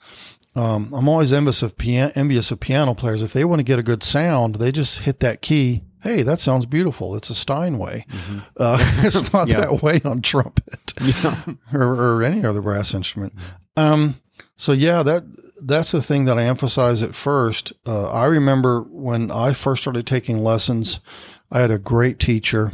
Um, 0.55 0.91
I'm 0.93 1.07
always 1.07 1.31
envious 1.31 1.61
of, 1.61 1.77
pian- 1.77 2.11
envious 2.15 2.49
of 2.49 2.59
piano 2.59 2.95
players. 2.95 3.21
If 3.21 3.31
they 3.33 3.45
want 3.45 3.59
to 3.59 3.63
get 3.63 3.77
a 3.77 3.83
good 3.83 4.01
sound, 4.01 4.55
they 4.55 4.71
just 4.71 4.99
hit 4.99 5.19
that 5.19 5.41
key. 5.43 5.83
Hey, 6.01 6.21
that 6.21 6.39
sounds 6.39 6.65
beautiful. 6.65 7.15
It's 7.15 7.29
a 7.29 7.35
Steinway. 7.35 8.05
Uh, 8.57 8.77
it's 9.03 9.33
not 9.33 9.47
Yeah. 9.47 9.61
that 9.61 9.81
way 9.81 9.99
on 10.05 10.21
trumpet 10.21 10.93
Yeah. 11.01 11.41
or, 11.73 12.17
or 12.17 12.23
any 12.23 12.45
other 12.45 12.61
brass 12.61 12.93
instrument. 12.93 13.33
Um, 13.75 14.19
so 14.55 14.71
yeah, 14.71 15.03
that 15.03 15.23
that's 15.63 15.91
the 15.91 16.03
thing 16.03 16.25
that 16.25 16.37
I 16.37 16.43
emphasize 16.43 17.01
at 17.01 17.15
first. 17.15 17.73
Uh, 17.87 18.09
I 18.11 18.25
remember 18.25 18.81
when 18.89 19.31
I 19.31 19.53
first 19.53 19.81
started 19.83 20.05
taking 20.05 20.39
lessons, 20.43 20.99
I 21.51 21.61
had 21.61 21.71
a 21.71 21.79
great 21.79 22.19
teacher. 22.19 22.73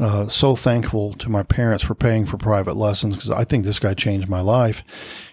Uh, 0.00 0.28
so 0.28 0.54
thankful 0.54 1.12
to 1.14 1.28
my 1.28 1.42
parents 1.42 1.82
for 1.82 1.94
paying 1.94 2.24
for 2.24 2.36
private 2.36 2.76
lessons 2.76 3.16
because 3.16 3.30
I 3.32 3.42
think 3.44 3.64
this 3.64 3.80
guy 3.80 3.94
changed 3.94 4.28
my 4.28 4.40
life. 4.40 4.84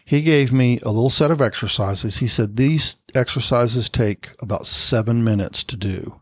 He 0.05 0.21
gave 0.21 0.51
me 0.51 0.79
a 0.79 0.87
little 0.87 1.09
set 1.11 1.29
of 1.29 1.39
exercises. 1.41 2.17
He 2.17 2.27
said 2.27 2.55
these 2.55 2.95
exercises 3.13 3.89
take 3.89 4.31
about 4.41 4.65
seven 4.65 5.23
minutes 5.23 5.63
to 5.65 5.77
do. 5.77 6.19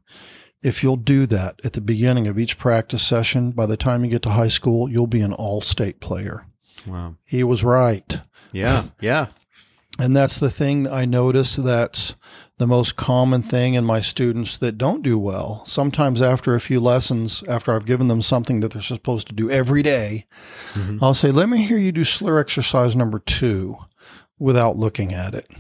If 0.64 0.82
you'll 0.82 0.95
do 0.95 1.26
that 1.28 1.59
at 1.64 1.74
the 1.74 1.82
beginning 1.82 2.28
of 2.28 2.39
each 2.39 2.57
practice 2.57 3.03
session, 3.03 3.51
by 3.51 3.66
the 3.66 3.78
time 3.78 4.03
you 4.03 4.09
get 4.09 4.22
to 4.24 4.30
high 4.30 4.47
school, 4.47 4.89
you'll 4.89 5.07
be 5.07 5.22
an 5.22 5.34
all 5.34 5.61
state 5.61 5.99
player. 5.99 6.45
Wow. 6.88 7.16
He 7.26 7.43
was 7.43 7.64
right. 7.64 8.20
Yeah. 8.51 8.86
Yeah. 8.99 9.28
And 9.99 10.16
that's 10.16 10.39
the 10.39 10.49
thing 10.49 10.88
I 10.88 11.05
notice 11.05 11.55
that's 11.55 12.16
the 12.57 12.68
most 12.68 12.95
common 12.95 13.43
thing 13.43 13.74
in 13.74 13.84
my 13.84 13.99
students 13.99 14.57
that 14.57 14.78
don't 14.78 15.01
do 15.01 15.20
well. 15.20 15.64
Sometimes 15.66 16.22
after 16.22 16.55
a 16.55 16.61
few 16.61 16.80
lessons, 16.80 17.43
after 17.47 17.74
I've 17.74 17.86
given 17.86 18.07
them 18.07 18.22
something 18.22 18.59
that 18.61 18.72
they're 18.74 18.82
supposed 18.82 19.28
to 19.28 19.34
do 19.34 19.49
every 19.49 19.84
day, 19.84 20.26
mm-hmm. 20.74 21.03
I'll 21.03 21.14
say, 21.14 21.32
"Let 21.32 21.49
me 21.49 21.64
hear 21.64 21.78
you 21.78 21.91
do 21.91 22.03
slur 22.03 22.39
exercise 22.39 22.95
number 22.95 23.20
2 23.20 23.78
without 24.39 24.78
looking 24.78 25.14
at 25.14 25.34
it." 25.34 25.51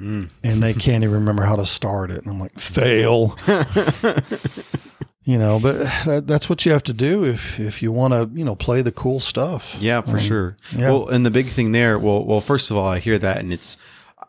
Mm. 0.00 0.28
And 0.42 0.62
they 0.62 0.74
can't 0.74 1.04
even 1.04 1.14
remember 1.14 1.44
how 1.44 1.56
to 1.56 1.64
start 1.64 2.10
it. 2.10 2.18
And 2.18 2.28
I'm 2.28 2.40
like, 2.40 2.58
"Fail." 2.58 3.36
you 5.24 5.38
know, 5.38 5.58
but 5.58 5.78
that, 6.04 6.24
that's 6.26 6.48
what 6.50 6.66
you 6.66 6.72
have 6.72 6.82
to 6.84 6.92
do 6.92 7.24
if 7.24 7.58
if 7.58 7.82
you 7.82 7.92
want 7.92 8.12
to, 8.12 8.28
you 8.38 8.44
know, 8.44 8.54
play 8.54 8.82
the 8.82 8.92
cool 8.92 9.20
stuff. 9.20 9.76
Yeah, 9.80 10.00
for 10.02 10.12
Um, 10.12 10.18
sure. 10.18 10.56
yeah. 10.76 10.90
Well, 10.90 11.08
and 11.08 11.24
the 11.24 11.30
big 11.30 11.48
thing 11.48 11.72
there, 11.72 11.98
well, 11.98 12.24
well, 12.24 12.40
first 12.40 12.70
of 12.70 12.76
all, 12.76 12.86
I 12.86 12.98
hear 12.98 13.18
that, 13.18 13.38
and 13.38 13.52
it's, 13.52 13.76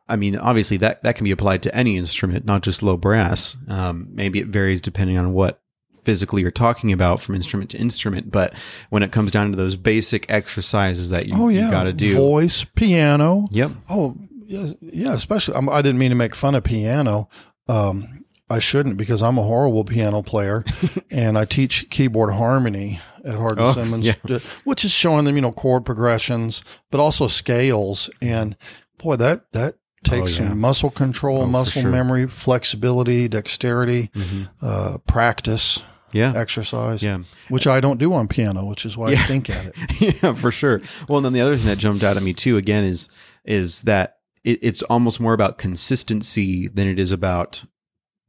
I 0.08 0.16
mean, 0.16 0.38
obviously 0.38 0.78
that 0.78 1.04
that 1.04 1.16
can 1.16 1.24
be 1.26 1.32
applied 1.32 1.64
to 1.64 1.76
any 1.76 1.98
instrument, 1.98 2.46
not 2.46 2.62
just 2.62 2.82
low 2.84 2.96
brass. 2.96 3.58
Um, 3.68 4.08
maybe 4.12 4.40
it 4.40 4.48
varies 4.48 4.82
depending 4.82 5.18
on 5.18 5.34
what 5.34 5.62
physically 6.04 6.44
you're 6.44 6.52
talking 6.52 6.92
about 6.92 7.20
from 7.20 7.34
instrument 7.34 7.72
to 7.72 7.78
instrument, 7.80 8.32
but 8.32 8.54
when 8.92 9.02
it 9.02 9.12
comes 9.12 9.32
down 9.32 9.50
to 9.50 9.58
those 9.58 9.76
basic 9.76 10.30
exercises 10.30 11.10
that 11.10 11.26
you, 11.28 11.34
Oh 11.36 11.50
yeah, 11.50 11.72
got 11.72 11.86
to 11.86 11.94
do, 11.94 12.14
voice, 12.14 12.64
piano. 12.64 13.48
yep, 13.52 13.72
Oh 13.90 14.16
yeah, 14.46 14.72
yeah. 14.82 15.14
Especially, 15.14 15.56
I'm, 15.56 15.70
I 15.70 15.82
didn't 15.82 16.00
mean 16.00 16.10
to 16.10 16.16
make 16.16 16.36
fun 16.36 16.56
of 16.56 16.64
piano. 16.64 17.30
Um, 17.68 18.26
I 18.50 18.60
shouldn't 18.60 18.98
because 18.98 19.24
I'm 19.24 19.38
a 19.40 19.44
horrible 19.44 19.84
piano 19.86 20.22
player, 20.22 20.64
and 21.12 21.38
I 21.38 21.46
teach 21.46 21.90
keyboard 21.90 22.34
harmony 22.34 23.00
at 23.26 23.36
Hardin 23.36 23.64
Oh, 23.66 23.74
Simmons, 23.74 24.06
yeah. 24.08 24.40
which 24.66 24.86
is 24.86 24.92
showing 24.92 25.26
them 25.26 25.36
you 25.36 25.42
know 25.42 25.52
chord 25.52 25.84
progressions, 25.86 26.62
but 26.92 27.00
also 27.00 27.28
scales. 27.28 28.10
And 28.22 28.56
boy, 29.00 29.16
that 29.16 29.52
that 29.54 29.76
takes 30.04 30.40
Oh, 30.40 30.44
yeah. 30.44 30.50
some 30.50 30.60
muscle 30.60 30.92
control, 30.92 31.42
Oh, 31.42 31.46
muscle 31.48 31.82
sure. 31.82 31.90
memory, 31.92 32.28
flexibility, 32.28 33.28
dexterity, 33.28 34.12
Mhm. 34.16 34.50
uh, 34.62 34.98
practice, 35.08 35.82
yeah, 36.14 36.32
exercise. 36.36 37.02
yeah. 37.02 37.20
Which 37.50 37.66
I 37.66 37.80
don't 37.80 38.00
do 38.00 38.14
on 38.14 38.28
piano, 38.28 38.66
which 38.66 38.86
is 38.86 38.96
why 38.96 39.08
I 39.10 39.16
stink 39.16 39.50
at 39.50 39.66
it. 39.68 39.76
yeah, 40.24 40.36
for 40.36 40.52
sure. 40.52 40.82
Well, 41.10 41.18
and 41.18 41.26
then 41.26 41.34
the 41.34 41.42
other 41.42 41.58
thing 41.58 41.66
that 41.66 41.80
jumped 41.80 42.04
out 42.04 42.16
at 42.18 42.22
me 42.22 42.34
too, 42.34 42.58
again, 42.58 42.84
is 42.84 43.10
is 43.44 43.82
that 43.82 44.15
it, 44.46 44.60
it's 44.62 44.82
almost 44.84 45.20
more 45.20 45.34
about 45.34 45.58
consistency 45.58 46.68
than 46.70 46.88
it 46.88 47.00
is 47.00 47.12
about 47.12 47.66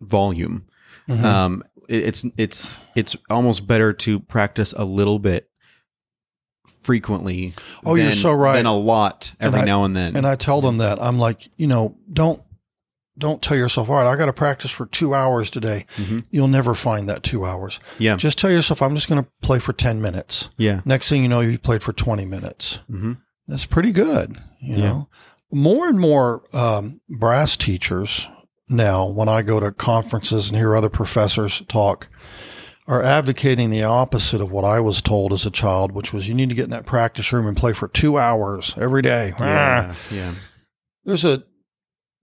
volume. 0.01 0.67
Mhm. 1.09 1.23
Um, 1.25 1.63
it, 1.89 2.03
it's 2.05 2.25
it's 2.37 2.79
it's 2.97 3.17
almost 3.31 3.67
better 3.69 3.93
to 3.93 4.19
practice 4.19 4.73
a 4.77 4.85
little 4.85 5.21
bit 5.21 5.49
frequently. 6.83 7.55
Oh, 7.85 7.95
you're 7.95 8.13
so 8.13 8.33
right. 8.33 8.57
Than 8.57 8.67
a 8.67 8.75
lot 8.77 9.35
every 9.41 9.61
I- 9.61 9.65
now 9.65 9.85
and 9.85 9.97
then. 9.97 10.17
And 10.17 10.27
I 10.27 10.35
tell 10.37 10.61
them 10.61 10.79
that 10.79 11.01
I'm 11.01 11.19
like, 11.19 11.49
you 11.57 11.67
know, 11.67 11.97
don't 12.13 12.43
don't 13.19 13.41
tell 13.41 13.57
yourself, 13.57 13.89
all 13.89 13.97
right, 13.97 14.07
I 14.07 14.15
got 14.17 14.27
to 14.27 14.33
practice 14.35 14.71
for 14.71 14.85
two 14.85 15.15
hours 15.15 15.49
today. 15.49 15.87
Mhm. 15.97 16.25
You'll 16.31 16.49
never 16.49 16.75
find 16.75 17.09
that 17.09 17.23
two 17.23 17.47
hours. 17.47 17.81
yeah, 17.99 18.17
Just 18.17 18.39
tell 18.39 18.51
yourself, 18.51 18.83
I'm 18.83 18.95
just 18.95 19.09
going 19.09 19.23
to 19.25 19.31
play 19.41 19.59
for 19.59 19.73
ten 19.73 20.03
minutes. 20.03 20.51
yeah, 20.59 20.83
Next 20.85 21.09
thing 21.09 21.23
you 21.23 21.29
know, 21.31 21.41
you 21.41 21.59
played 21.59 21.83
for 21.83 21.95
twenty 21.95 22.27
minutes. 22.27 22.81
hmm 22.91 23.15
That's 23.49 23.65
pretty 23.65 23.91
good. 23.93 24.39
You 24.61 24.77
Yeah. 24.77 24.85
know, 24.85 25.09
more 25.53 25.89
and 25.89 25.99
more 25.99 26.43
um, 26.53 27.01
brass 27.09 27.57
teachers 27.57 28.29
now, 28.69 29.07
when 29.07 29.29
I 29.29 29.43
go 29.43 29.61
to 29.61 29.71
conferences 29.71 30.49
and 30.51 30.59
hear 30.59 30.75
other 30.75 30.89
professors 30.89 31.63
talk, 31.69 32.09
are 32.89 33.01
advocating 33.03 33.71
the 33.71 33.85
opposite 33.85 34.41
of 34.41 34.51
what 34.51 34.65
I 34.65 34.81
was 34.81 35.01
told 35.01 35.33
as 35.33 35.47
a 35.47 35.51
child, 35.51 35.93
which 35.93 36.13
was 36.13 36.27
you 36.29 36.35
need 36.35 36.49
to 36.49 36.55
get 36.57 36.65
in 36.65 36.71
that 36.71 36.85
practice 36.87 37.33
room 37.33 37.47
and 37.47 37.57
play 37.57 37.73
for 37.73 37.87
two 37.89 38.19
hours 38.19 38.75
every 38.77 39.03
day. 39.03 39.33
Ah. 39.39 39.41
yeah, 39.41 39.95
yeah, 40.11 40.35
there's 41.05 41.25
a 41.25 41.45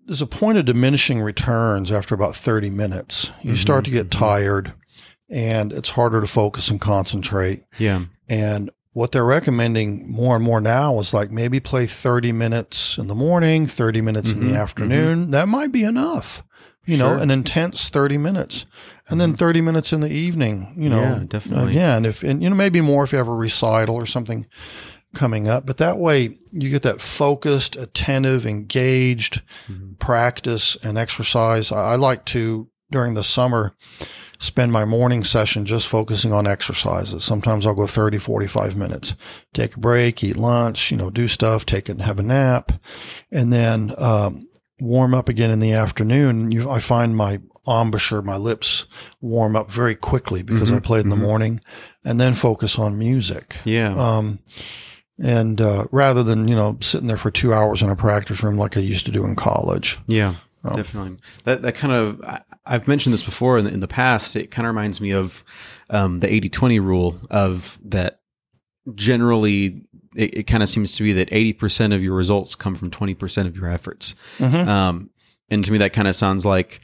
there's 0.06 0.22
a 0.22 0.28
point 0.28 0.58
of 0.58 0.66
diminishing 0.66 1.22
returns 1.22 1.90
after 1.92 2.14
about 2.14 2.36
30 2.36 2.70
minutes. 2.70 3.32
You 3.42 3.54
Mhm, 3.54 3.58
start 3.58 3.86
to 3.86 3.92
get 3.92 4.08
mhm. 4.08 4.12
tired 4.20 4.74
and 5.30 5.72
it's 5.72 5.92
harder 5.92 6.20
to 6.20 6.28
focus 6.28 6.70
and 6.70 6.82
concentrate. 6.82 7.64
yeah, 7.80 8.04
And 8.28 8.70
what 8.94 9.12
they're 9.12 9.26
recommending 9.26 10.10
more 10.10 10.36
and 10.36 10.46
more 10.46 10.62
now 10.62 11.00
is 11.00 11.14
like 11.14 11.32
maybe 11.32 11.60
play 11.60 11.86
30 11.88 12.32
minutes 12.32 12.98
in 12.98 13.08
the 13.08 13.16
morning, 13.16 13.66
30 13.68 14.02
minutes 14.02 14.32
in 14.32 14.40
Mhm, 14.40 14.52
the 14.52 14.56
afternoon. 14.56 15.32
That 15.32 15.48
might 15.48 15.72
be 15.72 15.84
enough. 15.84 16.44
You 16.86 16.98
know, 16.98 17.18
an 17.18 17.32
intense 17.32 17.88
30 17.90 18.18
minutes. 18.18 18.66
And 19.08 19.20
then 19.20 19.36
30 19.36 19.62
minutes 19.62 19.94
in 19.94 20.02
the 20.02 20.12
evening, 20.12 20.74
you 20.78 20.90
know. 20.90 21.02
Yeah, 21.02 21.24
definitely. 21.28 21.72
Again, 21.72 22.06
if 22.06 22.24
and 22.24 22.42
you 22.44 22.50
know 22.50 22.56
maybe 22.56 22.82
more 22.82 23.04
if 23.04 23.12
you 23.12 23.18
have 23.18 23.28
a 23.28 23.34
recital 23.34 23.96
or 23.96 24.06
something 24.06 24.46
coming 25.16 25.48
up, 25.48 25.66
but 25.66 25.78
that 25.78 25.98
way 25.98 26.38
you 26.52 26.70
get 26.70 26.82
that 26.84 27.00
focused, 27.02 27.76
attentive, 27.76 28.46
engaged 28.46 29.42
Mhm. 29.72 29.98
practice 30.00 30.76
and 30.84 30.98
exercise. 30.98 31.72
I, 31.72 31.94
I 31.94 31.96
like 31.96 32.26
to 32.26 32.68
during 32.92 33.14
the 33.14 33.24
summer 33.24 33.74
spend 34.44 34.72
my 34.74 34.84
morning 34.84 35.24
session 35.24 35.66
just 35.66 35.88
focusing 35.88 36.34
on 36.34 36.46
exercises. 36.46 37.24
Sometimes 37.24 37.66
I'll 37.66 37.74
go 37.74 37.88
30, 37.88 38.18
45 38.18 38.76
minutes, 38.76 39.16
take 39.54 39.76
a 39.76 39.80
break, 39.80 40.24
eat 40.24 40.36
lunch, 40.36 40.92
you 40.92 40.98
know, 40.98 41.10
do 41.10 41.28
stuff, 41.30 41.66
take 41.66 41.88
it 41.88 41.94
and 41.94 42.02
have 42.02 42.20
a 42.20 42.24
nap, 42.24 42.72
and 43.32 43.54
then 43.54 43.94
um, 43.98 44.48
warm 44.82 45.14
up 45.14 45.30
again 45.30 45.50
in 45.50 45.60
the 45.62 45.72
afternoon. 45.72 46.52
You, 46.52 46.70
I 46.70 46.80
find 46.80 47.16
my 47.16 47.40
embouchure, 47.66 48.22
my 48.22 48.36
lips 48.36 48.86
warm 49.22 49.56
up 49.56 49.72
very 49.72 49.96
quickly 49.96 50.44
because 50.44 50.74
I 50.74 50.80
Mhm, 50.80 50.84
played 50.84 51.04
in 51.06 51.10
the 51.10 51.16
mhm. 51.16 51.20
morning, 51.22 51.62
and 52.04 52.20
then 52.20 52.34
focus 52.34 52.78
on 52.78 53.00
music. 53.00 53.58
yeah. 53.64 53.94
Um, 53.96 54.40
and 55.24 55.62
uh, 55.62 55.86
rather 55.92 56.24
than 56.24 56.48
you 56.48 56.56
know 56.56 56.78
sitting 56.82 57.08
there 57.08 57.18
for 57.18 57.32
two 57.32 57.54
hours 57.54 57.82
in 57.82 57.90
a 57.90 57.96
practice 57.96 58.44
room 58.44 58.58
like 58.58 58.76
I 58.76 58.82
used 58.82 59.06
to 59.06 59.12
do 59.12 59.24
in 59.26 59.36
college. 59.36 60.00
Yeah, 60.08 60.36
Oh. 60.66 60.76
definitely. 60.76 61.18
That 61.46 61.62
that 61.62 61.76
kind 61.76 61.94
of 61.94 62.22
I, 62.22 62.42
I've 62.66 62.88
mentioned 62.88 63.14
this 63.14 63.24
before 63.24 63.58
in 63.58 63.66
the, 63.66 63.72
in 63.72 63.80
the 63.82 63.88
past. 63.88 64.36
It 64.36 64.52
kind 64.52 64.66
of 64.66 64.74
reminds 64.74 65.02
me 65.02 65.12
of 65.12 65.44
um, 65.90 66.20
the 66.20 66.28
80-20 66.28 66.80
rule 66.84 67.20
of 67.30 67.78
that. 67.84 68.20
Generally, 68.96 69.86
it, 70.16 70.38
it 70.40 70.44
kind 70.44 70.62
of 70.62 70.68
seems 70.70 70.96
to 70.98 71.04
be 71.04 71.14
that 71.14 71.30
eighty 71.32 71.54
percent 71.54 71.94
of 71.94 72.04
your 72.04 72.14
results 72.16 72.54
come 72.54 72.76
from 72.76 72.92
twenty 72.92 73.14
percent 73.14 73.48
of 73.48 73.56
your 73.56 73.70
efforts. 73.70 74.14
Um, 74.42 75.10
and 75.50 75.64
to 75.64 75.72
me, 75.72 75.78
that 75.78 75.94
kind 75.94 76.08
of 76.10 76.18
sounds 76.18 76.46
like 76.46 76.82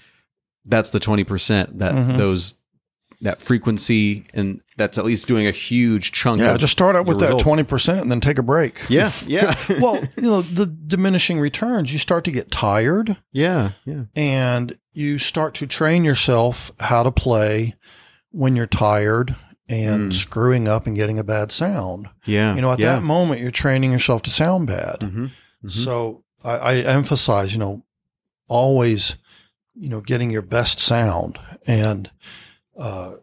that's 0.63 0.91
the 0.91 0.99
twenty 1.01 1.25
percent 1.25 1.79
that 1.79 1.93
Mhm. 1.93 2.17
those 2.17 2.55
that 3.19 3.41
frequency 3.41 4.25
and 4.33 4.61
that's 4.77 4.97
at 4.97 5.03
least 5.03 5.27
doing 5.27 5.45
a 5.45 5.51
huge 5.51 6.13
chunk. 6.13 6.39
Yeah, 6.39 6.53
of 6.53 6.61
just 6.61 6.71
start 6.71 6.95
out 6.95 7.05
with 7.05 7.19
that 7.19 7.25
results. 7.25 7.43
twenty 7.43 7.63
percent 7.63 7.99
and 7.99 8.09
then 8.09 8.21
take 8.21 8.37
a 8.37 8.43
break. 8.43 8.79
Yeah, 8.87 9.07
If- 9.07 9.27
yeah. 9.27 9.53
well, 9.81 9.97
you 10.15 10.23
know, 10.23 10.41
the 10.41 10.65
diminishing 10.67 11.37
returns, 11.41 11.91
you 11.91 11.99
start 11.99 12.23
to 12.23 12.31
get 12.31 12.49
tired 12.49 13.17
Yeah, 13.33 13.71
yeah, 13.83 14.03
and 14.15 14.77
you 14.99 15.17
start 15.17 15.53
to 15.55 15.65
train 15.67 16.03
yourself 16.03 16.71
how 16.79 17.03
to 17.03 17.11
play 17.11 17.75
when 18.31 18.55
you're 18.55 18.67
tired 18.67 19.35
and 19.69 20.11
Mm. 20.11 20.15
screwing 20.15 20.67
up 20.67 20.87
and 20.87 20.95
getting 20.95 21.19
a 21.19 21.23
bad 21.23 21.51
sound. 21.51 22.09
yeah. 22.25 22.55
You 22.55 22.61
know, 22.61 22.71
at 22.71 22.79
yeah. 22.79 22.95
that 22.95 23.03
moment, 23.03 23.39
you're 23.41 23.51
training 23.51 23.91
yourself 23.91 24.21
to 24.23 24.29
sound 24.31 24.67
bad. 24.67 24.97
hmm 25.03 25.27
Mhm. 25.63 25.69
So 25.71 26.23
I, 26.43 26.51
I 26.57 26.73
emphasize, 26.77 27.53
you 27.53 27.59
know, 27.59 27.83
always, 28.47 29.15
you 29.75 29.89
know, 29.89 30.01
getting 30.01 30.31
your 30.31 30.41
best 30.41 30.79
sound, 30.79 31.37
and 31.67 32.09
uh, 32.77 33.15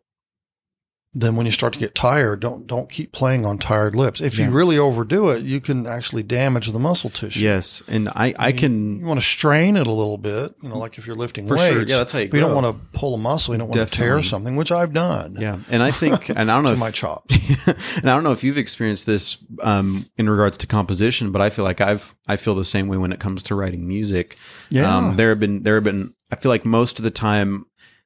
then 1.18 1.34
when 1.34 1.46
you 1.46 1.52
start 1.52 1.72
to 1.72 1.78
get 1.78 1.94
tired, 1.94 2.40
don't 2.40 2.66
don't 2.66 2.90
keep 2.90 3.10
playing 3.12 3.46
on 3.46 3.56
tired 3.58 3.96
lips. 3.96 4.20
If 4.20 4.38
Yeah. 4.38 4.46
you 4.46 4.50
really 4.52 4.78
overdo 4.78 5.30
it, 5.30 5.42
you 5.42 5.60
can 5.60 5.86
actually 5.86 6.22
damage 6.22 6.70
the 6.70 6.78
muscle 6.78 7.08
tissue. 7.10 7.40
Yes, 7.40 7.82
and 7.88 8.08
I 8.10 8.34
I 8.38 8.48
You- 8.48 8.58
can 8.58 9.00
You 9.00 9.06
want 9.06 9.18
to 9.20 9.26
strain 9.26 9.76
it 9.76 9.86
a 9.86 9.90
little 9.92 10.18
bit, 10.18 10.54
you 10.62 10.68
know, 10.68 10.78
like 10.78 10.98
if 10.98 11.06
you're 11.06 11.16
lifting 11.16 11.46
weights. 11.48 11.62
sure. 11.72 11.86
Yeah, 11.86 11.96
that's 11.98 12.12
how 12.12 12.18
you 12.18 12.28
you 12.32 12.40
don't 12.40 12.54
want 12.54 12.66
to 12.66 12.98
pull 12.98 13.14
a 13.14 13.18
muscle. 13.18 13.54
You 13.54 13.58
don't 13.58 13.68
want 13.68 13.88
to 13.90 13.96
tear 13.96 14.22
something, 14.22 14.56
which 14.56 14.70
I've 14.70 14.92
done. 14.92 15.36
Yeah, 15.40 15.58
and 15.70 15.82
I 15.82 15.90
think, 15.90 16.28
and 16.38 16.50
I 16.50 16.54
don't 16.54 16.64
know 16.64 16.68
to 16.70 16.74
if 16.74 16.78
my 16.80 16.90
chops. 16.90 17.34
and 17.66 18.04
I 18.10 18.14
don't 18.14 18.22
know 18.22 18.32
if 18.32 18.44
you've 18.44 18.58
experienced 18.58 19.06
this 19.06 19.38
um, 19.62 20.06
in 20.18 20.28
regards 20.28 20.58
to 20.58 20.66
composition, 20.66 21.32
but 21.32 21.40
I 21.40 21.48
feel 21.50 21.64
like 21.64 21.80
I've 21.80 22.14
I 22.28 22.36
feel 22.36 22.54
the 22.54 22.64
same 22.64 22.88
way 22.88 22.98
when 22.98 23.12
it 23.12 23.20
comes 23.20 23.42
to 23.44 23.54
writing 23.54 23.88
music. 23.88 24.36
Yeah. 24.70 24.94
Um, 24.94 25.16
there 25.16 25.30
have 25.30 25.40
been 25.40 25.62
there 25.62 25.76
have 25.76 25.84
been 25.84 26.12
I 26.30 26.36
feel 26.36 26.50
like 26.50 26.64
most 26.66 26.98
of 26.98 27.04
the 27.04 27.10
time 27.10 27.64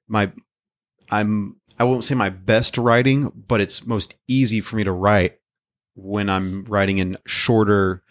my 0.08 0.30
I'm 1.10 1.56
I 1.80 1.84
won't 1.84 2.04
say 2.04 2.14
my 2.14 2.28
best 2.30 2.76
writing, 2.78 3.32
but 3.48 3.60
it's 3.60 3.86
most 3.86 4.14
easy 4.28 4.60
for 4.60 4.76
me 4.76 4.84
to 4.84 4.92
write 4.92 5.38
when 5.94 6.28
I'm 6.28 6.64
writing 6.64 6.98
in 6.98 7.16
shorter 7.26 8.02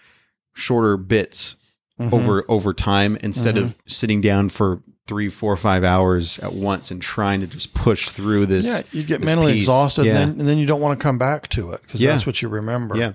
shorter 0.54 0.98
bits 0.98 1.56
Mhm. 2.00 2.12
over 2.14 2.44
over 2.50 2.74
time 2.74 3.18
instead 3.22 3.56
Mhm. 3.56 3.64
of 3.64 3.76
sitting 3.88 4.20
down 4.22 4.50
for 4.50 4.82
three, 5.08 5.30
four, 5.30 5.56
five 5.58 5.84
hours 5.84 6.38
at 6.40 6.54
once 6.54 6.92
and 6.92 7.02
trying 7.02 7.42
to 7.42 7.48
just 7.48 7.74
push 7.74 8.10
through 8.10 8.46
this. 8.46 8.66
Yeah, 8.66 8.82
you 8.92 9.04
get 9.04 9.22
mentally 9.24 9.54
piece. 9.54 9.64
exhausted, 9.64 10.06
Yeah. 10.06 10.18
and, 10.20 10.32
then, 10.34 10.40
and 10.42 10.48
then 10.50 10.58
you 10.58 10.66
don't 10.66 10.82
want 10.82 11.00
to 11.00 11.04
come 11.04 11.18
back 11.18 11.48
to 11.50 11.72
it 11.72 11.82
because 11.84 12.02
Yeah. 12.02 12.12
that's 12.12 12.26
what 12.26 12.42
you 12.42 12.48
remember. 12.50 12.96
Yeah. 12.98 13.14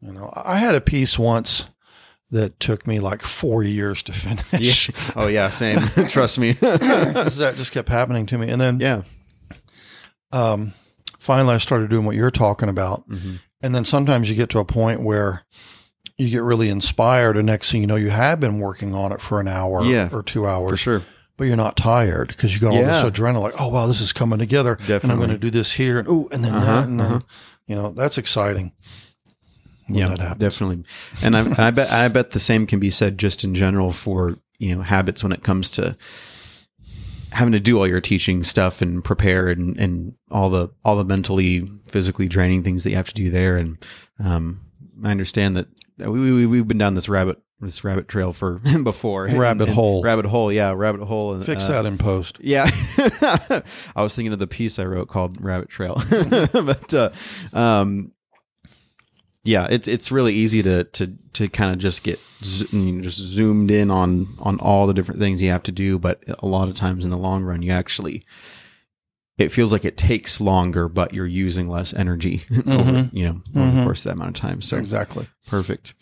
You 0.00 0.12
know, 0.12 0.32
I 0.36 0.58
had 0.58 0.74
a 0.74 0.80
piece 0.80 1.18
once 1.18 1.66
that 2.30 2.58
took 2.60 2.86
me 2.86 2.98
like 3.00 3.22
four 3.22 3.62
years 3.62 4.02
to 4.04 4.12
finish. 4.52 4.90
Oh 5.16 5.26
yeah, 5.26 5.48
same. 5.50 5.78
Trust 6.08 6.38
me. 6.38 6.52
that 6.60 7.54
just 7.56 7.72
kept 7.72 7.88
happening 7.88 8.26
to 8.26 8.38
me. 8.38 8.48
And 8.48 8.60
then 8.60 8.78
yeah. 8.80 9.02
Um, 10.32 10.72
finally, 11.18 11.54
I 11.54 11.58
started 11.58 11.90
doing 11.90 12.04
what 12.04 12.16
you're 12.16 12.30
talking 12.30 12.68
about. 12.68 13.08
Mhm. 13.08 13.40
And 13.62 13.74
then 13.74 13.84
sometimes 13.84 14.28
you 14.28 14.36
get 14.36 14.50
to 14.50 14.58
a 14.58 14.64
point 14.64 15.02
where 15.02 15.42
you 16.18 16.28
get 16.30 16.42
really 16.42 16.68
inspired, 16.68 17.36
and 17.36 17.46
next 17.46 17.70
thing 17.72 17.80
you 17.80 17.86
know, 17.86 17.96
you 17.96 18.10
have 18.10 18.40
been 18.40 18.58
working 18.58 18.94
on 18.94 19.12
it 19.12 19.20
for 19.20 19.40
an 19.40 19.48
hour 19.48 19.84
Yeah, 19.84 20.08
or 20.12 20.22
two 20.22 20.42
For 20.42 20.48
hours, 20.48 20.80
sure. 20.80 21.02
but 21.36 21.44
you're 21.44 21.56
not 21.56 21.76
tired 21.76 22.28
because 22.28 22.54
you 22.54 22.60
got 22.60 22.72
all 22.72 22.80
Yeah. 22.80 23.02
this 23.02 23.10
adrenaline. 23.10 23.40
Like, 23.42 23.60
oh 23.60 23.68
wow, 23.68 23.86
this 23.86 24.00
is 24.00 24.12
coming 24.12 24.38
together, 24.38 24.78
and 24.88 25.10
I'm 25.12 25.18
going 25.18 25.30
to 25.30 25.38
do 25.38 25.50
this 25.50 25.72
here, 25.72 25.98
and 25.98 26.06
oh, 26.08 26.28
and 26.32 26.44
then 26.44 26.54
Uh-huh, 26.54 26.66
that, 26.66 26.88
and 26.88 27.00
uh-huh. 27.00 27.20
you 27.66 27.74
know 27.76 27.92
that's 27.92 28.18
exciting. 28.18 28.72
Yeah, 29.88 30.14
that 30.16 30.38
definitely. 30.38 30.84
And 31.22 31.36
I, 31.36 31.40
and 31.40 31.58
I 31.60 31.70
bet 31.70 31.90
I 31.90 32.08
bet 32.08 32.30
the 32.32 32.40
same 32.40 32.66
can 32.66 32.78
be 32.78 32.90
said 32.90 33.18
just 33.18 33.42
in 33.44 33.54
general 33.54 33.92
for 33.92 34.38
you 34.58 34.74
know 34.76 34.82
habits 34.82 35.22
when 35.22 35.32
it 35.32 35.42
comes 35.42 35.70
to 35.72 35.96
having 37.32 37.52
to 37.52 37.60
do 37.60 37.78
all 37.78 37.86
your 37.88 38.00
teaching 38.00 38.42
stuff 38.44 38.80
and 38.82 39.02
prepare 39.02 39.48
and, 39.48 39.76
and 39.78 40.14
all 40.30 40.50
the 40.50 40.70
all 40.84 40.96
the 40.96 41.04
mentally 41.04 41.68
physically 41.88 42.28
draining 42.28 42.62
things 42.62 42.84
that 42.84 42.90
you 42.90 42.96
have 42.96 43.08
to 43.08 43.14
do 43.14 43.30
there. 43.30 43.56
And 43.56 43.78
um, 44.22 44.60
I 45.02 45.10
understand 45.10 45.56
that 45.56 45.66
we, 45.98 46.08
we 46.32 46.46
we've 46.46 46.68
been 46.68 46.78
down 46.78 46.94
this 46.94 47.08
rabbit 47.08 47.38
this 47.60 47.84
rabbit 47.84 48.08
trail 48.08 48.32
for 48.32 48.58
before 48.82 49.26
Rabbit 49.26 49.68
And- 49.68 49.74
hole. 49.74 50.02
rabbit 50.02 50.26
hole 50.26 50.52
yeah 50.52 50.72
rabbit 50.76 51.02
hole 51.04 51.32
and 51.34 51.44
Fix 51.46 51.68
uh, 51.68 51.72
that 51.72 51.86
in 51.86 51.96
post. 51.98 52.38
Yeah, 52.40 52.68
I 53.96 54.02
was 54.02 54.14
thinking 54.14 54.32
of 54.32 54.38
the 54.38 54.46
piece 54.46 54.78
I 54.78 54.84
wrote 54.84 55.08
called 55.08 55.40
Rabbit 55.40 55.68
Trail, 55.68 56.02
but 56.52 56.92
uh, 56.94 57.10
um, 57.52 58.12
yeah, 59.44 59.66
it's 59.70 59.88
it's 59.88 60.12
really 60.12 60.34
easy 60.34 60.62
to 60.62 60.84
to 60.84 61.12
to 61.34 61.48
kind 61.48 61.72
of 61.72 61.78
just 61.78 62.02
get 62.02 62.20
zo- 62.44 62.66
you 62.70 62.92
know, 62.92 63.02
just 63.02 63.18
zoomed 63.18 63.70
in 63.70 63.90
on 63.90 64.28
on 64.38 64.58
all 64.60 64.86
the 64.86 64.94
different 64.94 65.20
things 65.20 65.42
you 65.42 65.50
have 65.50 65.62
to 65.64 65.72
do, 65.72 65.98
but 65.98 66.22
a 66.40 66.46
lot 66.46 66.68
of 66.68 66.74
times 66.74 67.04
in 67.04 67.10
the 67.10 67.16
long 67.18 67.42
run, 67.42 67.62
you 67.62 67.70
actually 67.72 68.24
it 69.38 69.48
feels 69.50 69.72
like 69.72 69.84
it 69.84 69.96
takes 69.96 70.40
longer, 70.40 70.88
but 70.88 71.14
you're 71.14 71.26
using 71.26 71.66
less 71.66 71.92
energy 71.94 72.42
over 72.66 72.90
Mhm. 72.92 73.10
you 73.12 73.24
know 73.24 73.42
over 73.56 73.70
the 73.72 73.78
Mhm. 73.80 73.84
course 73.84 74.00
of 74.00 74.04
that 74.04 74.12
amount 74.12 74.36
of 74.36 74.40
time. 74.40 74.62
So 74.62 74.76
exactly. 74.76 75.26
Perfect. 75.46 75.94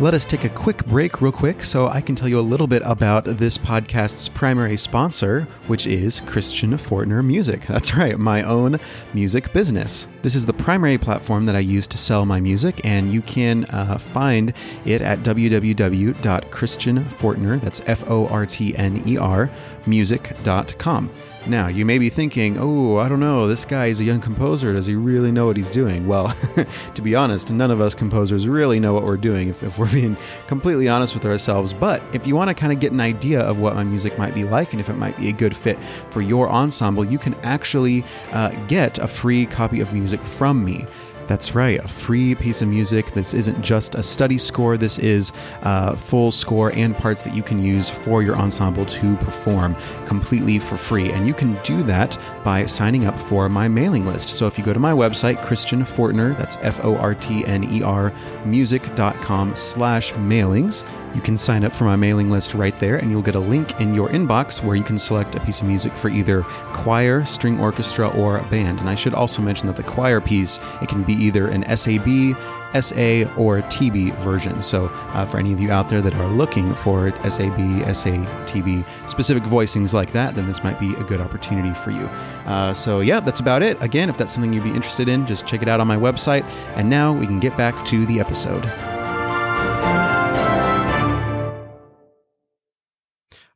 Let 0.00 0.12
us 0.12 0.24
take 0.24 0.42
a 0.42 0.48
quick 0.48 0.84
break, 0.86 1.20
real 1.20 1.30
quick, 1.30 1.62
so 1.62 1.86
I 1.86 2.00
can 2.00 2.16
tell 2.16 2.26
you 2.28 2.40
a 2.40 2.42
little 2.42 2.66
bit 2.66 2.82
about 2.84 3.26
this 3.26 3.56
podcast's 3.56 4.28
primary 4.28 4.76
sponsor, 4.76 5.46
which 5.68 5.86
is 5.86 6.18
Christian 6.18 6.72
Fortner 6.72 7.24
Music. 7.24 7.62
That's 7.68 7.94
right, 7.94 8.18
my 8.18 8.42
own 8.42 8.80
music 9.14 9.52
business. 9.52 10.08
This 10.22 10.34
is 10.34 10.46
the 10.46 10.52
primary 10.52 10.98
platform 10.98 11.46
that 11.46 11.54
I 11.54 11.60
use 11.60 11.86
to 11.86 11.96
sell 11.96 12.26
my 12.26 12.40
music, 12.40 12.80
and 12.84 13.12
you 13.12 13.22
can 13.22 13.66
uh, 13.66 13.98
find 13.98 14.52
it 14.84 15.00
at 15.00 15.20
www.christianfortner, 15.20 17.60
that's 17.60 17.80
F 17.86 18.02
O 18.10 18.26
R 18.26 18.46
T 18.46 18.76
N 18.76 19.00
E 19.06 19.16
R, 19.16 19.48
music.com. 19.86 21.08
Now, 21.46 21.68
you 21.68 21.84
may 21.84 21.98
be 21.98 22.08
thinking, 22.08 22.56
oh, 22.58 22.96
I 22.96 23.06
don't 23.06 23.20
know, 23.20 23.46
this 23.46 23.66
guy 23.66 23.86
is 23.86 24.00
a 24.00 24.04
young 24.04 24.20
composer. 24.20 24.72
Does 24.72 24.86
he 24.86 24.94
really 24.94 25.30
know 25.30 25.44
what 25.44 25.58
he's 25.58 25.70
doing? 25.70 26.06
Well, 26.06 26.34
to 26.94 27.02
be 27.02 27.14
honest, 27.14 27.50
none 27.50 27.70
of 27.70 27.82
us 27.82 27.94
composers 27.94 28.48
really 28.48 28.80
know 28.80 28.94
what 28.94 29.04
we're 29.04 29.18
doing 29.18 29.50
if, 29.50 29.62
if 29.62 29.76
we're 29.76 29.92
being 29.92 30.16
completely 30.46 30.88
honest 30.88 31.12
with 31.12 31.26
ourselves. 31.26 31.74
But 31.74 32.02
if 32.14 32.26
you 32.26 32.34
want 32.34 32.48
to 32.48 32.54
kind 32.54 32.72
of 32.72 32.80
get 32.80 32.92
an 32.92 33.00
idea 33.00 33.40
of 33.40 33.58
what 33.58 33.74
my 33.74 33.84
music 33.84 34.18
might 34.18 34.34
be 34.34 34.44
like 34.44 34.72
and 34.72 34.80
if 34.80 34.88
it 34.88 34.94
might 34.94 35.18
be 35.18 35.28
a 35.28 35.32
good 35.32 35.54
fit 35.54 35.78
for 36.08 36.22
your 36.22 36.48
ensemble, 36.48 37.04
you 37.04 37.18
can 37.18 37.34
actually 37.42 38.04
uh, 38.32 38.48
get 38.66 38.96
a 38.98 39.06
free 39.06 39.44
copy 39.44 39.80
of 39.80 39.92
music 39.92 40.22
from 40.22 40.64
me. 40.64 40.86
That's 41.26 41.54
right, 41.54 41.82
a 41.82 41.88
free 41.88 42.34
piece 42.34 42.60
of 42.60 42.68
music. 42.68 43.12
This 43.12 43.32
isn't 43.32 43.62
just 43.62 43.94
a 43.94 44.02
study 44.02 44.38
score, 44.38 44.76
this 44.76 44.98
is 44.98 45.32
uh, 45.62 45.96
full 45.96 46.30
score 46.30 46.70
and 46.74 46.96
parts 46.96 47.22
that 47.22 47.34
you 47.34 47.42
can 47.42 47.62
use 47.62 47.88
for 47.88 48.22
your 48.22 48.36
ensemble 48.36 48.84
to 48.86 49.16
perform 49.16 49.76
completely 50.06 50.58
for 50.58 50.76
free. 50.76 51.10
And 51.12 51.26
you 51.26 51.34
can 51.34 51.58
do 51.62 51.82
that 51.84 52.18
by 52.44 52.66
signing 52.66 53.06
up 53.06 53.18
for 53.18 53.48
my 53.48 53.68
mailing 53.68 54.04
list. 54.04 54.30
So 54.30 54.46
if 54.46 54.58
you 54.58 54.64
go 54.64 54.74
to 54.74 54.80
my 54.80 54.92
website, 54.92 55.42
Christian 55.42 55.82
Fortner, 55.84 56.36
that's 56.36 56.58
F 56.60 56.84
O 56.84 56.96
R 56.96 57.14
T 57.14 57.44
N 57.46 57.64
E 57.72 57.82
R, 57.82 58.12
music.com 58.44 59.56
slash 59.56 60.12
mailings, 60.12 60.84
you 61.14 61.20
can 61.20 61.38
sign 61.38 61.62
up 61.62 61.74
for 61.74 61.84
my 61.84 61.94
mailing 61.94 62.28
list 62.28 62.54
right 62.54 62.76
there, 62.80 62.96
and 62.96 63.10
you'll 63.10 63.22
get 63.22 63.36
a 63.36 63.40
link 63.40 63.80
in 63.80 63.94
your 63.94 64.08
inbox 64.08 64.62
where 64.64 64.74
you 64.74 64.82
can 64.82 64.98
select 64.98 65.36
a 65.36 65.40
piece 65.40 65.60
of 65.60 65.68
music 65.68 65.96
for 65.96 66.08
either 66.08 66.42
choir, 66.72 67.24
string 67.24 67.60
orchestra, 67.60 68.08
or 68.08 68.40
band. 68.50 68.80
And 68.80 68.88
I 68.88 68.96
should 68.96 69.14
also 69.14 69.40
mention 69.40 69.68
that 69.68 69.76
the 69.76 69.84
choir 69.84 70.20
piece, 70.20 70.58
it 70.82 70.88
can 70.88 71.04
be 71.04 71.13
either 71.14 71.48
an 71.48 71.64
SAB, 71.76 72.36
SA, 72.80 73.30
or 73.40 73.62
TB 73.62 74.16
version. 74.18 74.62
So 74.62 74.86
uh, 74.86 75.24
for 75.24 75.38
any 75.38 75.52
of 75.52 75.60
you 75.60 75.70
out 75.70 75.88
there 75.88 76.02
that 76.02 76.14
are 76.14 76.28
looking 76.28 76.74
for 76.74 77.10
SAB, 77.28 77.58
SA, 77.94 78.10
TB, 78.46 78.84
specific 79.08 79.42
voicings 79.44 79.92
like 79.92 80.12
that, 80.12 80.34
then 80.34 80.46
this 80.46 80.62
might 80.64 80.78
be 80.80 80.94
a 80.94 81.04
good 81.04 81.20
opportunity 81.20 81.72
for 81.74 81.90
you. 81.90 82.04
Uh, 82.46 82.74
so 82.74 83.00
yeah, 83.00 83.20
that's 83.20 83.40
about 83.40 83.62
it. 83.62 83.80
Again, 83.82 84.08
if 84.08 84.16
that's 84.16 84.32
something 84.32 84.52
you'd 84.52 84.64
be 84.64 84.70
interested 84.70 85.08
in, 85.08 85.26
just 85.26 85.46
check 85.46 85.62
it 85.62 85.68
out 85.68 85.80
on 85.80 85.86
my 85.86 85.96
website. 85.96 86.44
And 86.76 86.90
now 86.90 87.12
we 87.12 87.26
can 87.26 87.40
get 87.40 87.56
back 87.56 87.84
to 87.86 88.04
the 88.06 88.20
episode. 88.20 88.64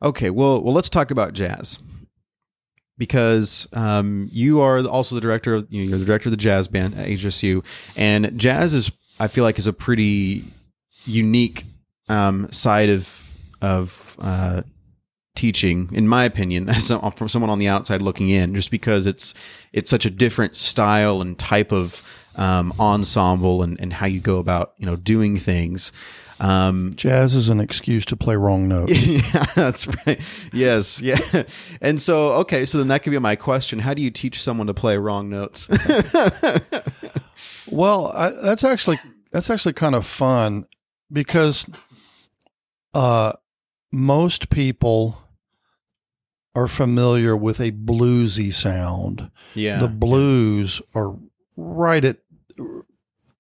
Okay, 0.01 0.31
well, 0.31 0.63
well, 0.63 0.73
let's 0.73 0.89
talk 0.89 1.11
about 1.11 1.33
jazz 1.33 1.81
because 2.99 3.69
um, 3.73 4.29
you 4.33 4.61
are 4.61 4.87
also 4.87 5.15
the 5.15 5.21
director. 5.21 5.55
Of, 5.55 5.67
you 5.71 5.83
know, 5.83 5.91
you're 5.91 5.99
the 5.99 6.05
director 6.05 6.29
of 6.29 6.33
the 6.33 6.37
jazz 6.37 6.69
band 6.69 6.95
at 6.95 7.09
HSU, 7.09 7.65
and 7.97 8.39
jazz 8.39 8.75
is, 8.75 8.91
I 9.19 9.29
feel 9.29 9.45
like, 9.45 9.59
is 9.59 9.67
a 9.67 9.73
pretty 9.73 10.45
unique 11.05 11.65
um, 12.09 12.53
side 12.53 12.91
of 12.91 13.33
of 13.63 14.17
uh, 14.21 14.63
teaching, 15.35 15.89
in 15.93 16.09
my 16.09 16.25
opinion, 16.25 16.69
as 16.69 16.87
some, 16.87 17.11
from 17.13 17.29
someone 17.29 17.51
on 17.51 17.59
the 17.59 17.69
outside 17.69 18.03
looking 18.03 18.29
in, 18.29 18.55
just 18.55 18.71
because 18.71 19.07
it's 19.07 19.33
it's 19.73 19.89
such 19.89 20.05
a 20.05 20.11
different 20.11 20.57
style 20.57 21.23
and 21.23 21.39
type 21.39 21.73
of 21.73 22.03
um, 22.37 22.73
ensemble 22.79 23.63
and, 23.63 23.81
and 23.81 23.93
how 23.95 24.07
you 24.07 24.21
go 24.21 24.39
about 24.39 24.75
you 24.77 24.87
know 24.87 24.97
doing 24.97 25.39
things. 25.39 25.93
Um, 26.41 26.93
Jazz 26.95 27.35
is 27.35 27.49
an 27.49 27.59
excuse 27.61 28.05
to 28.07 28.17
play 28.17 28.37
wrong 28.37 28.69
notes. 28.69 28.93
yeah, 29.35 29.45
that's 29.55 29.89
right. 30.07 30.21
Yes, 30.53 31.01
yeah. 31.01 31.19
And 31.81 32.01
so, 32.01 32.33
okay, 32.35 32.65
so 32.65 32.79
then 32.79 32.89
that 32.89 33.03
could 33.03 33.11
be 33.11 33.19
my 33.19 33.35
question: 33.37 33.81
How 33.81 33.93
do 33.95 34.03
you 34.03 34.11
teach 34.11 34.43
someone 34.43 34.67
to 34.69 34.75
play 34.75 34.97
wrong 34.99 35.29
notes? 35.31 35.69
Well, 37.71 38.07
I, 38.15 38.31
that's 38.31 38.65
actually 38.65 38.99
that's 39.31 39.51
actually 39.51 39.75
kind 39.75 39.95
of 39.95 40.07
fun 40.07 40.67
because 41.13 41.67
uh, 42.95 43.33
most 43.93 44.49
people 44.51 45.19
are 46.55 46.67
familiar 46.67 47.37
with 47.37 47.61
a 47.61 47.71
bluesy 47.73 48.53
sound. 48.53 49.31
yeah, 49.55 49.79
The 49.81 49.89
blues 49.89 50.81
are 50.95 51.17
right 51.57 52.05
at 52.05 52.19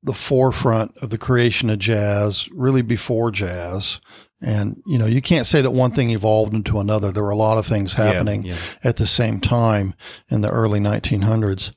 the 0.02 0.12
forefront 0.14 0.96
of 0.98 1.10
the 1.10 1.18
creation 1.18 1.70
of 1.70 1.78
jazz, 1.78 2.48
really 2.52 2.82
before 2.82 3.30
jazz. 3.30 4.00
And 4.40 4.80
you 4.86 4.98
know, 4.98 5.06
you 5.06 5.20
can't 5.20 5.46
say 5.46 5.60
that 5.62 5.72
one 5.72 5.90
thing 5.90 6.10
evolved 6.10 6.54
into 6.54 6.78
another. 6.78 7.10
There 7.10 7.24
were 7.24 7.30
a 7.30 7.36
lot 7.36 7.58
of 7.58 7.66
things 7.66 7.94
happening 7.94 8.44
Yeah, 8.44 8.56
at 8.84 8.96
the 8.96 9.06
same 9.06 9.40
time 9.40 9.94
in 10.28 10.42
the 10.42 10.50
early 10.50 10.78
1900s. 10.78 11.72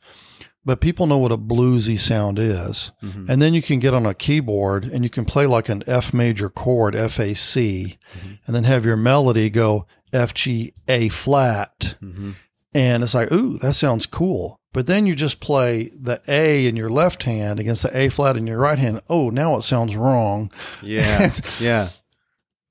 But 0.64 0.80
people 0.80 1.08
know 1.08 1.18
what 1.18 1.32
a 1.32 1.38
bluesy 1.40 1.98
sound 1.98 2.38
is. 2.38 2.92
yeah. 3.02 3.10
Mhm. 3.10 3.30
And 3.30 3.42
then 3.42 3.56
you 3.56 3.64
can 3.64 3.80
get 3.80 3.96
on 3.96 4.06
a 4.06 4.14
keyboard 4.14 4.86
and 4.86 5.04
you 5.04 5.10
can 5.10 5.26
play 5.26 5.48
like 5.48 5.70
an 5.70 5.82
F 5.88 6.14
major 6.14 6.50
chord, 6.50 6.96
F 6.96 7.20
A 7.20 7.34
C, 7.34 7.98
Mhm. 8.16 8.38
and 8.46 8.56
then 8.56 8.66
have 8.66 8.86
your 8.86 8.96
melody 8.98 9.50
go 9.50 9.88
F 10.14 10.36
G 10.36 10.74
A 10.88 11.10
flat. 11.10 11.96
Mhm. 12.04 12.36
And 12.74 13.04
it's 13.04 13.14
like, 13.14 13.32
ooh, 13.32 13.58
that 13.60 13.74
sounds 13.74 14.06
cool. 14.06 14.58
But 14.74 14.88
then 14.88 15.06
you 15.06 15.16
just 15.16 15.42
play 15.42 15.90
the 16.00 16.22
A 16.30 16.66
in 16.66 16.78
your 16.78 16.90
left 16.90 17.24
hand 17.24 17.60
against 17.60 17.84
the 17.84 17.96
A 17.98 18.08
flat 18.10 18.38
in 18.38 18.48
your 18.48 18.60
right 18.60 18.80
hand. 18.80 19.02
Oh, 19.10 19.30
now 19.30 19.56
it 19.58 19.64
sounds 19.64 19.96
wrong. 19.98 20.50
yeah, 20.82 21.34
yeah. 21.60 21.90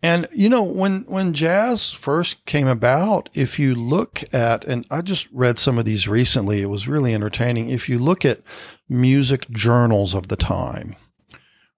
And 0.03 0.27
you 0.35 0.49
know, 0.49 0.63
when 0.63 1.05
when 1.09 1.35
jazz 1.35 1.93
first 1.93 2.47
came 2.47 2.67
about, 2.67 3.29
if 3.35 3.59
you 3.59 3.75
look 3.75 4.23
at 4.33 4.65
and 4.65 4.87
I 4.91 5.03
just 5.03 5.29
read 5.31 5.59
some 5.59 5.77
of 5.77 5.85
these 5.85 6.09
recently, 6.09 6.63
it 6.63 6.71
was 6.71 6.89
really 6.89 7.13
entertaining. 7.13 7.69
If 7.69 7.87
you 7.91 7.99
look 7.99 8.25
at 8.25 8.41
music 8.89 9.51
journals 9.51 10.15
of 10.15 10.29
the 10.29 10.37
time, 10.37 10.95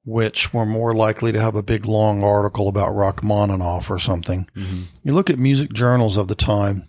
which 0.05 0.55
were 0.55 0.67
more 0.67 0.95
likely 0.95 1.33
to 1.33 1.41
have 1.41 1.57
a 1.57 1.63
big 1.65 1.85
long 1.85 2.23
article 2.23 2.69
about 2.69 2.95
Rachmaninoff 2.95 3.91
or 3.91 3.99
something, 3.99 4.47
Mhm. 4.57 4.85
you 5.03 5.13
look 5.13 5.29
at 5.29 5.41
music 5.41 5.73
journals 5.73 6.17
of 6.17 6.29
the 6.29 6.37
time, 6.37 6.87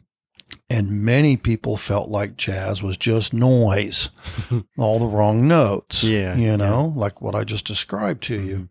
and 0.74 1.04
many 1.04 1.38
people 1.38 1.78
felt 1.78 2.10
like 2.10 2.36
jazz 2.36 2.82
was 2.82 2.98
just 2.98 3.34
noise, 3.34 4.10
all 4.78 4.98
the 5.00 5.06
wrong 5.06 5.48
notes. 5.48 6.04
Yeah, 6.04 6.36
You 6.36 6.58
know, 6.58 6.92
like 6.96 7.22
what 7.22 7.36
I 7.36 7.44
just 7.44 7.66
described 7.68 8.24
to 8.24 8.42
you. 8.42 8.70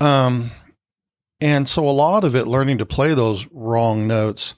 Um, 0.00 0.50
and 1.40 1.68
so 1.68 1.88
a 1.88 1.90
lot 1.90 2.24
of 2.24 2.34
it, 2.34 2.46
learning 2.46 2.78
to 2.78 2.86
play 2.86 3.12
those 3.14 3.46
wrong 3.52 4.06
notes, 4.06 4.54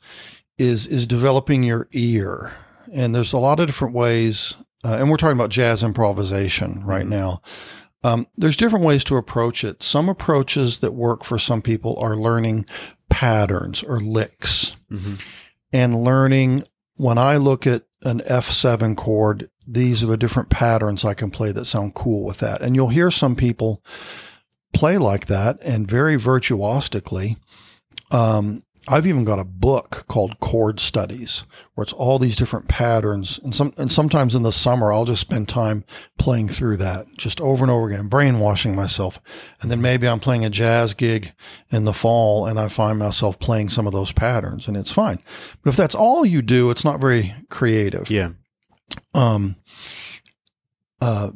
is 0.58 0.86
is 0.86 1.06
developing 1.06 1.62
your 1.62 1.88
ear. 1.92 2.54
And 2.92 3.14
there's 3.14 3.32
a 3.32 3.38
lot 3.38 3.58
of 3.60 3.66
different 3.66 3.94
ways. 3.94 4.54
Uh, 4.84 4.96
and 5.00 5.10
we're 5.10 5.16
talking 5.16 5.36
about 5.36 5.50
jazz 5.50 5.82
improvisation 5.82 6.84
right 6.84 7.04
Mhm. 7.04 7.08
now. 7.10 7.42
Um, 8.04 8.26
there's 8.36 8.56
different 8.56 8.84
ways 8.84 9.02
to 9.04 9.16
approach 9.16 9.64
it. 9.64 9.82
Some 9.82 10.08
approaches 10.08 10.78
that 10.78 10.94
work 10.94 11.24
for 11.24 11.38
some 11.38 11.60
people 11.60 11.96
are 11.98 12.16
learning 12.16 12.66
patterns 13.10 13.82
or 13.82 14.00
licks 14.00 14.76
Mhm. 14.92 15.18
And 15.76 16.02
learning 16.02 16.64
when 16.96 17.18
I 17.18 17.36
look 17.36 17.66
at 17.66 17.82
an 18.02 18.20
F7 18.20 18.96
chord, 18.96 19.50
these 19.66 20.02
are 20.02 20.06
the 20.06 20.16
different 20.16 20.48
patterns 20.48 21.04
I 21.04 21.12
can 21.12 21.30
play 21.30 21.52
that 21.52 21.66
sound 21.66 21.94
cool 21.94 22.24
with 22.24 22.38
that. 22.38 22.62
And 22.62 22.74
you'll 22.74 22.88
hear 22.88 23.10
some 23.10 23.36
people 23.36 23.82
play 24.72 24.96
like 24.96 25.26
that 25.26 25.62
and 25.62 25.86
very 25.86 26.16
virtuosically. 26.16 27.36
Um, 28.10 28.62
I've 28.88 29.06
even 29.06 29.24
got 29.24 29.40
a 29.40 29.44
book 29.44 30.04
called 30.06 30.38
Chord 30.38 30.78
Studies, 30.78 31.44
where 31.74 31.82
it's 31.82 31.92
all 31.92 32.18
these 32.18 32.36
different 32.36 32.68
patterns. 32.68 33.40
And 33.42 33.54
some, 33.54 33.72
and 33.76 33.90
sometimes 33.90 34.34
in 34.34 34.42
the 34.42 34.52
summer, 34.52 34.92
I'll 34.92 35.04
just 35.04 35.20
spend 35.20 35.48
time 35.48 35.84
playing 36.18 36.48
through 36.48 36.76
that, 36.78 37.06
just 37.18 37.40
over 37.40 37.64
and 37.64 37.70
over 37.70 37.88
again, 37.88 38.08
brainwashing 38.08 38.76
myself. 38.76 39.20
And 39.60 39.70
then 39.70 39.82
maybe 39.82 40.06
I'm 40.08 40.20
playing 40.20 40.44
a 40.44 40.50
jazz 40.50 40.94
gig 40.94 41.32
in 41.70 41.84
the 41.84 41.92
fall, 41.92 42.46
and 42.46 42.60
I 42.60 42.68
find 42.68 42.98
myself 42.98 43.38
playing 43.40 43.70
some 43.70 43.86
of 43.86 43.92
those 43.92 44.12
patterns, 44.12 44.68
and 44.68 44.76
it's 44.76 44.92
fine. 44.92 45.18
But 45.62 45.70
if 45.70 45.76
that's 45.76 45.94
all 45.94 46.24
you 46.24 46.40
do, 46.42 46.70
it's 46.70 46.84
not 46.84 47.00
very 47.00 47.34
creative. 47.50 48.10
Yeah. 48.10 48.30
Um, 49.14 49.56
uh, 51.00 51.30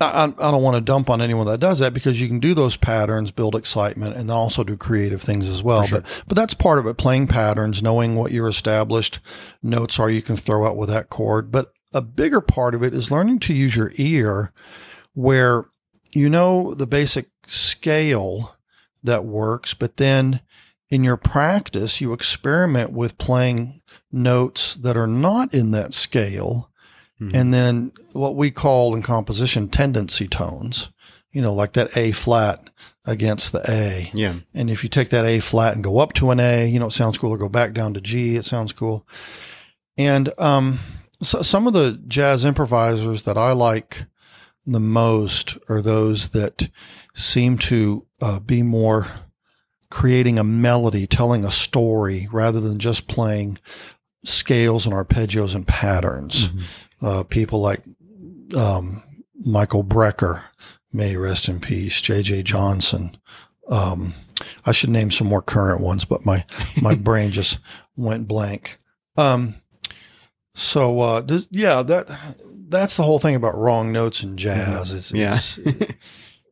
I, 0.00 0.24
I 0.24 0.50
don't 0.50 0.62
want 0.62 0.76
to 0.76 0.80
dump 0.80 1.08
on 1.08 1.20
anyone 1.20 1.46
that 1.46 1.60
does 1.60 1.78
that 1.78 1.94
because 1.94 2.20
you 2.20 2.26
can 2.26 2.40
do 2.40 2.52
those 2.52 2.76
patterns, 2.76 3.30
build 3.30 3.54
excitement, 3.54 4.16
and 4.16 4.28
then 4.28 4.36
also 4.36 4.64
do 4.64 4.76
creative 4.76 5.22
things 5.22 5.48
as 5.48 5.62
well. 5.62 5.86
sure. 5.86 6.00
But 6.00 6.24
but 6.26 6.36
that's 6.36 6.54
part 6.54 6.78
of 6.78 6.86
it. 6.86 6.96
Playing 6.96 7.28
patterns, 7.28 7.82
knowing 7.82 8.16
what 8.16 8.32
your 8.32 8.48
established 8.48 9.20
notes 9.62 9.98
are, 10.00 10.10
you 10.10 10.22
can 10.22 10.36
throw 10.36 10.66
out 10.66 10.76
with 10.76 10.88
that 10.88 11.10
chord. 11.10 11.52
But 11.52 11.72
a 11.92 12.02
bigger 12.02 12.40
part 12.40 12.74
of 12.74 12.82
it 12.82 12.92
is 12.92 13.10
learning 13.12 13.38
to 13.40 13.54
use 13.54 13.76
your 13.76 13.92
ear, 13.94 14.52
where 15.12 15.66
you 16.12 16.28
know 16.28 16.74
the 16.74 16.88
basic 16.88 17.28
scale 17.46 18.56
that 19.04 19.24
works, 19.24 19.74
but 19.74 19.96
then 19.98 20.40
in 20.90 21.04
your 21.04 21.16
practice, 21.16 22.00
you 22.00 22.12
experiment 22.12 22.92
with 22.92 23.18
playing 23.18 23.80
notes 24.10 24.74
that 24.74 24.96
are 24.96 25.06
not 25.06 25.52
in 25.54 25.70
that 25.72 25.94
scale 25.94 26.70
Mhm. 27.20 27.30
and 27.34 27.54
then 27.54 27.92
what 28.12 28.34
we 28.34 28.50
call 28.50 28.94
in 28.94 29.02
composition 29.02 29.68
tendency 29.68 30.26
tones, 30.26 30.90
you 31.32 31.40
know, 31.40 31.54
like 31.54 31.74
that 31.74 31.96
A 31.96 32.10
flat 32.12 32.70
against 33.06 33.52
the 33.52 33.62
A. 33.70 34.10
Yeah. 34.14 34.34
And 34.54 34.68
if 34.70 34.82
you 34.82 34.88
take 34.88 35.10
that 35.10 35.24
A 35.24 35.38
flat 35.40 35.74
and 35.74 35.84
go 35.84 35.98
up 35.98 36.12
to 36.14 36.30
an 36.30 36.40
A, 36.40 36.66
you 36.68 36.78
know, 36.80 36.86
it 36.86 36.92
sounds 36.92 37.16
cool, 37.18 37.30
or 37.30 37.38
go 37.38 37.48
back 37.48 37.72
down 37.72 37.94
to 37.94 38.00
G, 38.00 38.36
it 38.36 38.44
sounds 38.44 38.72
cool. 38.72 39.06
And 39.96 40.30
um, 40.38 40.80
so 41.22 41.42
some 41.42 41.66
of 41.66 41.72
the 41.72 42.00
jazz 42.08 42.44
improvisers 42.44 43.22
that 43.22 43.36
I 43.38 43.52
like 43.52 44.04
the 44.66 44.80
most 44.80 45.56
are 45.68 45.82
those 45.82 46.30
that 46.30 46.68
seem 47.14 47.58
to 47.58 48.06
uh, 48.20 48.40
be 48.40 48.62
more 48.62 49.06
creating 49.90 50.38
a 50.38 50.44
melody, 50.44 51.06
telling 51.06 51.44
a 51.44 51.50
story, 51.52 52.26
rather 52.32 52.58
than 52.58 52.78
just 52.80 53.06
playing 53.06 53.58
scales 54.24 54.86
and 54.86 54.94
arpeggios 54.94 55.54
and 55.54 55.68
patterns. 55.68 56.50
Uh, 57.04 57.22
people 57.22 57.60
like 57.60 57.82
um, 58.56 59.02
Michael 59.44 59.84
Brecker, 59.84 60.42
may 60.92 61.16
rest 61.16 61.48
in 61.48 61.60
peace, 61.60 62.00
J.J. 62.00 62.44
Johnson. 62.44 63.16
Um, 63.68 64.14
I 64.64 64.72
should 64.72 64.90
name 64.90 65.10
some 65.10 65.26
more 65.26 65.42
current 65.42 65.80
ones, 65.80 66.04
but 66.04 66.24
my 66.24 66.44
my 66.80 66.94
brain 67.08 67.30
just 67.30 67.58
went 67.96 68.28
blank. 68.28 68.78
Um, 69.18 69.56
so 70.54 71.00
uh, 71.00 71.20
this, 71.20 71.46
yeah, 71.50 71.82
that 71.82 72.06
that's 72.68 72.96
the 72.96 73.02
whole 73.02 73.18
thing 73.18 73.34
about 73.34 73.56
wrong 73.56 73.92
notes 73.92 74.22
in 74.22 74.36
jazz. 74.36 74.92
It's 74.92 75.12
Yeah. 75.12 75.34
it's, 75.34 75.58
it, 75.58 75.96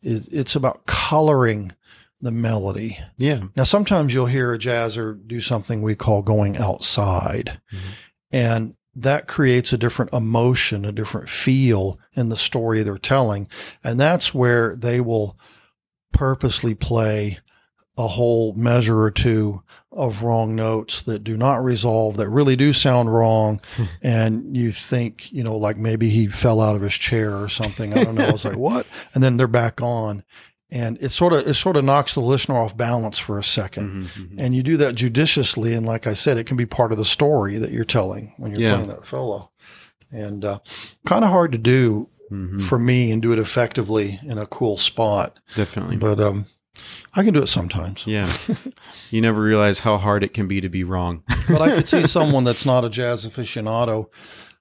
it's 0.02 0.56
about 0.56 0.86
coloring 0.86 1.72
the 2.20 2.30
melody. 2.32 2.98
Yeah. 3.16 3.44
Now, 3.56 3.64
sometimes 3.64 4.12
you'll 4.14 4.26
hear 4.26 4.52
a 4.52 4.58
jazzer 4.58 5.18
do 5.26 5.40
something 5.40 5.82
we 5.82 5.94
call 5.94 6.22
going 6.22 6.56
outside, 6.56 7.60
Mhm. 7.72 7.78
and 8.32 8.74
that 8.94 9.26
creates 9.26 9.72
a 9.72 9.78
different 9.78 10.12
emotion, 10.12 10.84
a 10.84 10.92
different 10.92 11.28
feel 11.28 11.98
in 12.12 12.28
the 12.28 12.36
story 12.36 12.82
they're 12.82 12.98
telling. 12.98 13.48
And 13.82 13.98
that's 13.98 14.34
where 14.34 14.76
they 14.76 15.00
will 15.00 15.36
purposely 16.12 16.74
play 16.74 17.38
a 17.96 18.08
whole 18.08 18.52
measure 18.54 19.00
or 19.00 19.10
two 19.10 19.62
of 19.90 20.22
wrong 20.22 20.56
notes 20.56 21.02
that 21.02 21.22
do 21.22 21.36
not 21.36 21.62
resolve, 21.62 22.16
that 22.16 22.28
really 22.28 22.56
do 22.56 22.72
sound 22.72 23.12
wrong. 23.12 23.60
Hmm. 23.76 23.84
and 24.02 24.56
you 24.56 24.72
think, 24.72 25.30
you 25.32 25.44
know, 25.44 25.56
like 25.56 25.76
maybe 25.76 26.08
he 26.08 26.26
fell 26.28 26.60
out 26.60 26.76
of 26.76 26.82
his 26.82 26.94
chair 26.94 27.36
or 27.36 27.48
something. 27.48 27.92
I 27.92 28.04
don't 28.04 28.14
know. 28.14 28.26
I 28.26 28.32
was 28.32 28.44
like, 28.44 28.56
what? 28.58 28.86
And 29.14 29.22
then 29.22 29.36
they're 29.36 29.46
back 29.46 29.82
on. 29.82 30.24
And 30.74 30.96
it 31.02 31.10
sort 31.10 31.34
of, 31.34 31.46
it 31.46 31.52
sort 31.54 31.76
of 31.76 31.84
knocks 31.84 32.14
the 32.14 32.20
listener 32.22 32.56
off 32.56 32.74
balance 32.76 33.18
for 33.18 33.38
a 33.38 33.42
2nd 33.42 33.90
Mhm, 33.90 34.06
mhm. 34.06 34.34
And 34.38 34.54
you 34.54 34.62
do 34.62 34.78
that 34.78 34.94
judiciously. 34.94 35.74
And 35.74 35.84
like 35.84 36.06
I 36.06 36.14
said, 36.14 36.38
it 36.38 36.44
can 36.44 36.56
be 36.56 36.64
part 36.64 36.92
of 36.92 36.98
the 36.98 37.04
story 37.04 37.58
that 37.58 37.70
you're 37.72 37.84
telling 37.84 38.32
when 38.38 38.52
you're 38.52 38.60
Yeah. 38.62 38.74
playing 38.76 38.88
that 38.88 39.04
solo. 39.04 39.50
And 40.10 40.44
uh, 40.44 40.60
kind 41.04 41.24
of 41.24 41.30
hard 41.30 41.52
to 41.52 41.58
do 41.58 42.08
Mhm. 42.32 42.62
for 42.62 42.78
me 42.78 43.10
and 43.12 43.20
do 43.20 43.32
it 43.34 43.38
effectively 43.38 44.18
in 44.26 44.38
a 44.38 44.46
cool 44.46 44.78
spot. 44.78 45.38
Definitely. 45.54 45.98
But 45.98 46.18
um, 46.20 46.46
I 47.14 47.22
can 47.22 47.34
do 47.34 47.42
it 47.42 47.48
sometimes. 47.48 48.04
Yeah. 48.06 48.32
you 49.10 49.20
never 49.20 49.42
realize 49.42 49.80
how 49.80 49.98
hard 49.98 50.24
it 50.24 50.32
can 50.32 50.48
be 50.48 50.62
to 50.62 50.70
be 50.70 50.84
wrong. 50.84 51.22
But 51.48 51.60
I 51.60 51.74
could 51.74 51.86
see 51.88 52.04
someone 52.06 52.44
that's 52.44 52.64
not 52.64 52.84
a 52.84 52.88
jazz 52.88 53.26
aficionado 53.26 54.06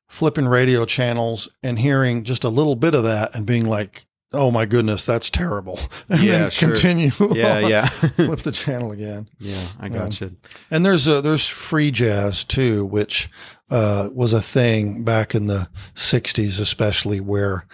flipping 0.09 0.47
radio 0.49 0.83
channels 0.83 1.47
and 1.63 1.79
hearing 1.79 2.25
just 2.25 2.43
a 2.43 2.49
little 2.49 2.75
bit 2.75 2.93
of 2.93 3.03
that 3.03 3.33
and 3.33 3.45
being 3.45 3.65
like, 3.65 4.05
"Oh 4.33 4.51
my 4.51 4.65
goodness, 4.65 5.03
that's 5.05 5.29
terrible." 5.29 5.79
And 6.09 6.21
Yeah, 6.23 6.49
sure. 6.49 6.69
continue. 6.69 7.11
yeah. 7.33 7.59
Yeah. 7.59 7.85
Flip 8.15 8.39
the 8.39 8.51
channel 8.51 8.91
again. 8.91 9.27
yeah. 9.39 9.67
I 9.79 9.89
got 9.89 10.09
gotcha. 10.09 10.31
And 10.69 10.85
there's 10.85 11.07
a, 11.07 11.21
there's 11.21 11.47
free 11.47 11.91
jazz 11.91 12.43
too, 12.43 12.85
which 12.85 13.29
uh, 13.69 14.09
was 14.13 14.33
a 14.33 14.41
thing 14.41 15.03
back 15.03 15.33
in 15.35 15.47
the 15.47 15.69
'60s, 15.95 16.59
especially 16.59 17.19
where 17.19 17.65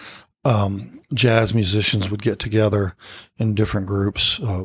um, 0.45 1.01
jazz 1.13 1.53
musicians 1.53 2.09
would 2.09 2.21
get 2.21 2.39
together 2.39 2.95
in 3.37 3.55
different 3.55 3.87
groups. 3.87 4.39
Uh, 4.39 4.63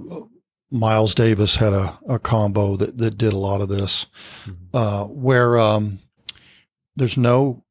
Miles 0.70 1.14
Davis 1.14 1.56
had 1.56 1.72
a, 1.74 1.98
a 2.08 2.18
combo 2.18 2.76
that, 2.76 2.96
that 2.98 3.18
did 3.18 3.32
a 3.34 3.38
lot 3.38 3.60
of 3.60 3.68
this, 3.68 4.06
Mhm. 4.46 4.56
uh, 4.72 5.04
where 5.04 5.58
um, 5.58 5.98
there's 6.96 7.16
no 7.18 7.64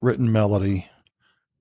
written 0.00 0.30
melody. 0.30 0.86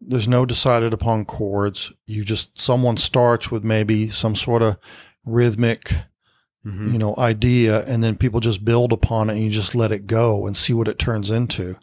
There's 0.08 0.28
no 0.28 0.45
decided 0.45 0.93
upon 0.93 1.26
chords. 1.26 1.91
You 2.08 2.24
just, 2.24 2.60
someone 2.60 2.97
starts 2.97 3.49
with 3.51 3.64
maybe 3.64 4.10
some 4.10 4.36
sort 4.36 4.62
of 4.62 4.78
rhythmic 5.26 5.93
Mhm. 6.66 6.93
you 6.93 6.97
know, 6.97 7.14
idea, 7.18 7.84
and 7.88 8.01
then 8.01 8.16
people 8.16 8.39
just 8.39 8.64
build 8.64 8.93
upon 8.93 9.30
it 9.30 9.34
and 9.34 9.43
you 9.43 9.49
just 9.49 9.76
let 9.76 9.91
it 9.91 10.08
go 10.08 10.47
and 10.47 10.56
see 10.56 10.72
what 10.72 10.88
it 10.88 10.97
turns 10.97 11.30
into. 11.30 11.76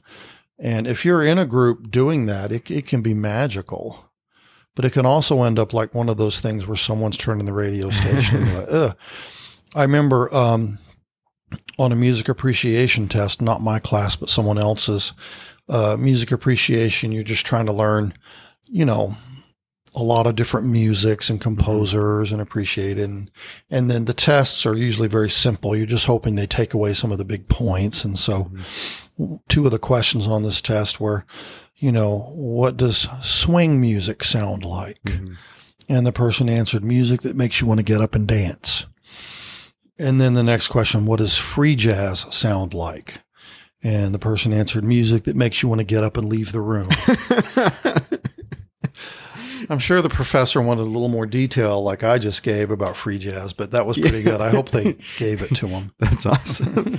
And 0.58 0.86
if 0.86 1.04
you're 1.04 1.22
in 1.22 1.38
a 1.38 1.44
group 1.44 1.90
doing 1.90 2.24
that, 2.26 2.50
it, 2.50 2.70
it 2.70 2.86
can 2.86 3.02
be 3.02 3.12
magical. 3.12 4.06
But 4.74 4.86
it 4.86 4.94
can 4.94 5.04
also 5.04 5.42
end 5.42 5.58
up 5.58 5.74
like 5.74 5.94
one 5.94 6.08
of 6.08 6.16
those 6.16 6.40
things 6.40 6.66
where 6.66 6.78
someone's 6.78 7.18
turning 7.18 7.44
the 7.44 7.52
radio 7.52 7.90
station 7.90 8.42
and 8.42 8.54
like. 8.72 8.94
I 9.74 9.82
remember 9.82 10.34
um, 10.34 10.78
on 11.78 11.92
a 11.92 11.96
music 11.96 12.30
appreciation 12.30 13.06
test, 13.06 13.42
not 13.42 13.60
my 13.60 13.80
class, 13.80 14.16
but 14.16 14.30
someone 14.30 14.56
else's 14.56 15.12
uh, 15.70 15.96
music 15.98 16.32
appreciation, 16.32 17.12
you're 17.12 17.22
just 17.22 17.46
trying 17.46 17.66
to 17.66 17.72
learn, 17.72 18.12
you 18.66 18.84
know, 18.84 19.16
a 19.94 20.02
lot 20.02 20.26
of 20.26 20.36
different 20.36 20.66
musics 20.66 21.30
and 21.30 21.40
composers 21.40 22.30
and 22.30 22.40
appreciate 22.40 22.98
it. 22.98 23.04
And, 23.04 23.30
and 23.70 23.90
then 23.90 24.04
the 24.04 24.12
tests 24.12 24.66
are 24.66 24.76
usually 24.76 25.08
very 25.08 25.30
simple. 25.30 25.74
You're 25.74 25.86
just 25.86 26.06
hoping 26.06 26.34
they 26.34 26.46
take 26.46 26.74
away 26.74 26.92
some 26.92 27.10
of 27.10 27.18
the 27.18 27.24
big 27.24 27.48
points. 27.48 28.04
And 28.04 28.18
so 28.18 28.50
two 29.48 29.64
of 29.64 29.70
the 29.70 29.78
questions 29.78 30.28
on 30.28 30.42
this 30.42 30.60
test 30.60 31.00
were, 31.00 31.24
you 31.76 31.90
know, 31.90 32.30
what 32.34 32.76
does 32.76 33.08
swing 33.20 33.80
music 33.80 34.22
sound 34.22 34.64
like? 34.64 35.02
Mhm. 35.04 35.36
And 35.88 36.06
the 36.06 36.12
person 36.12 36.48
answered 36.48 36.84
music 36.84 37.22
that 37.22 37.36
makes 37.36 37.60
you 37.60 37.66
want 37.66 37.78
to 37.78 37.84
get 37.84 38.00
up 38.00 38.14
and 38.14 38.28
dance. 38.28 38.86
And 39.98 40.20
then 40.20 40.34
the 40.34 40.42
next 40.42 40.68
question, 40.68 41.04
what 41.04 41.18
does 41.18 41.36
free 41.36 41.74
jazz 41.74 42.26
sound 42.30 42.74
like? 42.74 43.20
And 43.82 44.12
the 44.12 44.18
person 44.18 44.52
answered 44.52 44.84
music 44.84 45.24
that 45.24 45.36
makes 45.36 45.62
you 45.62 45.68
want 45.68 45.80
to 45.80 45.86
get 45.86 46.04
up 46.04 46.16
and 46.18 46.28
leave 46.28 46.52
the 46.52 46.60
room. 46.60 46.88
I'm 49.70 49.78
sure 49.78 50.02
the 50.02 50.08
professor 50.08 50.60
wanted 50.60 50.82
a 50.82 50.84
little 50.84 51.08
more 51.08 51.26
detail 51.26 51.82
like 51.82 52.02
I 52.02 52.18
just 52.18 52.42
gave 52.42 52.70
about 52.70 52.96
free 52.96 53.18
jazz, 53.18 53.52
but 53.52 53.70
that 53.70 53.86
was 53.86 53.96
pretty 53.96 54.22
good. 54.22 54.40
I 54.40 54.50
hope 54.50 54.70
they 54.70 54.94
gave 55.16 55.42
it 55.42 55.54
to 55.56 55.68
him. 55.68 55.92
That's 55.98 56.26
awesome. 56.26 56.98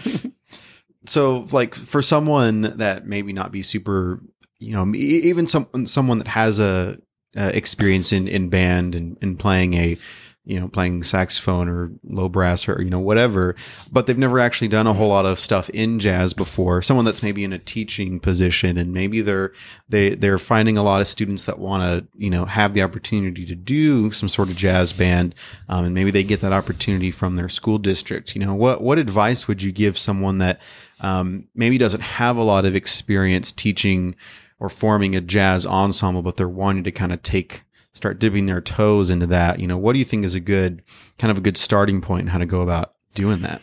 so, 1.05 1.47
like 1.51 1.75
for 1.75 2.01
someone 2.01 2.61
that 2.77 3.05
maybe 3.05 3.34
not 3.34 3.51
be 3.51 3.61
super, 3.61 4.21
you 4.59 4.73
know, 4.73 4.89
even 4.95 5.47
some 5.47 5.86
someone 5.86 6.19
that 6.19 6.27
has 6.27 6.59
a 6.59 6.97
uh, 7.36 7.51
experience 7.53 8.13
in 8.13 8.27
in 8.27 8.49
band 8.49 8.95
and, 8.95 9.17
and 9.21 9.38
playing 9.38 9.73
a, 9.73 9.97
you 10.43 10.59
know, 10.59 10.67
playing 10.67 11.03
saxophone 11.03 11.69
or 11.69 11.91
low 12.03 12.27
brass 12.27 12.67
or 12.67 12.81
you 12.81 12.89
know 12.89 12.99
whatever, 12.99 13.55
but 13.91 14.07
they've 14.07 14.17
never 14.17 14.39
actually 14.39 14.67
done 14.67 14.87
a 14.87 14.93
whole 14.93 15.09
lot 15.09 15.25
of 15.25 15.39
stuff 15.39 15.69
in 15.69 15.99
jazz 15.99 16.33
before. 16.33 16.81
Someone 16.81 17.05
that's 17.05 17.21
maybe 17.21 17.43
in 17.43 17.53
a 17.53 17.59
teaching 17.59 18.19
position 18.19 18.75
and 18.77 18.91
maybe 18.91 19.21
they're 19.21 19.51
they 19.87 20.15
they're 20.15 20.39
finding 20.39 20.77
a 20.77 20.83
lot 20.83 20.99
of 20.99 21.07
students 21.07 21.45
that 21.45 21.59
want 21.59 21.83
to 21.83 22.07
you 22.17 22.29
know 22.29 22.45
have 22.45 22.73
the 22.73 22.81
opportunity 22.81 23.45
to 23.45 23.53
do 23.53 24.11
some 24.11 24.29
sort 24.29 24.49
of 24.49 24.55
jazz 24.55 24.93
band, 24.93 25.35
um, 25.69 25.85
and 25.85 25.93
maybe 25.93 26.09
they 26.09 26.23
get 26.23 26.41
that 26.41 26.53
opportunity 26.53 27.11
from 27.11 27.35
their 27.35 27.49
school 27.49 27.77
district. 27.77 28.35
You 28.35 28.43
know, 28.43 28.55
what 28.55 28.81
what 28.81 28.97
advice 28.97 29.47
would 29.47 29.61
you 29.61 29.71
give 29.71 29.95
someone 29.95 30.39
that 30.39 30.59
um, 31.01 31.47
maybe 31.53 31.77
doesn't 31.77 32.01
have 32.01 32.37
a 32.37 32.43
lot 32.43 32.65
of 32.65 32.75
experience 32.75 33.51
teaching 33.51 34.15
or 34.59 34.69
forming 34.69 35.15
a 35.15 35.21
jazz 35.21 35.65
ensemble, 35.65 36.21
but 36.23 36.37
they're 36.37 36.47
wanting 36.47 36.83
to 36.83 36.91
kind 36.91 37.11
of 37.11 37.21
take 37.21 37.63
start 37.93 38.19
dipping 38.19 38.45
their 38.45 38.61
toes 38.61 39.09
into 39.09 39.27
that? 39.27 39.59
You 39.59 39.67
know, 39.67 39.77
what 39.77 39.93
do 39.93 39.99
you 39.99 40.05
think 40.05 40.25
is 40.25 40.35
a 40.35 40.39
good 40.39 40.81
kind 41.19 41.31
of 41.31 41.37
a 41.37 41.41
good 41.41 41.57
starting 41.57 42.01
point 42.01 42.21
and 42.21 42.29
how 42.29 42.37
to 42.39 42.45
go 42.45 42.61
about 42.61 42.93
doing 43.15 43.41
that? 43.41 43.61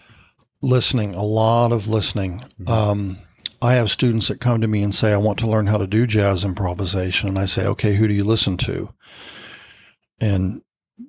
listening, 0.61 1.15
a 1.15 1.23
lot 1.23 1.71
of 1.71 1.87
listening. 1.87 2.43
Um, 2.67 3.17
I 3.63 3.75
have 3.75 3.93
students 3.93 4.27
that 4.27 4.41
come 4.41 4.61
to 4.61 4.67
me 4.67 4.83
and 4.83 4.93
say, 4.93 5.13
I 5.13 5.17
want 5.17 5.39
to 5.39 5.47
learn 5.47 5.69
how 5.69 5.79
to 5.79 5.87
do 5.87 6.05
jazz 6.05 6.45
improvisation. 6.45 7.29
And 7.29 7.39
I 7.39 7.45
say, 7.45 7.65
okay, 7.65 7.95
who 7.95 8.09
do 8.09 8.15
you 8.15 8.25
listen 8.25 8.57
to? 8.57 8.93
And 10.21 10.63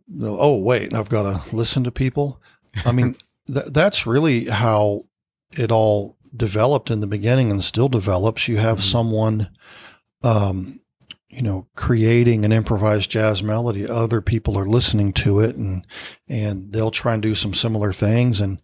they'll, 0.08 0.38
oh, 0.40 0.58
wait, 0.58 0.94
I've 0.94 1.10
got 1.10 1.24
to 1.24 1.56
listen 1.56 1.84
to 1.86 1.92
people. 1.92 2.40
I 2.86 2.92
mean, 2.92 3.16
th- 3.52 3.68
that's 3.72 4.06
really 4.06 4.46
how 4.46 5.06
it 5.58 5.72
all 5.72 6.16
developed 6.36 6.92
in 6.92 7.00
the 7.00 7.08
beginning 7.08 7.50
and 7.50 7.64
still 7.64 7.90
develops. 7.90 8.48
You 8.48 8.58
have 8.58 8.78
Mhm. 8.80 8.84
someone, 8.92 9.50
um, 10.24 10.80
you 11.30 11.44
know, 11.44 11.68
creating 11.76 12.44
an 12.44 12.52
improvised 12.52 13.12
jazz 13.12 13.44
melody. 13.44 13.88
Other 13.88 14.20
people 14.20 14.58
are 14.58 14.66
listening 14.66 15.14
to 15.14 15.40
it 15.42 15.56
and, 15.56 15.86
and 16.28 16.74
they'll 16.74 16.90
try 16.90 17.14
and 17.14 17.22
do 17.22 17.36
some 17.36 17.54
similar 17.54 17.94
things. 17.94 18.42
And 18.42 18.60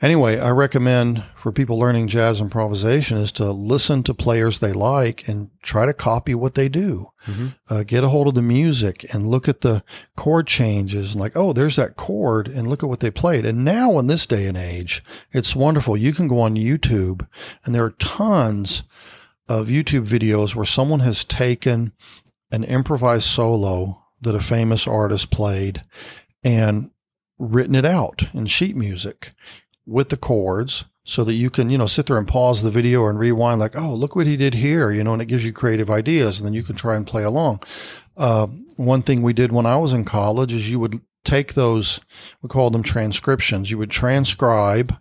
anyway, 0.00 0.38
I 0.38 0.50
recommend 0.50 1.24
for 1.34 1.50
people 1.50 1.76
learning 1.76 2.06
jazz 2.06 2.40
improvisation 2.40 3.18
is 3.18 3.32
to 3.32 3.50
listen 3.50 4.04
to 4.04 4.14
players 4.14 4.60
they 4.60 4.72
like 4.72 5.26
and 5.26 5.50
try 5.60 5.86
to 5.86 5.92
copy 5.92 6.36
what 6.36 6.54
they 6.54 6.68
do. 6.68 7.08
Mhm. 7.26 7.56
Uh, 7.68 7.82
get 7.82 8.04
a 8.04 8.08
hold 8.08 8.28
of 8.28 8.34
the 8.34 8.42
music 8.42 9.04
and 9.12 9.26
look 9.26 9.48
at 9.48 9.62
the 9.62 9.82
chord 10.14 10.46
changes 10.46 11.12
and 11.12 11.20
like, 11.20 11.36
oh, 11.36 11.52
there's 11.52 11.76
that 11.76 11.96
chord 11.96 12.46
and 12.46 12.68
look 12.68 12.84
at 12.84 12.88
what 12.88 13.00
they 13.00 13.10
played. 13.10 13.44
And 13.44 13.64
now 13.64 13.98
in 13.98 14.06
this 14.06 14.24
day 14.24 14.46
and 14.46 14.56
age, 14.56 15.02
it's 15.32 15.56
wonderful. 15.56 15.96
You 15.96 16.12
can 16.12 16.28
go 16.28 16.38
on 16.38 16.54
YouTube 16.54 17.26
and 17.64 17.74
there 17.74 17.84
are 17.84 17.90
tons 17.98 18.84
of 19.48 19.68
YouTube 19.68 20.06
videos 20.06 20.54
where 20.54 20.64
someone 20.64 21.00
has 21.00 21.24
taken 21.24 21.92
an 22.50 22.64
improvised 22.64 23.24
solo 23.24 24.02
that 24.20 24.34
a 24.34 24.40
famous 24.40 24.86
artist 24.86 25.30
played 25.30 25.82
and 26.42 26.90
written 27.38 27.74
it 27.74 27.84
out 27.84 28.24
in 28.32 28.46
sheet 28.46 28.76
music 28.76 29.32
with 29.86 30.08
the 30.08 30.16
chords 30.16 30.84
so 31.04 31.22
that 31.24 31.34
you 31.34 31.50
can, 31.50 31.68
you 31.68 31.76
know, 31.76 31.86
sit 31.86 32.06
there 32.06 32.16
and 32.16 32.26
pause 32.26 32.62
the 32.62 32.70
video 32.70 33.06
and 33.06 33.18
rewind 33.18 33.60
like, 33.60 33.76
oh, 33.76 33.94
look 33.94 34.16
what 34.16 34.26
he 34.26 34.36
did 34.36 34.54
here, 34.54 34.90
you 34.90 35.04
know, 35.04 35.12
and 35.12 35.20
it 35.20 35.26
gives 35.26 35.44
you 35.44 35.52
creative 35.52 35.90
ideas 35.90 36.38
and 36.38 36.46
then 36.46 36.54
you 36.54 36.62
can 36.62 36.76
try 36.76 36.96
and 36.96 37.06
play 37.06 37.22
along. 37.22 37.62
Uh, 38.16 38.46
one 38.76 39.02
thing 39.02 39.22
we 39.22 39.34
did 39.34 39.52
when 39.52 39.66
I 39.66 39.76
was 39.76 39.92
in 39.92 40.04
college 40.04 40.54
is 40.54 40.70
you 40.70 40.80
would 40.80 41.00
take 41.24 41.54
those, 41.54 42.00
we 42.40 42.48
called 42.48 42.72
them 42.72 42.82
transcriptions. 42.82 43.70
You 43.70 43.78
would 43.78 43.90
transcribe, 43.90 44.96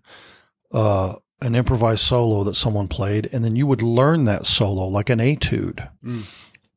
uh, 0.73 1.15
an 1.43 1.55
improvised 1.55 2.01
solo 2.01 2.43
that 2.43 2.55
someone 2.55 2.87
played, 2.87 3.29
and 3.33 3.43
then 3.43 3.55
you 3.55 3.67
would 3.67 3.81
learn 3.81 4.25
that 4.25 4.45
solo 4.45 4.87
like 4.87 5.09
an 5.09 5.19
etude. 5.19 5.89
Mm. 6.03 6.23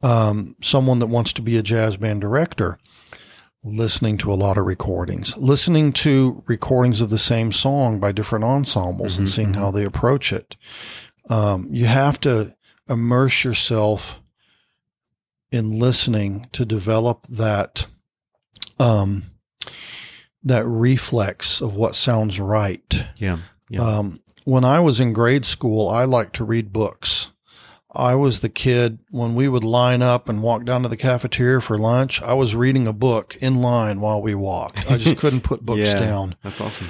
Um, 0.03 0.57
someone 0.63 0.99
that 0.99 1.07
wants 1.07 1.33
to 1.35 1.43
be 1.43 1.57
a 1.57 1.63
jazz 1.63 1.97
band 1.97 2.21
director, 2.21 2.79
listening 3.65 4.19
to 4.19 4.33
a 4.33 4.35
lot 4.35 4.59
of 4.59 4.67
recordings, 4.67 5.37
listening 5.37 5.93
to 5.95 6.43
recordings 6.47 7.01
of 7.01 7.11
the 7.11 7.19
same 7.19 7.51
song 7.53 7.99
by 7.99 8.13
different 8.13 8.45
ensembles 8.45 9.19
and 9.19 9.27
Mhm, 9.27 9.31
seeing 9.31 9.53
mhm. 9.53 9.57
how 9.57 9.71
they 9.71 9.85
approach 9.85 10.33
it. 10.33 10.57
Um, 11.29 11.67
you 11.71 11.87
have 11.87 12.21
to 12.21 12.55
immerse 12.89 13.43
yourself 13.43 14.21
in 15.51 15.79
listening 15.79 16.49
to 16.53 16.65
develop 16.65 17.27
that 17.29 17.87
um, 18.79 19.25
that 20.45 20.65
reflex 20.67 21.61
of 21.61 21.75
what 21.75 21.95
sounds 21.97 22.39
right. 22.39 23.05
Yeah. 23.17 23.39
Yeah. 23.69 23.81
Um, 23.81 24.21
when 24.47 24.65
I 24.65 24.79
was 24.81 25.01
in 25.01 25.13
grade 25.13 25.45
school, 25.45 25.89
I 25.89 26.05
liked 26.05 26.35
to 26.37 26.45
read 26.45 26.73
books. 26.73 27.31
I 27.93 28.15
was 28.15 28.41
the 28.41 28.49
kid 28.49 28.99
when 29.11 29.35
we 29.35 29.49
would 29.49 29.65
line 29.65 30.03
up 30.03 30.29
and 30.29 30.41
walk 30.43 30.65
down 30.65 30.83
to 30.83 30.89
the 30.89 30.97
cafeteria 30.97 31.61
for 31.61 31.77
lunch. 31.77 32.23
I 32.23 32.33
was 32.35 32.55
reading 32.55 32.87
a 32.87 32.93
book 32.93 33.37
in 33.41 33.61
line 33.61 34.01
while 34.01 34.23
we 34.23 34.35
walked. 34.35 34.89
I 34.91 34.99
just 34.99 35.19
couldn't 35.19 35.41
put 35.41 35.65
books 35.67 35.81
Yeah. 35.81 35.99
down. 35.99 36.37
That's 36.45 36.61
awesome. 36.61 36.89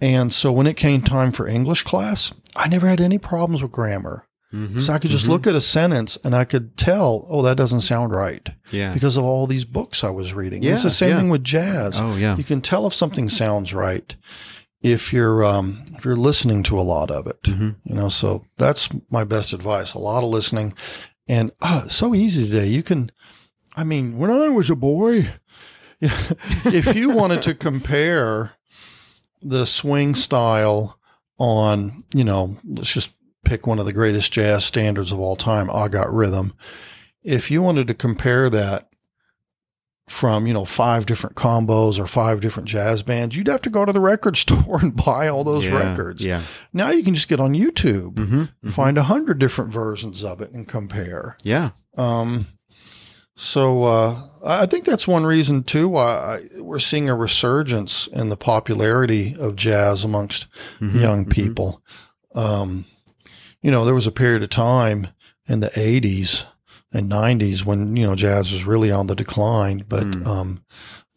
And 0.00 0.32
so 0.32 0.52
when 0.52 0.66
it 0.66 0.76
came 0.76 1.02
time 1.02 1.32
for 1.32 1.46
English 1.46 1.84
class, 1.84 2.32
I 2.54 2.68
never 2.68 2.86
had 2.86 3.00
any 3.00 3.16
problems 3.18 3.62
with 3.62 3.72
grammar. 3.72 4.26
Mhm. 4.52 4.82
So 4.82 4.92
I 4.92 4.98
could 4.98 5.10
just 5.10 5.26
Mhm. 5.26 5.30
look 5.30 5.46
at 5.46 5.54
a 5.54 5.60
sentence 5.60 6.18
and 6.24 6.34
I 6.34 6.44
could 6.44 6.76
tell, 6.76 7.24
oh, 7.30 7.40
that 7.42 7.56
doesn't 7.56 7.82
sound 7.82 8.12
right 8.12 8.46
Yeah. 8.72 8.92
because 8.92 9.16
of 9.16 9.24
all 9.24 9.46
these 9.46 9.64
books 9.64 10.02
I 10.04 10.10
was 10.10 10.34
reading. 10.34 10.62
Yeah, 10.64 10.72
it's 10.72 10.82
the 10.82 10.90
same 10.90 11.10
yeah. 11.10 11.16
thing 11.18 11.28
with 11.30 11.44
jazz. 11.44 12.00
Oh 12.00 12.16
yeah. 12.16 12.36
You 12.36 12.42
can 12.44 12.60
tell 12.60 12.86
if 12.88 12.94
something 12.94 13.28
sounds 13.30 13.72
right 13.72 14.16
if 14.82 15.12
you're 15.12 15.44
um, 15.44 15.82
if 15.96 16.04
you're 16.04 16.16
listening 16.16 16.62
to 16.64 16.80
a 16.80 16.82
lot 16.82 17.10
of 17.10 17.26
it. 17.26 17.42
Mhm. 17.42 17.76
You 17.84 17.94
know, 17.94 18.08
so 18.08 18.44
that's 18.56 18.88
my 19.10 19.24
best 19.24 19.52
advice. 19.52 19.94
A 19.94 19.98
lot 19.98 20.24
of 20.24 20.30
listening, 20.30 20.74
and 21.28 21.52
oh, 21.62 21.86
so 21.88 22.14
easy 22.14 22.46
today. 22.48 22.66
You 22.66 22.82
can, 22.82 23.10
I 23.76 23.84
mean, 23.84 24.16
when 24.18 24.30
I 24.30 24.48
was 24.48 24.70
a 24.70 24.76
boy, 24.76 25.28
if 26.00 26.94
you 26.96 27.10
wanted 27.10 27.42
to 27.42 27.54
compare 27.54 28.52
the 29.42 29.66
swing 29.66 30.14
style 30.14 30.98
on, 31.38 32.04
you 32.14 32.24
know, 32.24 32.58
let's 32.64 32.92
just 32.92 33.12
pick 33.44 33.66
one 33.66 33.78
of 33.78 33.86
the 33.86 33.92
greatest 33.92 34.32
jazz 34.32 34.64
standards 34.64 35.12
of 35.12 35.18
all 35.18 35.36
time, 35.36 35.70
I 35.70 35.88
Got 35.88 36.12
Rhythm. 36.12 36.52
If 37.22 37.50
you 37.50 37.62
wanted 37.62 37.86
to 37.88 37.94
compare 37.94 38.48
that 38.50 38.89
from, 40.10 40.44
you 40.48 40.52
know, 40.52 40.64
five 40.64 41.06
different 41.06 41.36
combos 41.36 42.00
or 42.00 42.06
five 42.06 42.40
different 42.40 42.68
jazz 42.68 43.02
bands, 43.04 43.36
you'd 43.36 43.46
have 43.46 43.62
to 43.62 43.70
go 43.70 43.84
to 43.84 43.92
the 43.92 44.00
record 44.00 44.36
store 44.44 44.80
and 44.80 44.96
buy 44.96 45.28
all 45.28 45.44
those 45.44 45.64
Yeah, 45.66 45.78
records. 45.88 46.24
Yeah. 46.24 46.42
Now 46.72 46.90
you 46.90 47.04
can 47.04 47.14
just 47.14 47.28
get 47.28 47.38
on 47.38 47.54
YouTube, 47.54 48.14
Mm-hmm. 48.14 48.70
find 48.70 48.98
a 48.98 49.04
hundred 49.04 49.38
different 49.38 49.70
versions 49.72 50.24
of 50.24 50.40
it 50.40 50.50
and 50.52 50.66
compare. 50.66 51.36
Yeah. 51.44 51.70
Um, 51.96 52.46
so 53.36 53.84
uh, 53.84 54.22
I 54.44 54.66
think 54.66 54.84
that's 54.84 55.06
one 55.08 55.24
reason 55.24 55.62
too 55.62 55.88
why 55.88 56.04
I, 56.56 56.60
we're 56.60 56.78
seeing 56.80 57.08
a 57.08 57.14
resurgence 57.14 58.06
in 58.08 58.28
the 58.28 58.36
popularity 58.36 59.34
of 59.38 59.54
jazz 59.56 60.04
amongst 60.04 60.46
Mhm. 60.80 61.00
young 61.00 61.24
Mhm. 61.24 61.30
people. 61.30 61.82
Um, 62.34 62.84
you 63.62 63.70
know, 63.70 63.84
there 63.84 63.94
was 63.94 64.06
a 64.06 64.12
period 64.12 64.42
of 64.42 64.50
time 64.50 65.06
in 65.46 65.60
the 65.60 65.70
'80s 65.78 66.44
and 66.92 67.10
'90s 67.10 67.64
when 67.64 67.96
you 67.96 68.06
know 68.06 68.14
jazz 68.14 68.50
was 68.52 68.64
really 68.64 68.90
on 68.90 69.06
the 69.06 69.14
decline, 69.14 69.84
but 69.88 70.04
Mm. 70.04 70.26
um, 70.26 70.64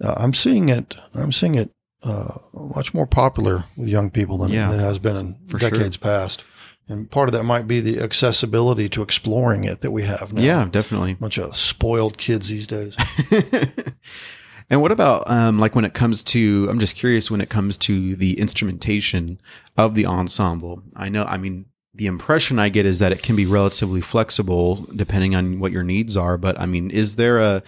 uh, 0.03 0.15
I'm 0.17 0.33
seeing 0.33 0.69
it. 0.69 0.95
I'm 1.15 1.31
seeing 1.31 1.55
it 1.55 1.71
uh, 2.03 2.37
much 2.53 2.93
more 2.93 3.07
popular 3.07 3.63
with 3.77 3.87
young 3.87 4.09
people 4.09 4.37
than 4.37 4.51
Yeah. 4.51 4.73
it 4.73 4.79
has 4.79 4.99
been 4.99 5.15
in 5.15 5.37
For 5.47 5.57
sure. 5.59 5.69
decades 5.69 5.97
past. 5.97 6.43
And 6.89 7.09
part 7.09 7.29
of 7.29 7.33
that 7.33 7.43
might 7.43 7.65
be 7.65 7.79
the 7.79 8.01
accessibility 8.01 8.89
to 8.89 9.01
exploring 9.01 9.63
it 9.63 9.79
that 9.81 9.91
we 9.91 10.03
have 10.03 10.33
now. 10.33 10.41
Yeah, 10.41 10.65
definitely. 10.69 11.13
bunch 11.13 11.37
of 11.37 11.55
spoiled 11.55 12.17
kids 12.17 12.49
these 12.49 12.67
days. 12.67 12.97
and 14.69 14.81
what 14.81 14.91
about 14.91 15.29
um, 15.29 15.59
like 15.59 15.75
when 15.75 15.85
it 15.85 15.93
comes 15.93 16.23
to? 16.23 16.67
I'm 16.69 16.79
just 16.79 16.95
curious 16.95 17.29
when 17.31 17.41
it 17.41 17.49
comes 17.49 17.77
to 17.77 18.15
the 18.15 18.37
instrumentation 18.39 19.39
of 19.77 19.95
the 19.95 20.05
ensemble. 20.05 20.83
I 20.95 21.07
know. 21.09 21.23
I 21.23 21.37
mean, 21.37 21.65
the 21.93 22.07
impression 22.07 22.59
I 22.59 22.69
get 22.69 22.85
is 22.85 22.99
that 22.99 23.11
it 23.11 23.21
can 23.21 23.35
be 23.35 23.45
relatively 23.45 24.01
flexible 24.01 24.87
depending 24.95 25.35
on 25.35 25.59
what 25.59 25.71
your 25.71 25.83
needs 25.83 26.17
are. 26.17 26.37
But 26.37 26.59
I 26.59 26.65
mean, 26.65 26.89
is 26.89 27.15
there 27.15 27.39
a 27.39 27.63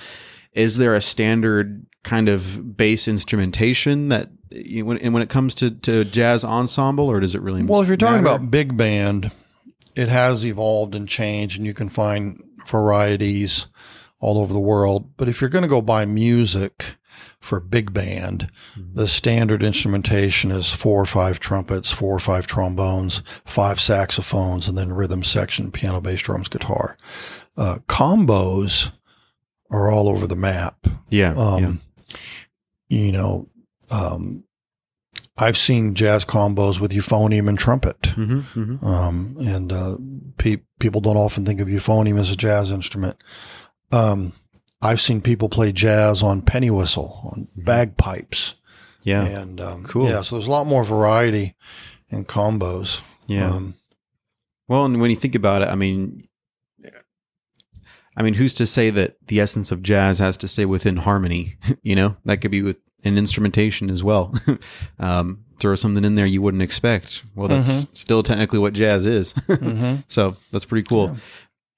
is 0.53 0.77
there 0.77 0.95
a 0.95 1.01
standard 1.01 1.85
kind 2.03 2.29
of 2.29 2.77
bass 2.77 3.07
instrumentation 3.07 4.09
that 4.09 4.29
you 4.51 4.81
know, 4.81 4.85
when 4.85 4.97
and 4.99 5.13
when 5.13 5.23
it 5.23 5.29
comes 5.29 5.53
to, 5.55 5.71
to 5.71 6.05
jazz 6.05 6.43
ensemble, 6.43 7.09
or 7.09 7.19
does 7.19 7.35
it 7.35 7.41
really? 7.41 7.63
Well, 7.63 7.81
if 7.81 7.87
you're 7.87 7.97
talking 7.97 8.23
matter? 8.23 8.35
about 8.35 8.51
big 8.51 8.77
band, 8.77 9.31
it 9.95 10.07
has 10.07 10.45
evolved 10.45 10.95
and 10.95 11.07
changed, 11.07 11.57
and 11.57 11.65
you 11.65 11.73
can 11.73 11.89
find 11.89 12.41
varieties 12.65 13.67
all 14.19 14.37
over 14.37 14.53
the 14.53 14.59
world. 14.59 15.17
But 15.17 15.29
if 15.29 15.41
you're 15.41 15.49
going 15.49 15.63
to 15.63 15.67
go 15.69 15.81
buy 15.81 16.05
music 16.05 16.95
for 17.45 17.59
big 17.59 17.93
band, 17.93 18.49
the 18.93 19.07
standard 19.07 19.63
instrumentation 19.63 20.51
is 20.51 20.71
four 20.73 21.01
or 21.01 21.05
five 21.05 21.39
trumpets, 21.39 21.91
four 21.91 22.15
or 22.15 22.19
five 22.19 22.47
trombones, 22.47 23.21
five 23.45 23.79
saxophones, 23.79 24.67
and 24.67 24.77
then 24.77 24.91
rhythm 24.93 25.23
section, 25.23 25.71
piano, 25.71 26.01
bass, 26.01 26.21
drums, 26.21 26.47
guitar. 26.49 26.97
Uh, 27.57 27.77
combos 27.87 28.91
are 29.71 29.89
all 29.89 30.09
over 30.09 30.27
the 30.27 30.35
map. 30.35 30.87
yeah, 31.09 31.33
Um, 31.35 31.81
You 32.89 33.11
know, 33.11 33.49
um, 33.89 34.43
I've 35.37 35.57
seen 35.57 35.95
jazz 35.95 36.23
combos 36.23 36.79
with 36.79 36.91
euphonium 36.91 37.49
and 37.49 37.57
trumpet. 37.59 38.07
yeah. 38.07 38.13
hmm 38.25 38.39
hmm 38.41 38.85
Um, 38.85 39.35
and 39.39 39.71
uh, 39.73 39.97
pe- 40.37 40.61
people 40.79 41.01
don't 41.01 41.17
often 41.17 41.45
think 41.45 41.59
of 41.59 41.67
euphonium 41.67 42.19
as 42.19 42.31
a 42.31 42.35
jazz 42.37 42.71
instrument. 42.71 43.17
Um, 43.91 44.33
I've 44.81 45.01
seen 45.01 45.21
people 45.21 45.49
play 45.49 45.71
jazz 45.71 46.21
on 46.21 46.41
penny 46.41 46.69
whistle, 46.69 47.19
on 47.31 47.47
bagpipes, 47.55 48.55
Yeah, 49.03 49.23
and 49.25 49.59
um, 49.61 49.83
Cool. 49.85 50.07
Yeah, 50.09 50.21
so 50.21 50.35
there's 50.35 50.47
a 50.47 50.51
lot 50.51 50.67
more 50.67 50.83
variety 50.83 51.55
in 52.09 52.25
combos. 52.25 53.01
yeah. 53.27 53.49
Um, 53.49 53.75
Well, 54.67 54.85
and 54.85 54.99
when 55.01 55.09
you 55.09 55.15
think 55.15 55.35
about 55.35 55.61
it, 55.61 55.69
I 55.69 55.75
mean, 55.75 56.27
I 58.17 58.23
mean, 58.23 58.35
who's 58.35 58.53
to 58.55 58.65
say 58.65 58.89
that 58.91 59.17
the 59.27 59.39
essence 59.41 59.71
of 59.71 59.83
jazz 59.83 60.19
has 60.19 60.37
to 60.37 60.47
stay 60.47 60.65
within 60.65 60.97
harmony? 60.97 61.55
you 61.83 61.95
know, 61.95 62.15
that 62.25 62.37
could 62.41 62.51
be 62.51 62.61
with 62.61 62.77
an 63.03 63.17
instrumentation 63.17 63.89
as 63.89 64.03
well. 64.03 64.33
um, 64.99 65.43
throw 65.59 65.75
something 65.75 66.03
in 66.03 66.15
there 66.15 66.25
you 66.25 66.41
wouldn't 66.41 66.63
expect. 66.63 67.23
Well, 67.35 67.47
that's 67.47 67.87
still 67.93 68.23
technically 68.23 68.59
what 68.59 68.73
jazz 68.73 69.05
is. 69.05 69.33
mhm. 69.47 70.03
so 70.07 70.35
that's 70.51 70.65
pretty 70.65 70.83
cool. 70.87 71.07
Yeah. 71.09 71.15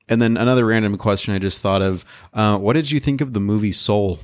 And 0.09 0.21
then 0.21 0.37
another 0.37 0.65
random 0.65 0.97
question 0.97 1.33
I 1.33 1.39
just 1.39 1.61
thought 1.61 1.81
of: 1.81 2.05
uh, 2.33 2.57
What 2.57 2.73
did 2.73 2.91
you 2.91 2.99
think 2.99 3.21
of 3.21 3.33
the 3.33 3.39
movie 3.39 3.71
Soul? 3.73 4.19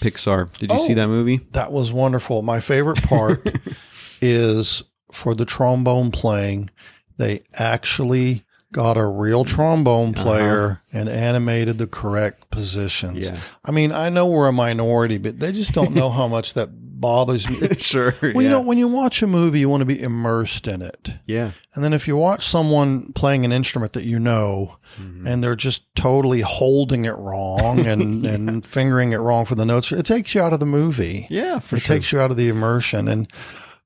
Pixar. 0.00 0.50
Did 0.58 0.70
you 0.70 0.78
see 0.86 0.92
Oh. 0.92 0.96
that 0.96 1.08
movie? 1.08 1.40
That 1.52 1.72
was 1.72 1.92
wonderful. 1.92 2.42
My 2.42 2.60
favorite 2.60 3.02
part 3.04 3.40
is 4.20 4.82
for 5.12 5.34
the 5.34 5.44
trombone 5.44 6.10
playing, 6.10 6.70
they 7.16 7.40
actually 7.58 8.44
got 8.72 8.96
a 8.96 9.06
real 9.06 9.44
trombone 9.44 10.12
player 10.12 10.80
and 10.92 11.08
animated 11.08 11.78
the 11.78 11.86
correct 11.86 12.50
positions. 12.50 13.28
Yeah. 13.30 13.38
I 13.64 13.70
mean, 13.70 13.92
I 13.92 14.08
know 14.08 14.26
we're 14.26 14.48
a 14.48 14.52
minority, 14.52 15.16
but 15.16 15.38
they 15.38 15.52
just 15.52 15.72
don't 15.72 15.94
know 15.94 16.10
how 16.10 16.26
much 16.36 16.54
that 16.54 16.68
bothers 17.04 17.48
me. 17.48 17.68
sure. 17.78 18.14
Well, 18.22 18.32
yeah. 18.32 18.40
you 18.40 18.48
know, 18.48 18.62
when 18.62 18.78
you 18.78 18.88
watch 18.88 19.22
a 19.22 19.26
movie, 19.26 19.60
you 19.60 19.68
want 19.68 19.82
to 19.82 19.84
be 19.86 20.00
immersed 20.00 20.66
in 20.66 20.80
it. 20.80 21.10
yeah. 21.26 21.50
And 21.74 21.82
then 21.84 21.92
if 21.92 22.08
you 22.08 22.16
watch 22.16 22.46
someone 22.46 23.12
playing 23.12 23.44
an 23.44 23.52
instrument 23.52 23.92
that 23.92 24.04
you 24.04 24.18
know 24.18 24.76
Mm-hmm. 24.94 25.26
and 25.26 25.42
they're 25.42 25.56
just 25.56 25.92
totally 25.96 26.40
holding 26.40 27.04
it 27.04 27.16
wrong 27.16 27.80
and, 27.80 28.24
and 28.34 28.64
fingering 28.64 29.10
it 29.12 29.16
wrong 29.18 29.44
for 29.44 29.56
the 29.56 29.64
notes, 29.66 29.90
it 29.90 30.06
takes 30.06 30.36
you 30.36 30.40
out 30.40 30.52
of 30.52 30.60
the 30.60 30.66
movie. 30.66 31.26
Yeah, 31.30 31.58
for 31.58 31.74
it 31.74 31.80
sure. 31.80 31.96
takes 31.96 32.12
you 32.12 32.20
out 32.20 32.30
of 32.30 32.36
the 32.36 32.48
immersion. 32.48 33.08
And 33.08 33.26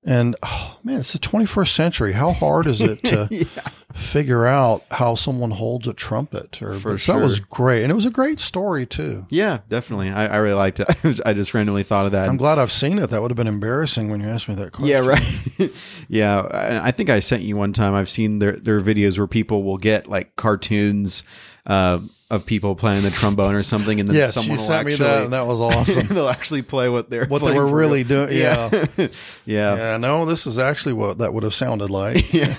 and 0.09 0.36
oh, 0.42 0.78
man, 0.82 1.00
it's 1.00 1.12
the 1.12 1.18
21st 1.18 1.68
century. 1.68 2.12
How 2.12 2.32
hard 2.32 2.66
is 2.66 2.80
it 2.80 3.04
to 3.04 3.46
figure 3.92 4.46
out 4.46 4.84
how 4.90 5.14
someone 5.14 5.50
holds 5.50 5.86
a 5.86 5.92
trumpet? 5.92 6.62
Or 6.62 6.72
For 6.74 6.92
but 6.92 7.02
that 7.02 7.20
was 7.20 7.40
great, 7.40 7.82
and 7.82 7.92
it 7.92 7.94
was 7.94 8.06
a 8.06 8.11
great 8.11 8.40
story 8.40 8.86
too. 8.86 9.26
yeah, 9.28 9.59
definitely. 9.68 10.09
I, 10.09 10.28
I 10.28 10.36
really 10.38 10.54
liked 10.56 10.80
it. 10.80 11.20
I 11.26 11.34
just 11.34 11.52
randomly 11.52 11.82
thought 11.82 12.06
of 12.06 12.12
that. 12.12 12.26
I'm 12.26 12.38
glad 12.38 12.59
I've 12.59 12.72
seen 12.72 12.98
it. 12.98 13.11
That 13.11 13.20
would 13.20 13.30
have 13.30 13.36
been 13.36 13.46
embarrassing 13.46 14.09
when 14.09 14.20
you 14.20 14.28
asked 14.28 14.48
me 14.48 14.54
that 14.54 14.72
question. 14.72 14.88
Yeah, 14.88 15.06
right. 15.06 15.70
yeah, 16.09 16.80
I 16.82 16.90
think 16.90 17.11
I 17.11 17.20
sent 17.20 17.42
you 17.42 17.56
one 17.56 17.74
time. 17.74 17.92
I've 17.94 18.09
seen 18.09 18.38
their 18.38 18.52
their 18.52 18.80
videos 18.80 19.18
where 19.18 19.26
people 19.26 19.62
will 19.62 19.76
get 19.76 20.09
like 20.09 20.36
cartoons 20.36 21.22
uh, 21.66 21.98
of 22.30 22.44
people 22.44 22.74
playing 22.76 23.02
the 23.04 23.10
trombone 23.10 23.54
or 23.54 23.62
something, 23.62 24.00
and 24.00 24.08
then 24.08 24.14
Yes, 24.16 24.34
someone 24.34 24.58
you 24.58 24.62
sent 24.62 24.80
actually, 24.86 24.92
me 24.92 24.96
that, 25.10 25.24
and 25.24 25.32
that 25.32 25.46
was 25.46 25.60
awesome. 25.62 26.14
they'll 26.14 26.28
actually 26.28 26.60
play 26.62 26.90
what 26.90 27.08
they're 27.08 27.24
What 27.26 27.42
they 27.42 27.52
were 27.54 27.66
really 27.66 28.04
doing. 28.04 28.28
Yeah. 28.32 28.68
yeah, 28.72 28.86
yeah. 29.46 29.76
Yeah, 29.76 29.96
no, 29.96 30.26
this 30.26 30.46
is 30.46 30.58
actually 30.58 30.92
what 30.92 31.18
that 31.18 31.32
would 31.32 31.42
have 31.42 31.54
sounded 31.54 31.88
like. 31.88 32.30
Yeah. 32.34 32.54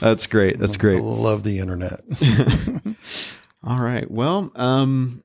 That's 0.00 0.26
great. 0.26 0.58
That's 0.58 0.74
I 0.74 0.78
great. 0.78 1.00
love 1.02 1.44
the 1.44 1.60
internet. 1.60 2.00
All 3.64 3.78
right. 3.80 4.10
Well, 4.10 4.50
um, 4.56 5.22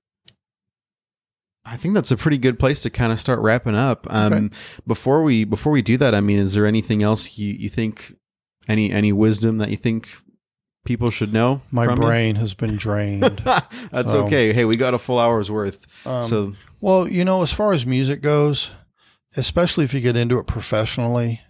I 1.65 1.77
think 1.77 1.93
that's 1.95 2.11
a 2.11 2.17
pretty 2.17 2.37
good 2.37 2.59
place 2.59 2.81
to 2.81 2.89
kind 2.89 3.11
of 3.13 3.19
start 3.19 3.39
wrapping 3.39 3.75
up. 3.75 4.05
Um, 4.09 4.33
Okay. 4.33 4.49
before 4.85 5.23
we 5.23 5.43
before 5.43 5.71
we 5.71 5.81
do 5.81 5.97
that, 5.97 6.13
I 6.13 6.21
mean, 6.21 6.39
is 6.39 6.53
there 6.53 6.65
anything 6.67 7.01
else 7.01 7.37
you, 7.37 7.53
you 7.53 7.69
think 7.69 8.13
any 8.67 8.91
any 8.91 9.11
wisdom 9.11 9.57
that 9.59 9.69
you 9.69 9.77
think 9.77 10.09
people 10.85 11.09
should 11.09 11.31
know? 11.33 11.61
My 11.71 11.85
from 11.85 11.99
you? 12.01 12.07
brain 12.07 12.35
has 12.35 12.53
been 12.53 12.75
drained. 12.77 13.23
that's 13.91 14.11
So- 14.11 14.25
okay. 14.25 14.53
Hey, 14.53 14.65
we 14.65 14.75
got 14.75 14.93
a 14.93 14.99
full 14.99 15.19
hour's 15.19 15.49
worth. 15.51 15.85
Um, 16.05 16.23
so 16.23 16.53
Well, 16.81 17.07
you 17.07 17.23
know, 17.25 17.41
as 17.43 17.53
far 17.53 17.73
as 17.73 17.85
music 17.85 18.21
goes, 18.21 18.71
especially 19.37 19.85
if 19.85 19.93
you 19.93 20.01
get 20.01 20.17
into 20.17 20.37
it 20.39 20.47
professionally, 20.47 21.41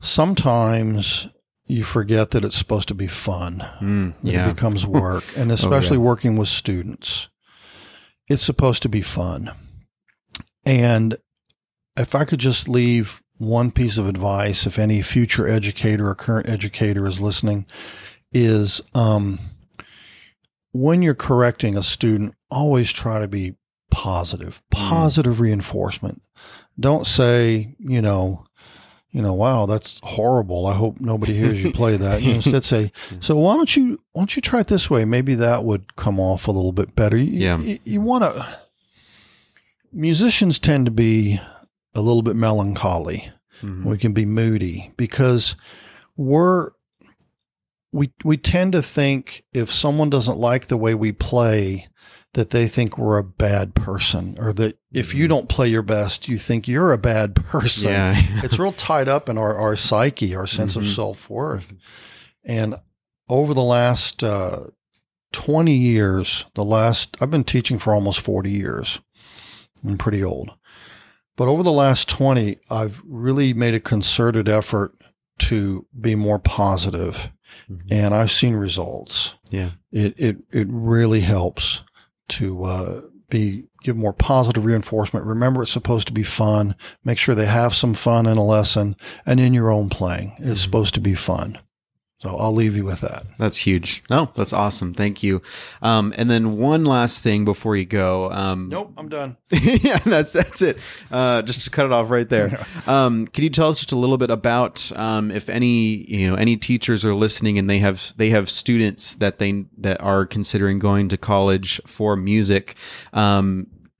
sometimes 0.00 1.28
you 1.66 1.84
forget 1.84 2.30
that 2.32 2.44
it's 2.44 2.56
supposed 2.56 2.88
to 2.88 2.94
be 2.94 3.06
fun. 3.06 3.64
mm, 3.80 4.14
yeah, 4.22 4.44
Oh, 4.46 4.50
It 4.50 4.54
becomes 4.54 4.86
work. 4.86 5.24
And 5.36 5.50
especially 5.50 5.96
working 5.98 6.36
with 6.36 6.48
students, 6.48 7.28
it's 8.28 8.42
supposed 8.42 8.82
to 8.82 8.88
be 8.88 9.00
fun. 9.00 9.50
And 10.66 11.16
if 11.96 12.14
I 12.14 12.24
could 12.24 12.38
just 12.40 12.68
leave 12.68 13.22
one 13.38 13.70
piece 13.70 13.98
of 13.98 14.08
advice, 14.08 14.66
if 14.66 14.78
any 14.78 15.02
future 15.02 15.48
educator 15.48 16.08
or 16.08 16.14
current 16.14 16.48
educator 16.48 17.06
is 17.06 17.20
listening, 17.20 17.66
is 18.34 18.82
um, 18.94 19.38
when 20.72 21.00
you're 21.00 21.14
correcting 21.14 21.76
a 21.76 21.82
student, 21.82 22.34
always 22.50 22.92
try 22.92 23.20
to 23.20 23.28
be 23.28 23.54
positive, 23.90 24.60
positive 24.70 25.40
reinforcement. 25.40 26.20
Don't 26.78 27.06
say, 27.06 27.74
you 27.78 28.02
know, 28.02 28.44
you 29.12 29.22
know, 29.22 29.32
wow, 29.34 29.66
that's 29.66 30.00
horrible. 30.02 30.66
I 30.66 30.74
hope 30.74 31.00
nobody 31.00 31.34
hears 31.34 31.62
you 31.62 31.70
play 31.72 31.96
that. 31.96 32.20
You 32.22 32.34
instead 32.34 32.64
say, 32.64 32.90
so 33.20 33.36
why 33.36 33.54
don't 33.54 33.76
you 33.76 34.00
why 34.12 34.22
don't 34.22 34.34
you 34.34 34.42
try 34.42 34.58
it 34.60 34.66
this 34.66 34.90
way? 34.90 35.04
Maybe 35.04 35.36
that 35.36 35.62
would 35.64 35.94
come 35.94 36.18
off 36.18 36.48
a 36.48 36.50
little 36.50 36.72
bit 36.72 36.96
better. 36.96 37.16
You, 37.16 37.30
Yeah. 37.30 37.58
you, 37.58 37.78
you 37.84 38.00
want 38.00 38.24
to. 38.24 38.58
Musicians 39.92 40.58
tend 40.58 40.86
to 40.86 40.90
be 40.90 41.38
a 41.94 42.00
little 42.00 42.22
bit 42.22 42.34
melancholy. 42.34 43.28
Mhm. 43.62 43.84
We 43.84 43.98
can 43.98 44.12
be 44.12 44.26
moody 44.26 44.92
because 44.96 45.54
we're 46.16 46.70
we 47.94 48.12
we 48.24 48.36
tend 48.36 48.72
to 48.72 48.82
think 48.82 49.44
if 49.54 49.72
someone 49.72 50.10
doesn't 50.10 50.36
like 50.38 50.66
the 50.66 50.76
way 50.76 50.94
we 50.94 51.12
play 51.12 51.86
that 52.34 52.50
they 52.50 52.66
think 52.66 52.98
we're 52.98 53.18
a 53.18 53.22
bad 53.24 53.74
person 53.76 54.36
or 54.40 54.52
that 54.52 54.76
if 54.92 55.14
you 55.14 55.28
don't 55.28 55.48
play 55.48 55.68
your 55.68 55.82
best 55.82 56.26
you 56.28 56.36
think 56.36 56.66
you're 56.66 56.92
a 56.92 56.98
bad 56.98 57.34
person 57.52 57.90
yeah, 57.92 58.14
it's 58.42 58.58
real 58.58 58.72
tied 58.72 59.08
up 59.08 59.28
in 59.28 59.38
our, 59.38 59.54
our 59.56 59.76
psyche, 59.76 60.34
our 60.34 60.46
sense 60.46 60.74
of 60.76 60.82
Mhm. 60.82 60.94
self 60.96 61.30
worth. 61.30 61.72
And 62.44 62.74
over 63.28 63.54
the 63.54 63.62
last 63.62 64.24
uh, 64.24 64.64
20 65.32 65.72
years, 65.72 66.44
the 66.54 66.64
last, 66.64 67.16
I've 67.20 67.30
been 67.30 67.44
teaching 67.44 67.78
for 67.78 67.94
almost 67.94 68.20
40 68.20 68.50
years. 68.50 69.00
I'm 69.84 69.96
pretty 69.98 70.22
old. 70.22 70.50
But 71.36 71.48
over 71.48 71.62
the 71.62 71.72
last 71.72 72.08
20, 72.08 72.58
I've 72.70 73.00
really 73.04 73.54
made 73.54 73.74
a 73.74 73.80
concerted 73.80 74.48
effort 74.48 74.92
to 75.38 75.86
be 75.98 76.14
more 76.14 76.38
positive, 76.38 77.30
Mhm. 77.70 77.80
and 77.90 78.14
I've 78.14 78.32
seen 78.32 78.54
results 78.54 79.34
yeah, 79.50 79.70
it 79.92 80.14
it 80.18 80.36
it 80.50 80.66
really 80.70 81.20
helps 81.20 81.82
to 82.30 82.64
uh, 82.64 83.00
be 83.30 83.64
give 83.82 83.96
more 83.96 84.12
positive 84.14 84.64
reinforcement. 84.64 85.26
Remember, 85.26 85.62
it's 85.62 85.70
supposed 85.72 86.06
to 86.06 86.12
be 86.12 86.22
fun. 86.22 86.74
Make 87.04 87.18
sure 87.18 87.34
they 87.34 87.46
have 87.46 87.74
some 87.74 87.92
fun 87.94 88.26
in 88.26 88.36
a 88.38 88.44
lesson 88.44 88.96
and 89.26 89.38
in 89.40 89.52
your 89.52 89.70
own 89.70 89.88
playing. 89.90 90.34
It's 90.38 90.60
Mhm. 90.60 90.62
supposed 90.62 90.94
to 90.94 91.00
be 91.00 91.14
fun. 91.14 91.58
So 92.24 92.36
I'll 92.36 92.54
leave 92.54 92.74
you 92.74 92.84
with 92.84 93.00
that. 93.02 93.24
that's 93.38 93.58
huge. 93.58 94.02
No, 94.08 94.30
that's 94.34 94.52
awesome. 94.54 94.94
Thank 94.94 95.22
you. 95.22 95.42
Um, 95.82 96.14
and 96.16 96.30
then 96.30 96.56
one 96.56 96.84
last 96.86 97.22
thing 97.22 97.44
before 97.44 97.76
you 97.76 97.84
go. 97.84 98.30
Um, 98.30 98.68
Nope, 98.74 98.94
I'm 98.96 99.08
done. 99.10 99.36
yeah, 99.50 99.98
that's 99.98 100.32
that's 100.32 100.62
it. 100.62 100.78
Uh, 101.12 101.42
just 101.42 101.62
to 101.64 101.70
cut 101.70 101.84
it 101.86 101.92
off 101.92 102.10
right 102.10 102.28
there. 102.28 102.64
Um, 102.86 103.26
can 103.28 103.44
you 103.44 103.50
tell 103.50 103.68
us 103.68 103.78
just 103.78 103.92
a 103.92 103.96
little 103.96 104.18
bit 104.18 104.30
about 104.30 104.90
um, 104.96 105.30
if 105.30 105.48
any 105.48 106.04
you 106.10 106.28
know 106.28 106.34
any 106.34 106.56
teachers 106.56 107.04
are 107.04 107.14
listening 107.14 107.58
and 107.58 107.68
they 107.68 107.78
have 107.78 108.12
they 108.16 108.30
have 108.30 108.50
students 108.50 109.14
that 109.16 109.38
they 109.38 109.64
that 109.78 110.00
are 110.02 110.26
considering 110.26 110.78
going 110.78 111.08
to 111.10 111.16
college 111.16 111.80
for 111.86 112.16
music? 112.16 112.76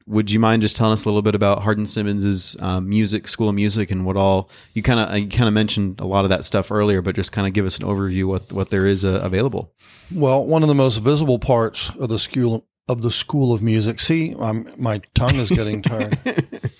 Would 0.06 0.30
you 0.30 0.38
mind 0.38 0.60
just 0.62 0.76
telling 0.76 0.92
us 0.92 1.04
a 1.04 1.08
little 1.08 1.22
bit 1.22 1.34
about 1.34 1.62
Hardin 1.62 1.86
Simmons's 1.86 2.56
um, 2.60 2.88
music 2.88 3.26
school 3.26 3.48
of 3.48 3.54
music 3.54 3.90
and 3.90 4.04
what 4.04 4.16
all 4.18 4.50
you 4.74 4.82
kind 4.82 5.00
of 5.00 5.18
you 5.18 5.28
kind 5.28 5.48
of 5.48 5.54
mentioned 5.54 5.98
a 6.00 6.06
lot 6.06 6.24
of 6.24 6.28
that 6.30 6.44
stuff 6.44 6.70
earlier, 6.70 7.00
but 7.00 7.14
just 7.16 7.32
kind 7.32 7.46
of 7.46 7.54
give 7.54 7.64
us 7.64 7.78
an 7.78 7.86
overview 7.86 8.24
what 8.24 8.52
what 8.52 8.68
there 8.70 8.84
is 8.86 9.04
uh, 9.04 9.20
available. 9.22 9.72
Well, 10.12 10.44
one 10.44 10.62
of 10.62 10.68
the 10.68 10.74
most 10.74 10.98
visible 10.98 11.38
parts 11.38 11.90
of 11.98 12.10
the 12.10 12.18
school 12.18 12.66
of 12.86 13.00
the 13.00 13.10
School 13.10 13.54
of 13.54 13.62
Music. 13.62 13.98
See, 13.98 14.34
I'm, 14.38 14.70
my 14.76 15.00
tongue 15.14 15.36
is 15.36 15.48
getting 15.50 15.80
tired. 15.80 16.18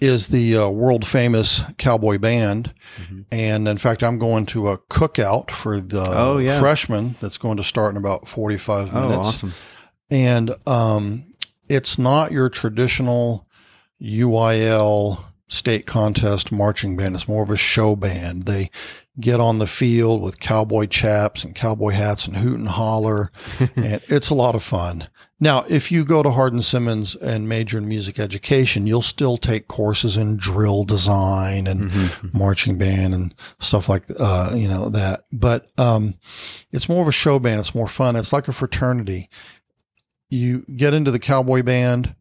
is 0.00 0.26
the 0.28 0.58
uh, 0.58 0.68
world 0.68 1.06
famous 1.06 1.62
cowboy 1.78 2.18
band. 2.18 2.74
Mhm. 3.00 3.24
And 3.32 3.66
in 3.66 3.78
fact, 3.78 4.02
I'm 4.02 4.18
going 4.18 4.44
to 4.46 4.68
a 4.68 4.76
cookout 4.76 5.50
for 5.50 5.80
the 5.80 6.04
Oh, 6.14 6.36
yeah. 6.36 6.58
freshmen 6.60 7.16
that's 7.20 7.38
going 7.38 7.56
to 7.56 7.64
start 7.64 7.92
in 7.92 7.96
about 7.96 8.28
45 8.28 8.92
minutes. 8.92 8.94
Oh, 8.94 9.08
minutes. 9.08 9.28
awesome! 9.28 9.52
And 10.10 10.54
um, 10.66 11.24
it's 11.68 11.98
not 11.98 12.32
your 12.32 12.48
traditional 12.48 13.46
UIL 14.02 15.22
state 15.48 15.86
contest 15.86 16.50
marching 16.52 16.96
band. 16.96 17.14
It's 17.14 17.28
more 17.28 17.42
of 17.42 17.50
a 17.50 17.56
show 17.56 17.94
band. 17.96 18.44
They 18.44 18.70
get 19.20 19.38
on 19.38 19.58
the 19.60 19.66
field 19.66 20.20
with 20.22 20.40
cowboy 20.40 20.86
chaps 20.86 21.44
and 21.44 21.54
cowboy 21.54 21.90
hats 21.90 22.26
and 22.26 22.36
hoot 22.36 22.58
and 22.58 22.68
holler. 22.68 23.30
and 23.76 24.00
it's 24.08 24.30
a 24.30 24.34
lot 24.34 24.54
of 24.54 24.62
fun. 24.62 25.06
Now, 25.40 25.64
if 25.68 25.92
you 25.92 26.04
go 26.04 26.22
to 26.22 26.30
Hardin 26.30 26.62
Simmons 26.62 27.14
and 27.16 27.48
major 27.48 27.76
in 27.78 27.86
music 27.88 28.18
education, 28.18 28.86
you'll 28.86 29.02
still 29.02 29.36
take 29.36 29.68
courses 29.68 30.16
in 30.16 30.36
drill 30.36 30.84
design 30.84 31.66
and 31.66 31.90
Mhm. 31.90 32.32
marching 32.34 32.78
band 32.78 33.14
and 33.14 33.34
stuff 33.58 33.88
like 33.88 34.04
uh, 34.18 34.52
you 34.54 34.68
know 34.68 34.88
that. 34.90 35.24
But 35.32 35.66
um, 35.76 36.14
it's 36.72 36.88
more 36.88 37.02
of 37.02 37.08
a 37.08 37.12
show 37.12 37.38
band. 37.38 37.60
It's 37.60 37.74
more 37.74 37.88
fun. 37.88 38.16
It's 38.16 38.32
like 38.32 38.48
a 38.48 38.52
fraternity. 38.52 39.28
You 40.34 40.64
get 40.76 40.94
into 40.94 41.10
the 41.10 41.18
cowboy 41.18 41.62
band, 41.62 42.14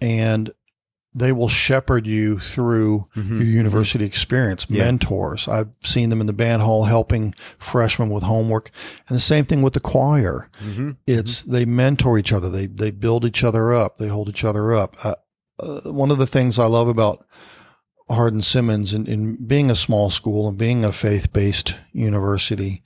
and 0.00 0.52
they 1.14 1.32
will 1.32 1.48
shepherd 1.48 2.06
you 2.06 2.38
through 2.38 3.04
Mhm. 3.16 3.30
your 3.38 3.44
university 3.48 4.04
experience. 4.04 4.66
Yeah. 4.68 4.84
Mentors. 4.84 5.48
I've 5.48 5.70
seen 5.82 6.10
them 6.10 6.20
in 6.20 6.26
the 6.26 6.34
band 6.34 6.60
hall 6.60 6.84
helping 6.84 7.34
freshmen 7.58 8.10
with 8.10 8.22
homework, 8.22 8.70
and 9.08 9.16
the 9.16 9.20
same 9.20 9.46
thing 9.46 9.62
with 9.62 9.72
the 9.72 9.80
choir. 9.80 10.50
Mhm. 10.62 10.96
It's 11.06 11.40
they 11.42 11.64
mentor 11.64 12.18
each 12.18 12.32
other. 12.34 12.50
They 12.50 12.66
they 12.66 12.90
build 12.90 13.24
each 13.24 13.42
other 13.42 13.72
up. 13.72 13.96
They 13.96 14.08
hold 14.08 14.28
each 14.28 14.44
other 14.44 14.74
up. 14.74 14.96
Uh, 15.02 15.14
uh, 15.58 15.90
one 15.90 16.10
of 16.10 16.18
the 16.18 16.26
things 16.26 16.58
I 16.58 16.66
love 16.66 16.86
about 16.88 17.24
Hardin 18.10 18.42
Simmons 18.42 18.92
and 18.92 19.08
in, 19.08 19.36
being 19.46 19.70
a 19.70 19.74
small 19.74 20.10
school 20.10 20.46
and 20.48 20.58
being 20.58 20.84
a 20.84 20.92
faith 20.92 21.32
based 21.32 21.78
university 21.92 22.82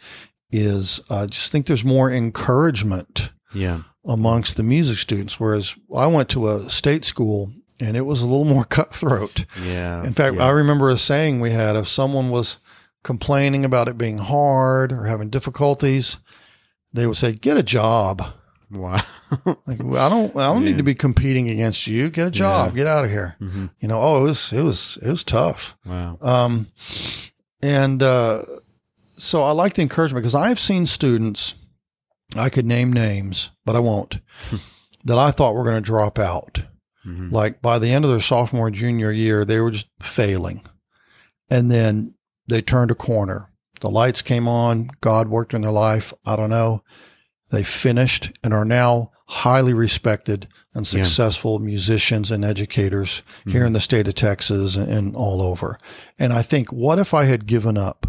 is 0.53 1.01
I 1.11 1.26
just 1.26 1.51
think 1.51 1.66
there's 1.66 1.85
more 1.85 2.11
encouragement 2.12 3.33
Yeah. 3.53 3.81
Amongst 4.07 4.57
the 4.57 4.62
music 4.62 4.98
students. 4.98 5.38
Whereas 5.38 5.76
I 5.94 6.07
went 6.07 6.28
to 6.30 6.48
a 6.48 6.68
state 6.70 7.05
school 7.05 7.53
and 7.78 7.96
it 7.96 8.03
was 8.07 8.22
a 8.22 8.26
little 8.28 8.44
more 8.55 8.64
cutthroat. 8.64 9.44
Yeah. 9.64 10.05
In 10.05 10.12
fact, 10.12 10.36
yeah. 10.36 10.44
I 10.46 10.51
remember 10.51 10.90
a 10.90 10.98
saying 10.98 11.40
we 11.40 11.51
had 11.51 11.76
if 11.76 11.88
someone 11.88 12.30
was 12.30 12.59
complaining 13.03 13.64
about 13.64 13.88
it 13.88 13.96
being 13.98 14.18
hard 14.18 14.92
or 14.92 15.05
having 15.05 15.30
difficulties, 15.30 16.18
they 16.92 17.07
would 17.07 17.16
say, 17.16 17.32
"Get 17.32 17.57
a 17.57 17.62
job." 17.62 18.22
Wow. 18.70 19.01
Like 19.66 19.80
I 19.80 20.09
don't, 20.09 20.36
I 20.36 20.53
don't 20.53 20.64
need 20.64 20.78
to 20.78 20.82
be 20.82 20.94
competing 20.94 21.48
against 21.51 21.86
you. 21.86 22.11
Get 22.11 22.26
a 22.26 22.30
job. 22.32 22.70
Yeah. 22.72 22.76
Get 22.78 22.86
out 22.88 23.05
of 23.05 23.11
here. 23.12 23.36
hmm 23.38 23.66
You 23.78 23.86
know. 23.86 24.01
Oh, 24.03 24.18
it 24.18 24.22
was, 24.22 24.53
it 24.53 24.62
was, 24.62 24.98
it 25.01 25.09
was 25.09 25.22
tough. 25.22 25.76
Wow. 25.86 26.18
Um, 26.20 26.66
and 27.62 28.03
uh, 28.03 28.42
so 29.16 29.42
I 29.44 29.53
like 29.53 29.74
the 29.74 29.82
encouragement 29.82 30.22
because 30.24 30.34
I've 30.34 30.59
seen 30.59 30.84
students, 30.86 31.55
I 32.37 32.49
could 32.49 32.66
name 32.66 32.93
names, 32.93 33.51
but 33.64 33.76
I 33.76 33.81
won't, 33.81 34.20
that 35.05 35.18
I 35.18 35.31
thought 35.31 35.55
were 35.55 35.64
going 35.64 35.76
to 35.76 35.81
drop 35.81 36.18
out. 36.18 36.62
hmm 37.03 37.31
Like 37.31 37.61
by 37.62 37.78
the 37.78 37.91
end 37.93 38.05
of 38.05 38.11
their 38.11 38.20
sophomore 38.20 38.70
junior 38.70 39.11
year, 39.12 39.45
they 39.45 39.61
were 39.61 39.70
just 39.70 39.89
failing. 40.01 40.62
And 41.51 41.70
then 41.70 42.14
they 42.49 42.62
turned 42.62 42.91
a 42.91 42.95
corner. 42.95 43.49
The 43.81 43.91
lights 43.91 44.22
came 44.22 44.47
on. 44.47 44.91
God 45.01 45.28
worked 45.28 45.55
in 45.55 45.62
their 45.62 45.70
life. 45.72 46.12
I 46.26 46.37
don't 46.37 46.51
know. 46.51 46.83
They 47.51 47.62
finished 47.64 48.31
and 48.45 48.53
are 48.55 48.64
now 48.64 49.11
highly 49.26 49.74
respected 49.74 50.47
and 50.74 50.85
Yeah. 50.87 51.03
successful 51.03 51.59
musicians 51.59 52.31
and 52.31 52.45
educators 52.45 53.22
here 53.47 53.64
in 53.64 53.72
the 53.72 53.81
state 53.81 54.07
of 54.07 54.14
Texas 54.14 54.76
and, 54.76 55.16
all 55.16 55.41
over. 55.43 55.78
And 56.18 56.33
I 56.33 56.43
think, 56.43 56.72
what 56.72 56.99
if 56.99 57.14
I 57.14 57.24
had 57.24 57.47
given 57.47 57.76
up 57.78 58.07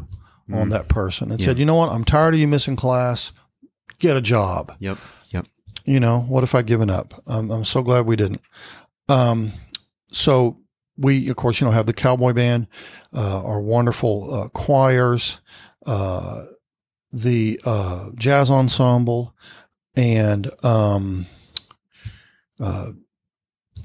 on 0.51 0.67
Mm. 0.67 0.71
that 0.71 0.87
person 0.89 1.31
and 1.31 1.39
Yeah. 1.39 1.45
said, 1.45 1.59
you 1.59 1.65
know 1.65 1.75
what? 1.75 1.91
I'm 1.91 2.03
tired 2.03 2.33
of 2.33 2.39
you 2.39 2.47
missing 2.47 2.75
class. 2.75 3.31
Get 3.99 4.17
a 4.17 4.21
job 4.21 4.75
Yep. 4.79 4.97
Yep. 5.31 5.45
you 5.85 5.99
know, 5.99 6.21
what 6.21 6.43
if 6.43 6.55
I'd 6.55 6.65
given 6.65 6.89
up? 6.89 7.13
Um, 7.27 7.51
I'm 7.51 7.65
so 7.65 7.81
glad 7.81 8.05
we 8.05 8.15
didn't. 8.15 8.41
Um, 9.09 9.51
so 10.11 10.57
we, 10.97 11.29
of 11.29 11.35
course, 11.35 11.59
you 11.61 11.65
know, 11.65 11.71
have 11.71 11.85
the 11.85 11.93
cowboy 11.93 12.33
band, 12.33 12.67
uh, 13.13 13.41
our 13.43 13.59
wonderful 13.59 14.33
uh, 14.33 14.47
choirs, 14.49 15.39
uh, 15.85 16.45
the 17.11 17.59
uh, 17.65 18.09
jazz 18.15 18.49
ensemble, 18.51 19.35
and 19.95 20.49
um, 20.63 21.25
uh, 22.59 22.91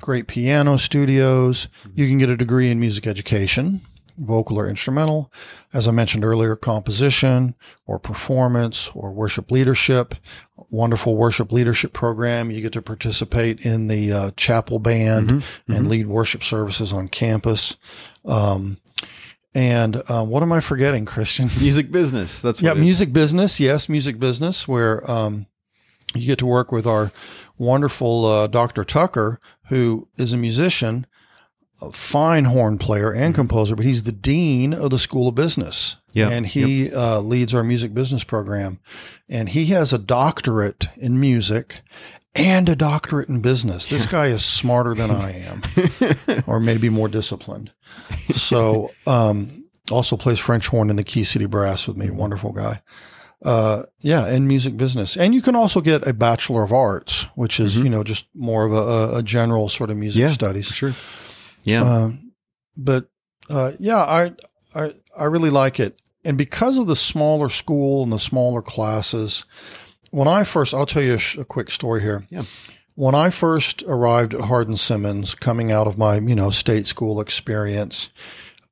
great 0.01 0.27
piano 0.27 0.77
studios. 0.77 1.69
You 1.95 2.07
can 2.07 2.19
get 2.19 2.29
a 2.29 2.37
degree 2.37 2.71
in 2.71 2.79
music 2.79 3.07
education, 3.07 3.81
vocal 4.19 4.59
or 4.59 4.69
instrumental. 4.69 5.33
As 5.73 5.87
I 5.89 5.91
mentioned 5.93 6.25
earlier, 6.25 6.57
composition 6.57 7.55
or 7.87 7.99
performance 7.99 8.91
or 8.95 9.13
worship 9.13 9.51
leadership. 9.51 10.15
Wonderful 10.71 11.17
worship 11.17 11.53
leadership 11.53 11.93
program. 11.93 12.51
You 12.51 12.61
get 12.61 12.73
to 12.73 12.83
participate 12.83 13.65
in 13.65 13.89
the 13.89 14.13
uh, 14.13 14.31
chapel 14.37 14.79
band 14.79 15.31
Mhm. 15.31 15.45
and 15.69 15.89
lead 15.89 16.07
worship 16.07 16.43
services 16.43 16.93
on 16.93 17.09
campus. 17.09 17.77
Um, 18.25 18.79
and 19.55 20.03
uh, 20.09 20.25
what 20.25 20.43
am 20.43 20.53
I 20.53 20.61
forgetting, 20.61 21.05
Christian? 21.05 21.51
Music 21.59 21.91
business. 21.91 22.43
That's 22.43 22.61
Yeah, 22.61 22.71
what 22.71 22.77
it 22.79 22.81
is. 22.81 22.85
music 22.85 23.13
business. 23.13 23.59
Yes, 23.61 23.89
music 23.89 24.19
business, 24.19 24.67
where 24.69 25.09
um, 25.11 25.47
you 26.15 26.27
get 26.27 26.39
to 26.41 26.47
work 26.47 26.73
with 26.73 26.87
our 26.87 27.11
wonderful 27.59 28.27
uh, 28.27 28.47
Dr. 28.49 28.85
Tucker, 28.85 29.41
who 29.69 30.09
is 30.19 30.33
a 30.33 30.37
musician, 30.37 31.07
a 31.81 31.93
fine 31.93 32.45
horn 32.47 32.79
player 32.79 33.13
and 33.13 33.35
composer, 33.35 33.77
but 33.77 33.85
he's 33.85 34.05
the 34.05 34.13
dean 34.13 34.73
of 34.73 34.91
the 34.91 34.99
School 34.99 35.29
of 35.29 35.35
Business. 35.35 35.97
Yeah. 36.13 36.31
And 36.31 36.47
he 36.47 36.91
uh, 36.93 37.21
leads 37.21 37.55
our 37.55 37.63
music 37.63 37.93
business 37.93 38.25
program. 38.25 38.81
And 39.29 39.49
he 39.51 39.67
has 39.67 39.93
a 39.93 39.99
doctorate 39.99 40.87
in 40.97 41.21
music 41.21 41.83
and 42.35 42.69
a 42.69 42.77
doctorate 42.77 43.29
in 43.29 43.41
business. 43.43 43.87
This 43.89 44.07
guy 44.17 44.27
is 44.29 44.45
smarter 44.45 44.95
than 44.95 45.11
I 45.11 45.33
am, 45.33 45.63
or 46.47 46.61
maybe 46.61 46.89
more 46.89 47.09
disciplined. 47.09 47.73
So, 48.33 48.93
um, 49.07 49.65
also 49.91 50.17
plays 50.17 50.39
French 50.39 50.69
horn 50.69 50.91
in 50.91 50.97
the 50.97 51.05
Key 51.05 51.25
City 51.25 51.47
Brass 51.47 51.87
with 51.87 51.97
me. 51.97 52.11
Wonderful 52.11 52.53
guy. 52.53 52.83
Uh, 53.45 53.85
yeah, 54.01 54.29
in 54.29 54.49
music 54.49 54.77
business. 54.77 55.17
And 55.17 55.35
you 55.35 55.43
can 55.43 55.55
also 55.55 55.81
get 55.81 56.07
a 56.07 56.13
Bachelor 56.15 56.63
of 56.65 56.73
Arts, 56.73 57.25
which 57.37 57.61
is, 57.61 57.77
you 57.77 57.89
know, 57.91 58.03
just 58.03 58.27
more 58.35 58.65
of 58.65 58.73
a, 58.73 58.77
a- 58.77 59.19
a 59.19 59.23
general 59.23 59.69
sort 59.69 59.91
of 59.91 59.97
music 59.99 60.21
Yeah, 60.23 60.29
studies. 60.29 60.67
Sure. 60.69 60.95
Yeah. 61.67 61.83
Um, 61.83 62.33
but 62.77 63.09
uh, 63.51 63.73
yeah, 63.79 63.99
I, 63.99 64.33
I 64.75 64.95
I 65.17 65.25
really 65.25 65.51
like 65.51 65.79
it, 65.81 66.01
and 66.25 66.39
because 66.39 66.79
of 66.79 66.87
the 66.87 66.97
smaller 66.97 67.49
school 67.51 68.03
and 68.03 68.13
the 68.13 68.19
smaller 68.19 68.63
classes, 68.63 69.45
when 70.11 70.29
I 70.29 70.45
first, 70.45 70.73
I'll 70.73 70.87
tell 70.87 71.03
you 71.03 71.15
a, 71.15 71.19
sh- 71.19 71.37
a 71.39 71.45
quick 71.45 71.71
story 71.71 72.01
here. 72.01 72.27
Yeah. 72.31 72.45
When 72.95 73.15
I 73.15 73.29
first 73.31 73.83
arrived 73.87 74.33
at 74.35 74.41
Hardin 74.43 74.77
Simmons, 74.79 75.35
coming 75.35 75.71
out 75.71 75.87
of 75.87 75.99
my 75.99 76.19
you 76.19 76.35
know 76.35 76.51
state 76.51 76.87
school 76.87 77.21
experience, 77.21 78.09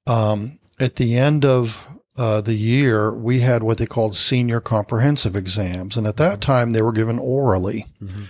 um, 0.07 0.59
at 0.81 0.97
the 0.97 1.17
end 1.17 1.45
of 1.45 1.87
uh, 2.17 2.41
the 2.41 2.55
year, 2.55 3.13
we 3.13 3.41
had 3.41 3.63
what 3.63 3.79
they 3.79 3.87
called 3.87 4.15
senior 4.15 4.61
comprehensive 4.61 5.35
exams, 5.37 5.97
and 5.97 6.07
at 6.07 6.17
that 6.19 6.41
time 6.41 6.71
they 6.71 6.83
were 6.83 6.93
given 6.93 7.19
orally. 7.19 7.87
Mhm. 8.03 8.27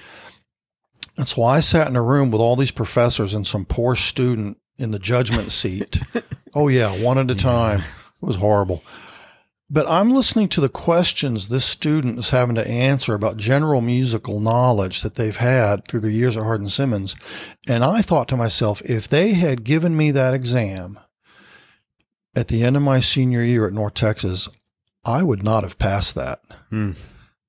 And 1.17 1.29
so 1.29 1.45
I 1.45 1.61
sat 1.61 1.89
in 1.89 1.97
a 1.97 2.03
room 2.03 2.31
with 2.31 2.41
all 2.41 2.57
these 2.57 2.71
professors 2.71 3.35
and 3.35 3.47
some 3.47 3.65
poor 3.65 3.95
student 3.95 4.59
in 4.79 4.91
the 4.91 4.99
judgment 4.99 5.53
seat. 5.53 6.01
oh, 6.55 6.69
yeah, 6.69 6.97
one 7.01 7.19
at 7.19 7.31
a 7.31 7.35
time. 7.35 7.81
It 7.81 8.27
was 8.27 8.37
horrible. 8.37 8.83
But 9.71 9.89
I'm 9.89 10.11
listening 10.11 10.49
to 10.51 10.61
the 10.61 10.69
questions 10.69 11.49
this 11.49 11.65
student 11.65 12.19
is 12.19 12.31
having 12.31 12.55
to 12.57 12.69
answer 12.69 13.15
about 13.15 13.39
general 13.39 13.81
musical 13.81 14.39
knowledge 14.41 15.03
that 15.03 15.15
they've 15.15 15.37
had 15.37 15.87
through 15.87 16.01
their 16.01 16.11
years 16.11 16.37
at 16.37 16.43
Hardin 16.43 16.69
Simmons. 16.69 17.17
And 17.67 17.83
I 17.83 18.03
thought 18.03 18.29
to 18.29 18.37
myself, 18.37 18.83
if 18.83 19.09
they 19.09 19.33
had 19.33 19.65
given 19.65 19.97
me 19.97 20.11
that 20.11 20.35
exam 20.35 20.99
at 22.37 22.49
the 22.49 22.63
end 22.63 22.77
of 22.77 22.83
my 22.83 23.01
senior 23.01 23.43
year 23.43 23.67
at 23.67 23.73
North 23.73 23.95
Texas, 23.95 24.49
I 25.05 25.23
would 25.23 25.43
not 25.43 25.65
have 25.65 25.79
passed 25.79 26.15
that 26.15 26.41
Hmm. 26.71 26.93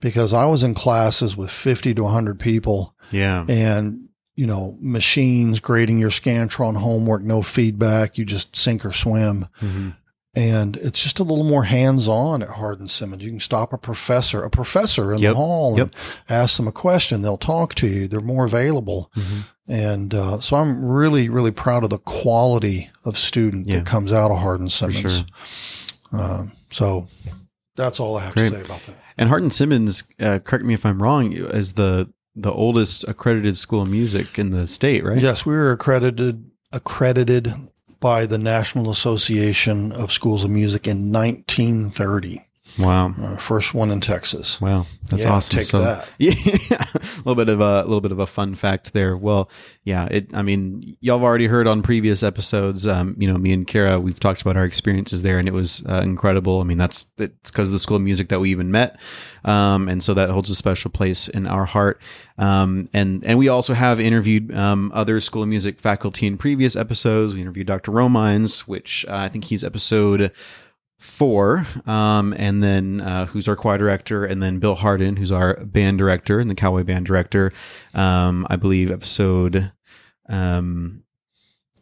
Because 0.06 0.34
I 0.36 0.46
was 0.46 0.62
in 0.64 0.76
classes 0.76 1.36
with 1.36 1.50
50 1.50 1.96
to 1.96 2.04
100 2.04 2.40
people 2.40 2.94
Yeah. 3.12 3.44
and 3.50 4.08
you 4.36 4.46
know 4.46 4.78
machines 4.80 5.60
grading 5.60 5.98
your 5.98 6.12
scantron 6.12 6.76
homework 6.78 7.24
no 7.24 7.42
feedback 7.42 8.18
you 8.18 8.24
just 8.26 8.56
sink 8.56 8.86
or 8.86 8.92
swim 8.92 9.48
Mhm. 9.62 9.96
and 10.36 10.76
it's 10.78 11.02
just 11.02 11.20
a 11.20 11.24
little 11.24 11.46
more 11.46 11.64
hands-on 11.64 12.44
at 12.44 12.50
hardin 12.50 12.88
simmons 12.90 13.24
you 13.24 13.32
can 13.32 13.40
stop 13.40 13.72
a 13.74 13.78
professor 13.78 14.44
a 14.44 14.50
professor 14.50 15.14
in 15.14 15.20
Yep. 15.22 15.32
the 15.32 15.36
hall 15.38 15.78
Yep. 15.78 15.88
and 15.88 15.96
ask 16.30 16.58
them 16.58 16.68
a 16.68 16.72
question 16.74 17.22
they'll 17.22 17.38
talk 17.38 17.74
to 17.76 17.88
you 17.88 18.08
they're 18.10 18.20
more 18.20 18.44
available 18.46 19.10
Mhm. 19.16 19.46
and 19.70 20.14
uh, 20.14 20.40
so 20.42 20.58
i'm 20.58 20.84
really 20.86 21.30
really 21.30 21.52
proud 21.52 21.84
of 21.86 21.90
the 21.90 22.00
quality 22.00 22.90
of 23.06 23.18
student 23.18 23.68
Yeah. 23.68 23.78
that 23.78 23.86
comes 23.86 24.12
out 24.12 24.30
of 24.32 24.38
Hardin 24.40 24.70
Simmons. 24.70 25.24
sure. 26.12 26.20
um, 26.22 26.52
so 26.72 27.08
that's 27.78 28.00
all 28.02 28.18
i 28.18 28.24
have 28.26 28.36
Great. 28.36 28.50
to 28.52 28.58
say 28.58 28.66
about 28.66 28.84
that 28.84 28.96
And 29.18 29.30
Hardin 29.30 29.52
Simmons, 29.52 30.04
uh, 30.20 30.40
correct 30.40 30.66
me 30.66 30.74
if 30.74 30.86
I'm 30.86 31.02
wrong, 31.02 31.34
is 31.34 31.74
the 31.74 32.12
the 32.36 32.52
oldest 32.52 33.06
accredited 33.08 33.56
school 33.56 33.84
of 33.84 33.90
music 33.90 34.38
in 34.38 34.52
the 34.52 34.68
state, 34.68 35.06
right? 35.06 35.22
Yes, 35.22 35.46
we 35.46 35.54
were 35.54 35.72
accredited 35.72 36.52
accredited 36.74 37.54
by 38.02 38.26
the 38.26 38.38
National 38.38 38.92
Association 38.92 39.92
of 39.92 40.12
Schools 40.12 40.44
of 40.44 40.52
Music 40.52 40.86
in 40.86 41.12
1930. 41.12 42.45
Wow. 42.78 43.14
Uh, 43.22 43.38
first 43.38 43.74
one 43.74 43.90
in 43.92 44.02
Texas. 44.02 44.60
Wow. 44.60 44.86
That's 45.10 45.24
Yeah, 45.24 45.34
awesome. 45.34 45.58
Take 45.58 45.68
So- 45.68 45.82
that. 45.82 46.08
Yeah, 46.18 46.34
a 46.94 47.18
little 47.20 47.36
bit 47.36 47.48
of 47.50 47.62
a, 47.62 47.84
little 47.84 48.02
bit 48.02 48.12
of 48.12 48.20
a 48.20 48.26
fun 48.28 48.56
fact 48.56 48.94
there. 48.94 49.16
Well, 49.16 49.50
yeah, 49.84 50.06
it. 50.06 50.34
I 50.34 50.42
mean, 50.42 50.98
y'all 51.00 51.18
have 51.20 51.24
already 51.24 51.48
heard 51.48 51.68
on 51.68 51.82
previous 51.84 52.24
episodes. 52.24 52.88
Um, 52.88 53.16
you 53.20 53.28
know, 53.32 53.38
me 53.38 53.54
and 53.54 53.68
Kara, 53.68 54.00
we've 54.00 54.20
talked 54.20 54.42
about 54.42 54.58
our 54.58 54.66
experiences 54.66 55.22
there, 55.22 55.38
and 55.38 55.48
it 55.48 55.54
was 55.54 55.84
uh, 55.88 56.02
incredible. 56.04 56.60
I 56.60 56.64
mean, 56.64 56.78
that's 56.78 57.06
it's 57.18 57.52
because 57.52 57.70
of 57.70 57.74
the 57.74 57.80
school 57.80 57.98
of 57.98 58.04
music 58.04 58.30
that 58.30 58.40
we 58.40 58.50
even 58.50 58.72
met, 58.72 59.00
um, 59.44 59.88
and 59.88 60.04
so 60.04 60.14
that 60.16 60.30
holds 60.30 60.50
a 60.50 60.56
special 60.56 60.90
place 60.92 61.28
in 61.28 61.46
our 61.48 61.66
heart. 61.66 62.02
Um, 62.38 62.88
and 62.94 63.24
and 63.24 63.38
we 63.38 63.48
also 63.48 63.74
have 63.74 64.00
interviewed 64.00 64.54
um, 64.56 64.92
other 64.94 65.22
school 65.22 65.44
of 65.44 65.50
music 65.50 65.80
faculty 65.80 66.26
in 66.28 66.38
previous 66.38 66.76
episodes. 66.76 67.34
We 67.34 67.42
interviewed 67.42 67.68
Dr. 67.68 67.92
Romines, 67.92 68.62
which 68.62 69.06
uh, 69.08 69.16
I 69.16 69.30
think 69.30 69.46
he's 69.46 69.64
episode 69.64 70.32
four, 71.06 71.66
um, 71.86 72.34
and 72.38 72.62
then 72.62 73.00
uh, 73.00 73.28
who's 73.28 73.48
our 73.48 73.56
choir 73.56 73.78
director, 73.78 74.26
and 74.26 74.44
then 74.44 74.60
Bill 74.60 74.76
Hardin, 74.76 75.16
who's 75.16 75.32
our 75.32 75.64
band 75.64 75.98
director 75.98 76.40
and 76.40 76.50
the 76.50 76.56
cowboy 76.56 76.84
band 76.84 77.06
director. 77.06 77.54
Um, 77.94 78.46
I 78.50 78.58
believe 78.58 78.92
episode 78.92 79.72
um, 80.28 81.05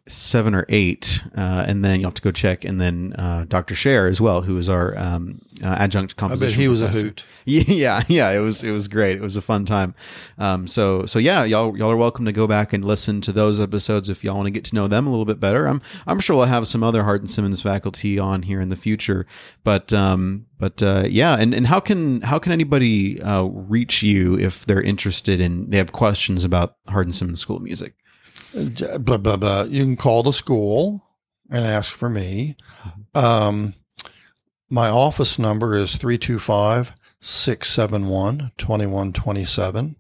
seven 0.08 0.54
or 0.54 0.66
eight, 0.68 1.24
uh, 1.38 1.64
and 1.68 1.84
then 1.84 2.00
you'll 2.00 2.10
have 2.10 2.16
to 2.16 2.22
go 2.22 2.32
check, 2.32 2.66
and 2.66 2.80
then 2.80 3.14
uh, 3.18 3.46
Dr. 3.48 3.74
Scher 3.74 4.10
as 4.10 4.20
well, 4.20 4.42
who 4.42 4.58
is 4.58 4.68
our 4.68 4.98
um, 4.98 5.40
uh, 5.64 5.68
adjunct 5.68 6.18
composition. 6.18 6.48
I 6.48 6.52
bet 6.52 6.60
he 6.60 6.68
was 6.68 6.82
a 6.82 6.90
hoot. 6.90 7.24
Yeah, 7.46 8.04
yeah, 8.08 8.32
it 8.32 8.40
was 8.40 8.64
it 8.64 8.72
was 8.72 8.88
great. 8.88 9.18
It 9.18 9.22
was 9.22 9.36
a 9.36 9.42
fun 9.42 9.66
time. 9.66 9.96
Um, 10.38 10.66
so 10.66 11.06
so 11.06 11.20
yeah, 11.20 11.44
y'all 11.44 11.78
y'all 11.78 11.92
are 11.92 11.98
welcome 11.98 12.24
to 12.24 12.32
go 12.32 12.48
back 12.48 12.72
and 12.72 12.86
listen 12.86 13.20
to 13.22 13.34
those 13.34 13.60
episodes 13.60 14.08
if 14.08 14.24
y'all 14.24 14.38
want 14.38 14.48
to 14.48 14.52
get 14.52 14.64
to 14.66 14.76
know 14.76 14.88
them 14.88 15.08
a 15.08 15.10
little 15.10 15.26
bit 15.26 15.42
better. 15.42 15.68
I'm 15.68 15.82
I'm 16.08 16.22
sure 16.22 16.38
we'll 16.38 16.46
have 16.46 16.68
some 16.68 16.84
other 16.84 17.04
Hardin 17.04 17.28
Simmons 17.28 17.62
faculty 17.62 18.18
on 18.18 18.44
here 18.44 18.62
in 18.62 18.70
the 18.70 18.78
future. 18.78 19.26
But 19.66 19.92
um, 19.92 20.46
but 20.58 20.82
uh, 20.82 21.04
yeah, 21.10 21.36
and, 21.36 21.54
and 21.54 21.68
how 21.68 21.82
can 21.82 22.22
how 22.22 22.40
can 22.40 22.54
anybody 22.54 23.22
uh, 23.22 23.44
reach 23.44 24.02
you 24.02 24.40
if 24.40 24.66
they're 24.66 24.82
interested 24.82 25.42
in 25.42 25.70
they 25.70 25.78
have 25.78 25.92
questions 25.92 26.46
about 26.46 26.78
Hardin 26.88 27.12
Simmons 27.12 27.42
School 27.42 27.58
of 27.58 27.64
Music? 27.64 27.94
Blah, 28.54 29.18
blah, 29.18 29.38
blah. 29.38 29.64
You 29.64 29.84
can 29.84 29.98
call 29.98 30.24
the 30.24 30.34
school 30.34 31.04
and 31.50 31.66
ask 31.66 31.92
for 31.94 32.10
me. 32.10 32.56
Um, 33.16 33.74
My 34.70 34.90
office 34.90 35.38
number 35.38 35.76
is 35.76 35.98
325 35.98 36.94
671 37.22 38.52
2127. 38.58 39.96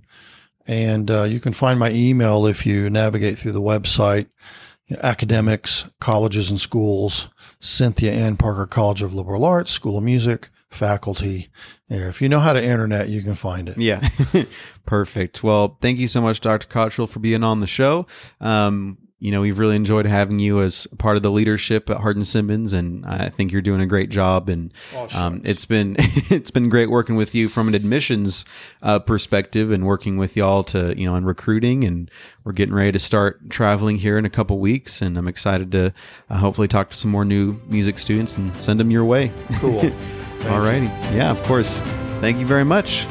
And 0.65 1.11
uh, 1.11 1.23
you 1.23 1.39
can 1.39 1.53
find 1.53 1.77
my 1.79 1.91
email 1.91 2.45
if 2.47 2.65
you 2.65 2.89
navigate 2.89 3.37
through 3.37 3.51
the 3.51 3.61
website. 3.61 4.27
Academics, 5.01 5.89
colleges 5.99 6.49
and 6.49 6.59
schools, 6.59 7.29
Cynthia 7.59 8.11
Ann 8.11 8.37
Parker 8.37 8.65
College 8.67 9.01
of 9.01 9.13
Liberal 9.13 9.45
Arts, 9.45 9.71
School 9.71 9.97
of 9.97 10.03
Music, 10.03 10.49
faculty. 10.73 11.49
Yeah, 11.89 12.09
if 12.09 12.21
you 12.21 12.29
know 12.29 12.39
how 12.39 12.53
to 12.53 12.63
internet, 12.63 13.09
you 13.09 13.21
can 13.21 13.35
find 13.35 13.69
it. 13.69 13.77
Yeah. 13.77 14.07
Perfect. 14.85 15.43
Well, 15.43 15.77
thank 15.81 15.99
you 15.99 16.07
so 16.07 16.21
much, 16.21 16.41
Dr. 16.41 16.67
Cottrell, 16.67 17.07
for 17.07 17.19
being 17.19 17.43
on 17.43 17.59
the 17.59 17.67
show. 17.67 18.05
Um, 18.41 18.97
you 19.19 19.31
know, 19.31 19.39
we've 19.39 19.57
really 19.57 19.77
enjoyed 19.77 20.05
having 20.05 20.39
you 20.39 20.59
as 20.61 20.85
part 20.97 21.15
of 21.15 21.23
the 21.23 21.31
leadership 21.31 21.89
at 21.89 21.95
Hardin 21.95 22.25
Simmons, 22.25 22.73
and 22.73 23.05
I 23.05 23.29
think 23.29 23.53
you're 23.53 23.61
doing 23.61 23.79
a 23.79 23.85
great 23.85 24.09
job. 24.09 24.49
And 24.49 24.73
Oh, 24.93 25.07
um, 25.15 25.41
it's 25.45 25.63
been 25.63 25.95
it's 25.99 26.51
been 26.51 26.67
great 26.67 26.89
working 26.89 27.15
with 27.15 27.33
you 27.33 27.47
from 27.47 27.69
an 27.69 27.73
admissions 27.73 28.43
uh, 28.81 28.99
perspective, 28.99 29.71
and 29.71 29.85
working 29.85 30.17
with 30.17 30.35
y'all 30.35 30.65
to 30.65 30.93
you 30.99 31.05
know 31.05 31.15
in 31.15 31.23
recruiting. 31.23 31.85
And 31.85 32.11
we're 32.43 32.51
getting 32.51 32.75
ready 32.75 32.91
to 32.91 32.99
start 32.99 33.49
traveling 33.49 33.99
here 33.99 34.17
in 34.17 34.25
a 34.25 34.29
couple 34.29 34.59
weeks, 34.59 35.01
and 35.01 35.17
I'm 35.17 35.29
excited 35.29 35.71
to 35.71 35.93
uh, 36.29 36.37
hopefully 36.39 36.67
talk 36.67 36.89
to 36.89 36.97
some 36.97 37.09
more 37.11 37.23
new 37.23 37.61
music 37.69 37.99
students 37.99 38.35
and 38.37 38.53
send 38.61 38.77
them 38.77 38.91
your 38.91 39.05
way. 39.05 39.31
Cool. 39.59 39.89
All 40.49 40.59
righty, 40.59 40.87
yeah, 41.15 41.31
of 41.31 41.41
course. 41.43 41.79
Thank 42.19 42.39
you 42.39 42.45
very 42.45 42.65
much. 42.65 43.05